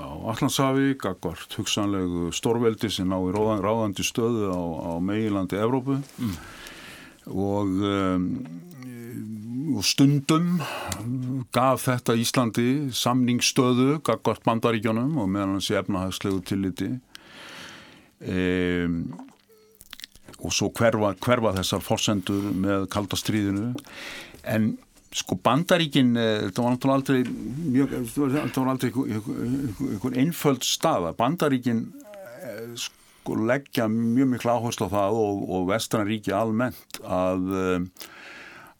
á 0.00 0.06
Allandsafi, 0.32 0.94
gagvart 1.00 1.56
hugsanlegu 1.58 2.30
stórveldi 2.34 2.90
sem 2.92 3.08
ná 3.08 3.18
í 3.20 3.34
ráðan, 3.34 3.62
ráðandi 3.64 4.04
stöðu 4.06 4.48
á, 4.48 4.60
á 4.60 4.92
meilandi 5.04 5.60
Evrópu 5.60 5.98
mm. 6.00 6.38
Og 7.26 7.72
um, 7.90 8.30
og 9.76 9.84
stundum 9.84 10.60
gaf 11.54 11.86
þetta 11.88 12.14
Íslandi 12.16 12.68
samningsstöðu 12.96 13.98
gagvart 14.06 14.44
bandaríkjónum 14.46 15.18
og 15.20 15.28
meðan 15.32 15.56
hans 15.56 15.68
efnahagslegu 15.74 16.40
tilliti. 16.46 16.88
E, 18.20 18.86
og 20.36 20.52
svo 20.54 20.70
hverfa, 20.76 21.12
hverfa 21.20 21.54
þessar 21.58 21.84
forsendur 21.84 22.50
með 22.56 22.86
kaldastriðinu 22.92 23.72
en 24.46 24.74
sko 25.16 25.38
bandaríkin 25.40 26.12
eh, 26.20 26.46
þetta 26.46 26.62
var 26.64 26.74
náttúrulega 26.74 26.98
aldrei 27.00 27.20
mjög, 27.72 27.94
þetta 28.12 28.62
var 28.62 28.72
aldrei 28.74 28.90
einhvern 28.92 30.18
einföld 30.20 30.66
staða. 30.66 31.14
Bandaríkin 31.16 31.86
eh, 32.44 32.74
sko 33.26 33.40
leggja 33.42 33.88
mjög 33.90 34.28
miklu 34.36 34.52
áherslu 34.54 34.86
á 34.86 34.94
það 34.94 35.16
og, 35.18 35.40
og 35.50 35.72
vestranríki 35.72 36.34
almennt 36.34 37.00
að 37.02 37.50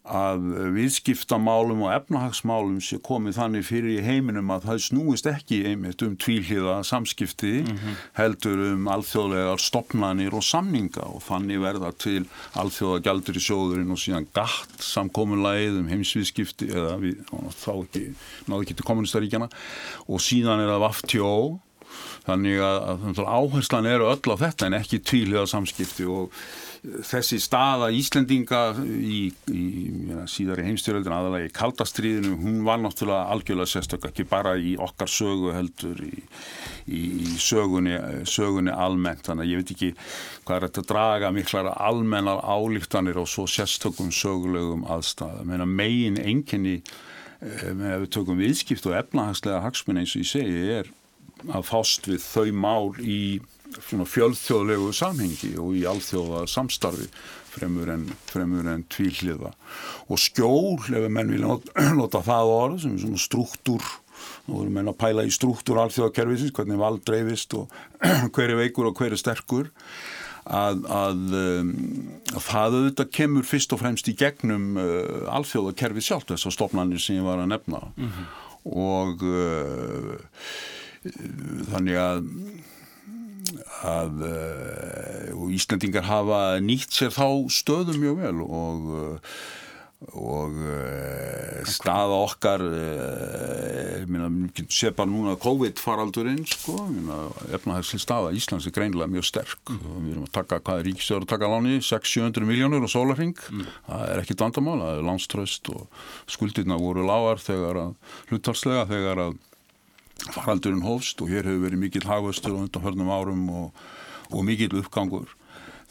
að 0.07 0.45
viðskiptamálum 0.71 1.81
og 1.83 1.89
efnahagsmálum 1.91 2.77
sé 2.79 2.95
komið 3.03 3.41
þannig 3.41 3.65
fyrir 3.67 3.97
í 3.97 4.05
heiminum 4.05 4.53
að 4.55 4.69
það 4.69 4.77
snúist 4.85 5.27
ekki 5.27 5.57
einmitt 5.67 6.03
um 6.05 6.13
tvíliða 6.15 6.77
samskipti 6.87 7.51
mm 7.65 7.73
-hmm. 7.73 7.97
heldur 8.15 8.61
um 8.69 8.87
alþjóðlegar 8.87 9.59
stopnanir 9.59 10.31
og 10.31 10.47
samninga 10.47 11.03
og 11.03 11.21
þannig 11.27 11.59
verða 11.59 11.91
til 11.91 12.23
alþjóða 12.55 13.03
gældur 13.03 13.35
í 13.35 13.43
sjóðurinn 13.43 13.91
og 13.91 13.99
síðan 13.99 14.31
gatt 14.31 14.79
samkominlæð 14.79 15.83
um 15.83 15.91
heimsviðskipti 15.91 16.71
eða 16.71 16.97
við, 17.03 17.19
þá 17.51 17.73
ekki 17.83 18.03
náðu 18.47 18.61
ekki 18.63 18.79
til 18.79 18.87
kommunistaríkjana 18.87 19.49
og 20.07 20.23
síðan 20.23 20.63
er 20.63 20.71
það 20.71 20.85
vaftjó 20.87 21.59
þannig 22.27 22.63
að, 22.63 23.09
að 23.13 23.21
áherslan 23.25 23.89
eru 23.89 24.09
öll 24.11 24.33
á 24.33 24.35
þetta 24.45 24.67
en 24.67 24.79
ekki 24.81 25.03
tvíliða 25.05 25.45
samskipti 25.49 26.07
og 26.11 26.33
þessi 27.05 27.39
staða 27.41 27.89
Íslendinga 27.95 28.61
í, 28.85 29.19
í 29.51 29.63
síðar 30.29 30.61
í 30.61 30.67
heimstyröldin 30.67 31.15
aðalega 31.15 31.49
í 31.49 31.53
kaldastriðinu, 31.55 32.35
hún 32.41 32.61
var 32.67 32.79
náttúrulega 32.81 33.33
algjörlega 33.33 33.71
sérstök, 33.71 34.07
ekki 34.09 34.27
bara 34.29 34.55
í 34.59 34.75
okkar 34.81 35.11
sögu 35.11 35.53
heldur 35.55 36.01
í, 36.05 36.13
í 36.87 37.33
sögunni, 37.41 37.97
sögunni 38.29 38.73
almennt. 38.73 39.25
Þannig 39.27 39.47
að 39.47 39.51
ég 39.51 39.63
veit 39.63 39.73
ekki 39.75 39.91
hvað 40.47 40.55
er 40.57 40.67
þetta 40.67 40.83
að 40.83 40.91
draga 40.93 41.33
miklar 41.35 41.71
almennar 41.75 42.43
álíktanir 42.45 43.21
og 43.21 43.29
svo 43.31 43.47
sérstökum 43.51 44.13
sögulegum 44.15 44.87
aðstæða, 44.87 45.47
meina 45.47 45.67
megin 45.67 46.21
enginni 46.21 46.79
eh, 46.79 47.73
með 47.73 47.97
að 47.97 48.05
við 48.05 48.13
tökum 48.19 48.41
viðskipt 48.43 48.87
og 48.89 48.97
efnahagslega 49.01 49.65
hagsmunni 49.65 50.05
eins 50.05 50.15
og 50.15 50.23
ég 50.23 50.31
segi 50.35 50.63
er 50.79 50.95
að 51.51 51.67
fást 51.67 52.09
við 52.09 52.23
þau 52.23 52.51
mál 52.53 52.95
í 53.01 53.21
fjölþjóðlegu 53.77 54.93
samhengi 54.95 55.53
og 55.61 55.75
í 55.77 55.83
alþjóða 55.89 56.45
samstarfi 56.49 57.07
fremur 57.57 57.89
en, 57.91 58.05
fremur 58.29 58.67
en 58.69 58.83
tvíliða 58.91 59.53
og 60.07 60.21
skjól, 60.21 60.77
ef 60.87 61.07
menn 61.11 61.33
vilja 61.33 61.57
nota 61.99 62.23
það 62.25 62.53
orð 62.57 62.83
sem 62.83 62.95
er 62.95 63.03
svona 63.05 63.21
struktúr 63.21 63.89
nú 64.47 64.61
erum 64.61 64.77
menn 64.79 64.89
að 64.89 64.99
pæla 65.01 65.25
í 65.27 65.33
struktúr 65.33 65.81
alþjóðakerfisins, 65.83 66.53
hvernig 66.55 66.79
vald 66.81 67.03
dreifist 67.05 67.53
og 67.57 67.73
hver 68.33 68.53
er 68.53 68.61
veikur 68.61 68.89
og 68.89 68.97
hver 68.97 69.13
er 69.13 69.21
sterkur 69.21 69.69
að, 70.47 70.83
að, 70.87 71.21
um, 71.35 71.71
að 72.31 72.43
það 72.47 72.77
auðvitað 72.79 73.13
kemur 73.19 73.47
fyrst 73.47 73.75
og 73.75 73.81
fremst 73.83 74.09
í 74.09 74.15
gegnum 74.17 74.79
uh, 74.79 75.27
alþjóðakerfi 75.35 76.05
sjálf 76.07 76.27
þessar 76.31 76.55
stopnarnir 76.55 77.03
sem 77.03 77.19
ég 77.19 77.27
var 77.27 77.43
að 77.43 77.51
nefna 77.51 77.83
mm 77.89 78.11
-hmm. 78.11 78.27
og 78.71 79.25
uh, 79.27 80.15
þannig 81.71 81.99
að 82.01 82.25
að 83.85 84.25
uh, 84.25 85.53
Íslandingar 85.53 86.07
hafa 86.07 86.41
nýtt 86.63 86.97
sér 86.97 87.13
þá 87.15 87.47
stöðum 87.53 88.01
mjög 88.01 88.19
vel 88.23 88.41
og 88.43 88.91
uh, 88.97 89.39
og 90.13 90.53
uh, 90.61 91.63
staða 91.65 92.17
okkar 92.21 92.61
sé 94.69 94.91
bara 94.93 95.09
núna 95.09 95.33
COVID-faraldurinn 95.41 96.43
sko, 96.45 96.75
efnahagslega 97.49 98.03
staða 98.03 98.35
Íslands 98.37 98.67
er 98.69 98.75
greinlega 98.75 99.09
mjög 99.09 99.25
sterk 99.25 99.71
mm. 99.73 99.81
við 99.95 100.11
erum 100.11 100.27
að 100.27 100.35
taka, 100.37 100.61
hvað 100.61 100.83
er 100.83 100.87
ríkistöður 100.91 101.25
að 101.25 101.31
taka 101.33 101.49
láni 101.49 101.79
600-700 101.81 102.45
miljónur 102.51 102.85
og 102.85 102.93
sólarring 102.93 103.33
mm. 103.33 103.65
það 103.87 104.05
er 104.11 104.21
ekkit 104.21 104.45
vandamál, 104.45 104.77
það 104.83 104.99
er 104.99 105.09
lánströst 105.09 105.73
og 105.73 106.05
skuldirna 106.29 106.77
voru 106.77 107.07
lágar 107.07 107.41
þegar 107.41 107.81
að 107.87 108.15
hlutalslega 108.29 108.85
þegar 108.93 109.25
að 109.25 109.41
faraldurinn 110.33 110.85
hófst 110.85 111.21
og 111.23 111.31
hér 111.31 111.47
hefur 111.47 111.65
verið 111.67 111.81
mikill 111.81 112.07
hagvöstur 112.07 112.55
á 112.57 112.61
undanförnum 112.63 113.11
árum 113.13 113.47
og, 113.53 113.83
og 114.31 114.45
mikill 114.47 114.79
uppgangur. 114.81 115.29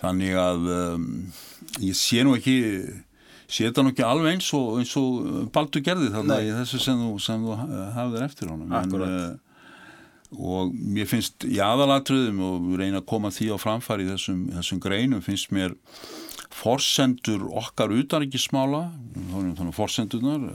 Þannig 0.01 0.37
að 0.37 0.68
um, 0.74 1.07
ég 1.81 1.97
sé 1.97 2.24
nú 2.27 2.37
ekki 2.37 2.57
sé 3.47 3.68
þetta 3.68 3.85
nú 3.85 3.93
ekki 3.95 4.05
alveg 4.05 4.37
eins 4.37 4.51
og, 4.57 4.77
eins 4.81 4.93
og 4.99 5.49
baldu 5.55 5.81
gerði 5.85 6.11
þarna 6.14 6.41
í 6.43 6.53
þessu 6.53 6.83
sem 6.83 7.01
þú, 7.01 7.11
sem 7.22 7.47
þú 7.47 7.59
hafðir 7.95 8.27
eftir 8.27 8.53
honum. 8.53 8.74
En, 8.77 8.95
uh, 9.07 9.47
og 10.37 10.74
mér 10.74 11.09
finnst 11.09 11.47
í 11.47 11.61
aðalatruðum 11.62 12.43
og 12.43 12.70
reyna 12.81 13.01
að 13.01 13.09
koma 13.12 13.31
því 13.35 13.53
á 13.55 13.57
framfari 13.62 14.07
í 14.07 14.11
þessum, 14.11 14.47
þessum 14.59 14.83
greinum 14.83 15.22
finnst 15.24 15.55
mér 15.55 15.77
forsendur 16.57 17.47
okkar 17.61 17.93
utanrikismála, 17.95 18.89
þannig 19.31 19.62
að 19.62 19.74
forsendunar 19.77 20.47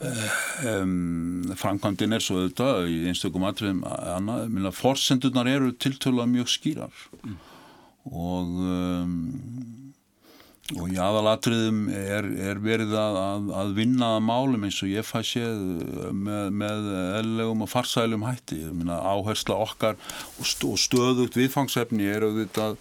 um, 0.00 1.52
framkvæmdinn 1.60 2.16
er 2.16 2.24
svo 2.24 2.40
auðvitað 2.40 2.88
í 2.88 2.98
einstökum 3.10 3.44
atriðum 3.48 3.82
annað, 3.84 4.70
forsendunar 4.76 5.50
eru 5.50 5.74
tiltöla 5.76 6.28
mjög 6.30 6.48
skýrar 6.54 7.04
mm. 7.20 7.36
og 8.10 8.56
um, 8.64 9.18
og 10.78 10.90
í 10.92 10.98
aðalatriðum 11.02 11.80
er, 11.96 12.26
er 12.50 12.60
verið 12.62 12.92
að, 12.98 13.16
að, 13.18 13.48
að 13.62 13.72
vinna 13.78 14.10
að 14.16 14.26
málum 14.28 14.66
eins 14.68 14.78
og 14.84 14.92
ég 14.92 15.06
fæ 15.06 15.18
séð 15.26 15.64
með, 16.14 16.52
með 16.62 16.90
eðlegum 17.20 17.64
og 17.64 17.70
farsælum 17.72 18.26
hætti 18.28 18.60
minna, 18.68 19.00
áhersla 19.02 19.58
okkar 19.64 19.98
og 20.38 20.78
stöðugt 20.78 21.38
viðfangsefni 21.38 22.06
er 22.10 22.28
auðvitað 22.28 22.78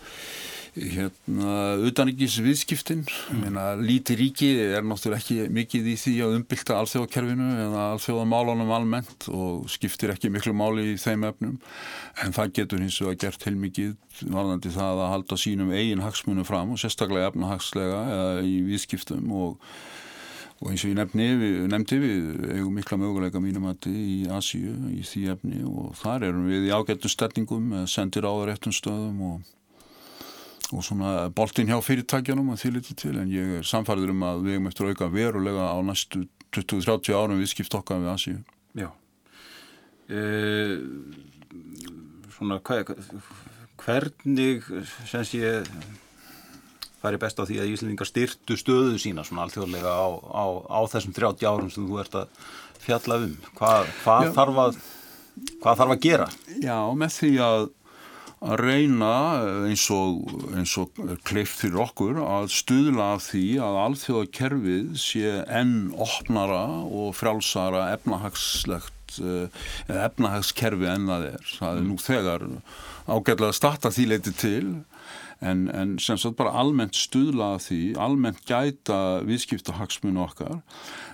hérna, 0.94 1.54
utanrikis 1.86 2.38
viðskiptin 2.44 3.04
mm. 3.06 3.58
líti 3.84 4.16
ríki 4.20 4.50
er 4.64 4.86
náttúrulega 4.86 5.20
ekki 5.20 5.50
mikið 5.54 5.90
í 5.92 5.96
því 6.00 6.14
að 6.26 6.36
umbylta 6.38 6.78
alþjóðakerfinu 6.80 7.50
eða 7.66 7.86
alþjóðamálunum 7.96 8.74
almennt 8.78 9.30
og 9.34 9.70
skiptir 9.72 10.14
ekki 10.14 10.32
miklu 10.34 10.56
máli 10.58 10.90
í 10.94 10.98
þeim 11.02 11.28
efnum 11.30 11.60
en 12.24 12.36
það 12.36 12.56
getur 12.62 12.84
hins 12.84 13.00
vegar 13.04 13.22
gert 13.26 13.48
heilmikið 13.48 13.96
varðandi 14.26 14.74
það 14.76 15.04
að 15.06 15.14
halda 15.16 15.40
sínum 15.44 15.72
eigin 15.76 16.04
hagsmunum 16.04 16.48
fram 16.48 16.76
og 16.76 16.82
sérstaklega 16.82 17.32
efnahagslega 17.34 18.04
eða 18.18 18.44
í 18.48 18.60
viðskiptum 18.68 19.34
og 19.36 19.72
og 20.60 20.74
eins 20.74 20.84
og 20.84 20.92
ég 20.92 20.98
nefndi 20.98 21.26
við, 21.40 21.54
nefndi 21.72 21.98
við 22.02 22.24
eigum 22.58 22.74
mikla 22.76 22.98
möguleika 23.00 23.40
mínum 23.40 23.70
að 23.70 23.88
í 23.94 24.18
Asíu 24.36 24.74
í 24.92 25.06
því 25.08 25.22
efni 25.32 25.62
og 25.64 25.94
þar 26.02 26.26
erum 26.28 26.50
við 26.52 26.68
í 26.68 26.74
ágættum 26.76 27.14
stellingum 27.14 27.72
sendir 27.88 28.28
áður 28.28 28.52
eftir 28.58 28.76
stöðum 28.76 29.22
og 29.30 29.48
og 30.70 30.84
svona 30.86 31.14
boltin 31.34 31.70
hjá 31.70 31.80
fyrirtækjanum 31.82 32.52
að 32.54 32.62
því 32.64 32.74
litið 32.76 33.00
til 33.02 33.16
en 33.18 33.32
ég 33.34 33.56
er 33.60 33.68
samfærður 33.68 34.14
um 34.14 34.26
að 34.28 34.44
við 34.46 34.56
hefum 34.58 34.70
eftir 34.70 34.92
auka 34.92 35.10
verulega 35.14 35.72
á 35.74 35.78
næstu 35.86 36.26
20-30 36.56 37.16
árum 37.18 37.42
við 37.42 37.52
skipt 37.54 37.78
okkar 37.78 38.02
við 38.04 38.12
Asíu. 38.14 38.38
Já. 38.78 38.90
E, 40.10 40.22
Svona 42.40 42.60
hver, 42.64 42.88
hvernig 43.82 44.64
sé 45.04 45.58
það 47.00 47.10
er 47.12 47.20
best 47.22 47.42
á 47.42 47.44
því 47.48 47.58
að 47.60 47.74
Íslandingar 47.74 48.10
styrtu 48.10 48.58
stöðu 48.60 49.00
sína 49.02 49.26
svona 49.28 49.46
alþjóðlega 49.48 49.92
á, 49.92 50.08
á, 50.32 50.46
á 50.68 50.80
þessum 50.92 51.16
30 51.16 51.50
árum 51.50 51.72
sem 51.74 51.88
þú 51.88 52.00
ert 52.04 52.16
að 52.22 52.48
fjalla 52.84 53.20
um? 53.26 53.36
Hvað, 53.58 53.92
hvað, 54.04 54.32
þarf, 54.38 54.62
að, 54.64 54.80
hvað 55.64 55.82
þarf 55.82 55.96
að 55.96 56.02
gera? 56.06 56.30
Já, 56.64 56.78
með 57.02 57.16
því 57.18 57.32
að 57.44 57.68
að 58.40 58.62
reyna 58.64 59.14
eins 59.68 59.86
og, 59.92 60.30
eins 60.56 60.76
og 60.80 60.96
kleift 61.28 61.60
fyrir 61.60 61.82
okkur 61.84 62.22
að 62.24 62.52
stuðla 62.56 63.14
af 63.18 63.26
því 63.28 63.46
að 63.64 63.80
alþjóðakerfið 63.86 64.94
sé 65.02 65.34
enn 65.60 65.92
opnara 66.00 66.64
og 66.88 67.12
frjálsara 67.20 67.90
efnahagslegt 67.98 69.20
eh, 69.20 69.66
efnahagskerfi 69.92 70.88
en 70.88 71.10
það 71.12 71.28
er. 71.34 71.50
Það 71.58 71.82
er 71.82 71.90
nú 71.90 72.00
þegar 72.04 72.48
ágætlega 73.10 73.52
að 73.52 73.60
starta 73.60 73.92
því 73.94 74.08
leiti 74.14 74.36
til 74.40 74.64
en, 75.40 75.68
en 75.72 75.98
sem 76.00 76.20
sagt 76.20 76.38
bara 76.40 76.56
almennt 76.62 76.98
stuðla 77.00 77.54
af 77.58 77.68
því, 77.68 77.82
almennt 78.00 78.42
gæta 78.48 79.20
viðskiptahagsmunu 79.28 80.24
okkar 80.26 80.60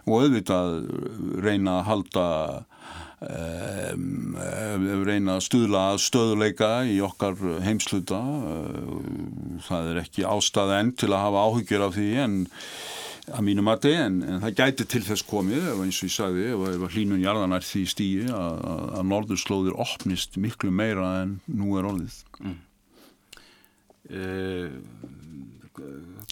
og 0.05 0.15
auðvitað 0.19 0.79
reyna 1.45 1.79
að 1.79 1.87
halda 1.89 2.27
Um, 3.23 4.35
reyna 5.07 5.37
að 5.37 5.45
stuðla 5.45 5.83
stöðuleika 6.03 6.81
í 6.83 6.97
okkar 7.05 7.37
heimsluta 7.63 8.19
það 9.63 9.87
er 9.93 9.99
ekki 10.01 10.25
ástæða 10.27 10.81
enn 10.81 10.91
til 10.99 11.13
að 11.13 11.23
hafa 11.23 11.45
áhyggjur 11.47 11.85
af 11.85 11.95
því 11.95 12.09
en 12.25 12.35
að 13.31 13.45
mínum 13.47 13.71
að 13.71 13.85
þið 13.85 13.95
en, 14.01 14.17
en 14.27 14.43
það 14.43 14.57
gæti 14.59 14.87
til 14.91 15.01
þess 15.07 15.25
komið 15.29 15.69
eins 15.71 16.01
og 16.01 16.09
ég 16.09 16.13
sagði 16.17 16.45
ef, 16.51 16.65
ef 16.75 16.97
hlínun 16.97 17.23
jarðan 17.23 17.55
er 17.55 17.65
því 17.65 17.85
stíi 17.93 18.27
að, 18.27 18.59
að 18.99 19.09
norðurslóðir 19.13 19.79
opnist 19.85 20.35
miklu 20.41 20.75
meira 20.75 21.07
en 21.23 21.37
nú 21.47 21.79
er 21.79 21.87
orðið 21.89 22.19
mm. 22.43 22.59
uh, 24.11 24.69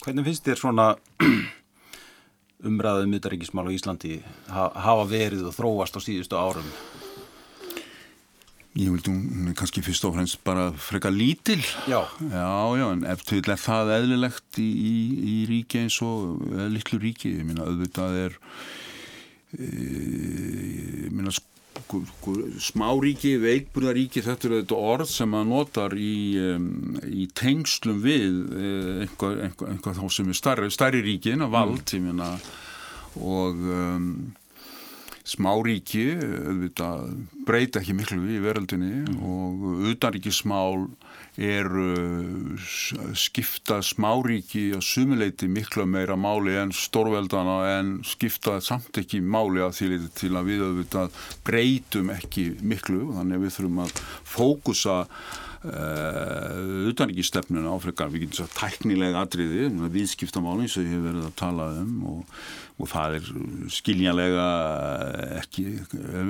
Hvernig 0.04 0.28
finnst 0.28 0.46
þér 0.52 0.60
svona 0.60 0.92
umræðum 2.68 3.16
utaríkismál 3.18 3.68
á 3.70 3.76
Íslandi 3.76 4.20
hafa 4.49 5.07
verið 5.09 5.49
og 5.49 5.55
þróast 5.57 5.97
á 5.97 5.99
síðustu 6.03 6.39
árum? 6.39 6.70
Ég 8.74 8.89
vildi 8.89 9.11
hún 9.14 9.53
kannski 9.53 9.84
fyrst 9.86 10.05
og 10.07 10.16
fremst 10.16 10.39
bara 10.41 10.72
freka 10.74 11.11
lítil. 11.14 11.61
Já. 11.86 12.01
Já, 12.26 12.49
já, 12.80 12.86
en 12.89 13.03
eftir 13.05 13.45
er 13.45 13.59
það 13.61 13.91
eðlilegt 13.99 14.57
í, 14.57 14.66
í, 14.66 14.95
í 15.30 15.36
ríki 15.51 15.84
eins 15.84 15.99
og 16.01 16.41
litlu 16.74 16.97
ríki. 17.03 17.36
Ég 17.38 17.45
minna, 17.45 17.68
auðvitað 17.70 18.18
er, 18.24 18.39
e, 19.59 19.70
ég 19.70 21.14
minna, 21.14 21.36
Sko, 21.36 21.53
smáríki, 22.64 23.36
veikburðaríki 23.42 24.24
þetta 24.26 24.50
er 24.50 24.56
þetta 24.62 24.78
orð 24.92 25.10
sem 25.12 25.32
maður 25.34 25.50
notar 25.52 25.96
í, 25.98 26.36
í 27.10 27.28
tengslum 27.38 28.00
við 28.04 28.40
einhvað, 29.06 29.42
einhvað, 29.48 29.74
einhvað 29.74 30.00
þá 30.00 30.06
sem 30.18 30.32
er 30.32 30.40
starri, 30.40 30.70
starri 30.74 31.04
ríki 31.06 31.34
en 31.36 31.48
að 31.48 31.56
vald 31.58 31.96
mm. 31.98 32.08
myna, 32.08 32.30
og 33.22 33.68
um, 33.80 34.08
smáríki 35.24 36.06
breyta 37.48 37.82
ekki 37.82 37.96
miklu 37.96 38.20
í 38.28 38.42
veröldinni 38.44 39.04
mm. 39.06 39.20
og 39.24 39.88
utanríkismál 39.94 40.88
eru 41.38 42.58
skipta 43.18 43.80
smáríki 43.82 44.68
og 44.78 44.84
sumuleiti 44.86 45.50
miklu 45.50 45.88
meira 45.90 46.18
máli 46.20 46.54
en 46.62 46.74
stórveldana 46.76 47.56
en 47.80 47.94
skipta 48.06 48.60
samt 48.62 49.02
ekki 49.02 49.22
máli 49.22 49.64
að 49.66 49.80
því 49.80 49.90
leiti 49.94 50.12
til 50.20 50.34
að 50.38 50.52
við 50.52 50.68
auðvitað 50.68 51.24
breytum 51.48 52.14
ekki 52.14 52.46
miklu. 52.62 53.08
Þannig 53.18 53.40
að 53.40 53.48
við 53.48 53.58
þurfum 53.58 53.82
að 53.88 53.98
fókusa 54.36 55.00
Uh, 55.64 56.90
utanrikistefnuna 56.90 57.72
áfrekar 57.72 58.10
við 58.12 58.26
getum 58.26 58.42
svo 58.42 58.48
tæknilega 58.52 59.22
atriði 59.24 59.70
viðskiptamáli 59.94 60.66
sem 60.68 60.84
ég 60.84 60.98
hef 60.98 61.06
verið 61.06 61.28
að 61.30 61.38
tala 61.40 61.68
um 61.80 61.94
og 62.10 62.42
og 62.82 62.89
það 62.89 63.15
er 63.19 63.28
skiljanlega 63.71 64.45
ekki 65.39 65.63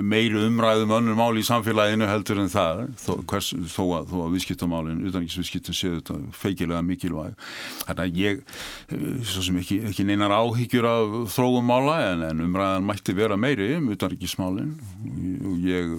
meiri 0.03 0.41
umræðum 0.43 0.91
önnur 0.97 1.15
máli 1.17 1.43
í 1.43 1.47
samfélaginu 1.47 2.09
heldur 2.09 2.41
en 2.43 2.51
það. 2.51 2.81
Þó, 2.99 3.11
hvers, 3.31 3.51
þó 3.71 3.83
að, 3.99 4.11
að 4.25 4.35
viðskiptamálinn 4.35 5.05
utanriksviðskiptum 5.07 5.77
séu 5.77 5.93
þetta 6.01 6.17
feikilega 6.35 6.83
mikilvæg. 6.85 7.37
Þannig 7.87 8.03
að 8.03 8.19
ég 8.19 8.43
svo 9.31 9.45
sem 9.47 9.61
ekki, 9.63 9.79
ekki 9.89 10.07
neinar 10.07 10.35
áhyggjur 10.35 10.89
af 10.89 11.17
þrógum 11.33 11.67
mála 11.71 11.97
en, 12.11 12.27
en 12.27 12.45
umræðan 12.49 12.87
mætti 12.91 13.15
vera 13.17 13.39
meiri 13.39 13.71
um 13.77 13.89
utanriksmálinn 13.95 14.75
og 15.47 15.67
ég 15.67 15.97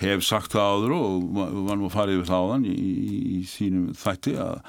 hef 0.00 0.24
sagt 0.24 0.56
það 0.56 0.74
áður 0.74 0.98
og 0.98 1.30
var 1.68 1.78
nú 1.80 1.90
að 1.90 1.96
fara 1.98 2.16
yfir 2.16 2.28
það 2.32 2.48
áðan 2.48 2.68
í, 2.72 2.74
í, 2.74 3.22
í 3.36 3.40
þínum 3.52 3.90
þætti 4.00 4.38
að 4.40 4.60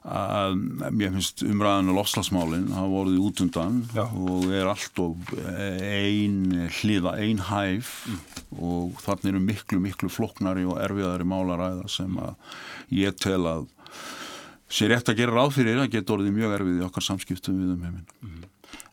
að 0.00 0.54
mér 0.96 1.12
finnst 1.12 1.42
umræðan 1.44 1.90
og 1.92 1.98
lofslagsmálinn 1.98 2.70
hafa 2.72 2.88
voruð 2.88 3.18
út 3.20 3.42
undan 3.44 3.82
Já. 3.92 4.06
og 4.08 4.46
er 4.48 4.70
allt 4.70 5.02
og 5.02 5.34
ein 5.36 6.70
hliða, 6.78 7.18
ein 7.20 7.42
hæf 7.50 7.90
mm. 8.08 8.22
og 8.64 9.02
þannig 9.04 9.28
eru 9.34 9.42
miklu, 9.44 9.80
miklu 9.84 10.08
floknari 10.08 10.64
og 10.64 10.80
erfiðari 10.80 11.28
málaræða 11.28 11.90
sem 11.92 12.16
að 12.16 12.32
ég 12.96 13.20
tel 13.20 13.44
að 13.44 13.68
sé 14.70 14.88
rétt 14.88 15.12
að 15.12 15.20
gera 15.20 15.36
ráð 15.36 15.58
fyrir 15.58 15.82
að 15.82 15.92
geta 15.92 16.16
orðið 16.16 16.36
mjög 16.38 16.56
erfið 16.56 16.80
í 16.80 16.86
okkar 16.86 17.04
samskiptum 17.04 17.60
við 17.60 17.74
um 17.74 17.84
heiminn. 17.84 18.10
Mm. 18.24 18.46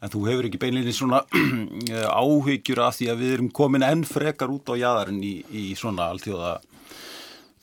En 0.03 0.12
þú 0.14 0.24
hefur 0.28 0.47
ekki 0.49 0.60
beinleginni 0.62 0.93
svona 0.93 1.24
áhyggjur 2.22 2.82
af 2.84 2.97
því 2.97 3.12
að 3.14 3.22
við 3.22 3.36
erum 3.38 3.53
komin 3.55 3.86
enn 3.86 4.03
frekar 4.05 4.51
út 4.51 4.74
á 4.74 4.76
jæðarinn 4.76 5.24
í, 5.24 5.38
í 5.47 5.70
svona 5.78 6.12
alltíða 6.12 6.58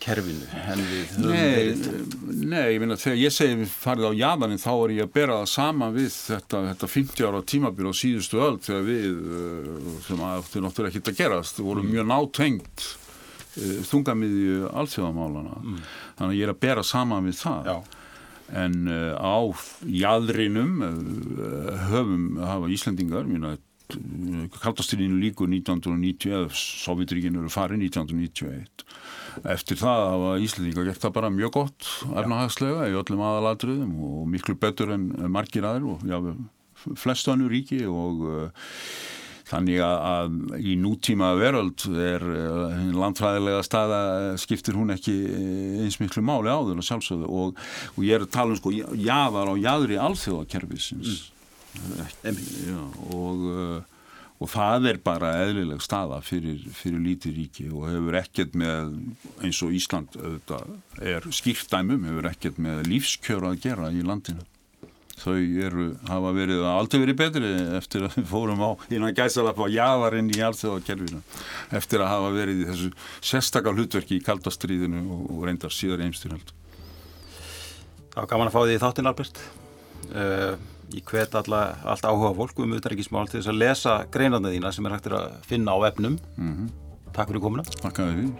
kerfinu 0.04 0.46
en 0.68 0.82
við 0.88 1.12
höfum 1.14 1.30
verið 1.32 1.84
Nei, 2.44 2.74
ég 2.74 2.80
minna 2.82 2.96
þegar 3.00 3.20
ég 3.22 3.32
segi 3.32 3.68
farið 3.70 4.10
á 4.12 4.20
jáðaninn 4.20 4.60
þá 4.60 4.70
er 4.74 4.92
ég 4.98 5.06
að 5.06 5.14
bera 5.16 5.38
það 5.40 5.50
sama 5.54 5.88
við 5.94 6.10
þetta, 6.12 6.60
þetta 6.70 6.90
50 6.94 7.28
ára 7.28 7.42
tímabíl 7.54 7.88
á 7.88 7.94
síðustu 7.96 8.42
öll 8.44 8.58
þegar 8.64 8.84
við 8.88 9.08
uh, 9.08 9.98
sem 10.04 10.22
er 10.24 10.64
náttúrulega 10.66 10.92
ekkert 10.92 11.12
að 11.12 11.20
gerast 11.22 11.60
vorum 11.62 11.88
mm. 11.88 11.94
mjög 11.96 12.08
nátengt 12.12 12.86
uh, 12.86 13.76
þungamiðju 13.90 14.70
alþjóðamálana 14.82 15.60
mm. 15.62 15.84
þannig 16.18 16.34
að 16.34 16.40
ég 16.40 16.48
er 16.48 16.54
að 16.54 16.62
bera 16.66 16.86
sama 16.86 17.20
við 17.24 17.38
það 17.40 17.70
Já. 17.70 17.76
en 18.64 18.80
uh, 18.90 19.12
á 19.16 19.36
jáðrinum 20.04 20.74
höfum 21.88 22.28
hafa 22.44 22.74
Íslandingar 22.76 23.30
mínu 23.30 23.56
kaltastilinu 24.62 25.18
líkur 25.22 25.50
1990 25.50 26.34
eða 26.34 26.50
Sovjetríkinu 26.58 27.42
eru 27.42 27.52
farið 27.52 27.86
1991 27.88 28.84
eftir 29.54 29.80
það 29.80 30.04
hafa 30.12 30.34
Íslandíka 30.44 30.86
gert 30.86 31.02
það 31.02 31.16
bara 31.16 31.32
mjög 31.34 31.56
gott 31.58 31.90
ernahagslega 32.14 32.90
í 32.90 32.98
öllum 33.00 33.24
aðaladriðum 33.26 33.96
og 34.10 34.28
miklu 34.30 34.56
betur 34.60 34.94
en 34.94 35.10
margir 35.32 35.66
aður 35.66 35.96
og 35.96 36.06
já, 36.08 36.18
flestu 37.00 37.34
annu 37.34 37.50
ríki 37.50 37.82
og 37.88 38.24
uh, 38.28 38.70
Þannig 39.44 39.80
að 39.84 40.36
í 40.56 40.74
nútíma 40.80 41.34
veröld 41.36 41.84
er 42.00 42.22
uh, 42.24 42.78
landfræðilega 42.96 43.60
staða 43.66 43.98
skiptir 44.40 44.76
hún 44.78 44.94
ekki 44.94 45.12
eins 45.84 45.98
miklu 46.00 46.24
máli 46.24 46.48
áður 46.48 46.80
og 46.80 46.86
sjálfsögðu. 46.88 47.28
Og, 47.28 47.60
og 47.92 48.06
ég 48.06 48.16
er 48.16 48.24
að 48.24 48.32
tala 48.32 48.54
um 48.54 48.60
sko 48.60 48.72
jáðar 48.72 49.52
á 49.52 49.54
jáðri 49.60 50.00
alþjóðakerfisins. 50.00 51.12
Mm. 51.12 51.33
Og 53.14 53.84
og 54.42 54.50
það 54.50 54.88
er 54.90 54.98
bara 55.04 55.34
eðlileg 55.44 55.82
staða 55.84 56.18
fyrir, 56.24 56.58
fyrir 56.74 57.02
lítið 57.02 57.36
ríki 57.38 57.68
og 57.70 57.86
hefur 57.88 58.18
ekkert 58.18 58.56
með 58.58 58.96
eins 59.44 59.60
og 59.64 59.76
Ísland 59.76 60.18
er 60.18 61.28
skýrtæmum, 61.30 62.02
hefur 62.10 62.28
ekkert 62.32 62.58
með 62.62 62.82
lífskjöru 62.90 63.52
að 63.52 63.62
gera 63.64 63.92
í 63.94 64.02
landinu. 64.04 64.44
Þau 65.14 65.36
eru, 65.38 65.84
hafa 66.08 66.32
verið 66.34 66.64
að 66.64 66.76
aldrei 66.80 66.98
verið 67.04 67.18
betri 67.20 67.50
eftir 67.78 68.04
að 68.08 68.16
við 68.18 68.26
fórum 68.32 68.64
á 68.66 68.70
innan 68.90 69.14
gæsalap 69.14 69.60
á 69.62 69.66
jáðarinn 69.70 70.32
í 70.34 70.42
alþjóðakerfinu. 70.42 71.22
Eftir 71.78 72.02
að 72.02 72.10
hafa 72.10 72.34
verið 72.34 72.64
í 72.64 72.68
þessu 72.72 72.90
sérstakar 73.22 73.78
hlutverki 73.78 74.18
í 74.18 74.24
kaldastriðinu 74.26 75.04
og, 75.06 75.24
og 75.30 75.46
reyndar 75.46 75.72
síðar 75.72 76.02
einstyrhald 76.04 76.50
Það 78.10 78.20
var 78.20 78.30
gaman 78.30 78.50
að 78.50 78.54
fá 78.54 78.60
því 78.62 78.74
þáttinn 78.82 79.10
Albert. 79.10 79.38
Uh, 80.10 80.73
ég 80.92 81.04
hvet 81.08 81.34
alltaf 81.34 82.04
áhuga 82.04 82.34
fólk 82.36 82.58
um 82.64 82.74
utryggismál 82.76 83.28
til 83.28 83.40
þess 83.40 83.52
að 83.52 83.60
lesa 83.62 83.94
greinarna 84.10 84.52
þína 84.52 84.72
sem 84.72 84.86
er 84.86 84.96
hægt 84.96 85.06
að 85.10 85.38
finna 85.48 85.72
á 85.72 85.78
efnum 85.88 86.18
mm 86.36 86.52
-hmm. 86.54 86.72
Takk 87.14 87.28
fyrir 87.30 87.40
komuna. 87.40 87.62
Takk 87.62 87.98
að 87.98 88.10
þið 88.10 88.32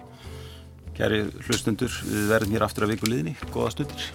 Kæri 0.94 1.24
hlustundur, 1.46 1.90
við 2.06 2.28
verðum 2.30 2.52
hér 2.54 2.62
aftur 2.62 2.84
að 2.86 2.94
viku 2.94 3.06
liðni 3.10 3.36
Góða 3.50 3.70
stundir. 3.70 4.12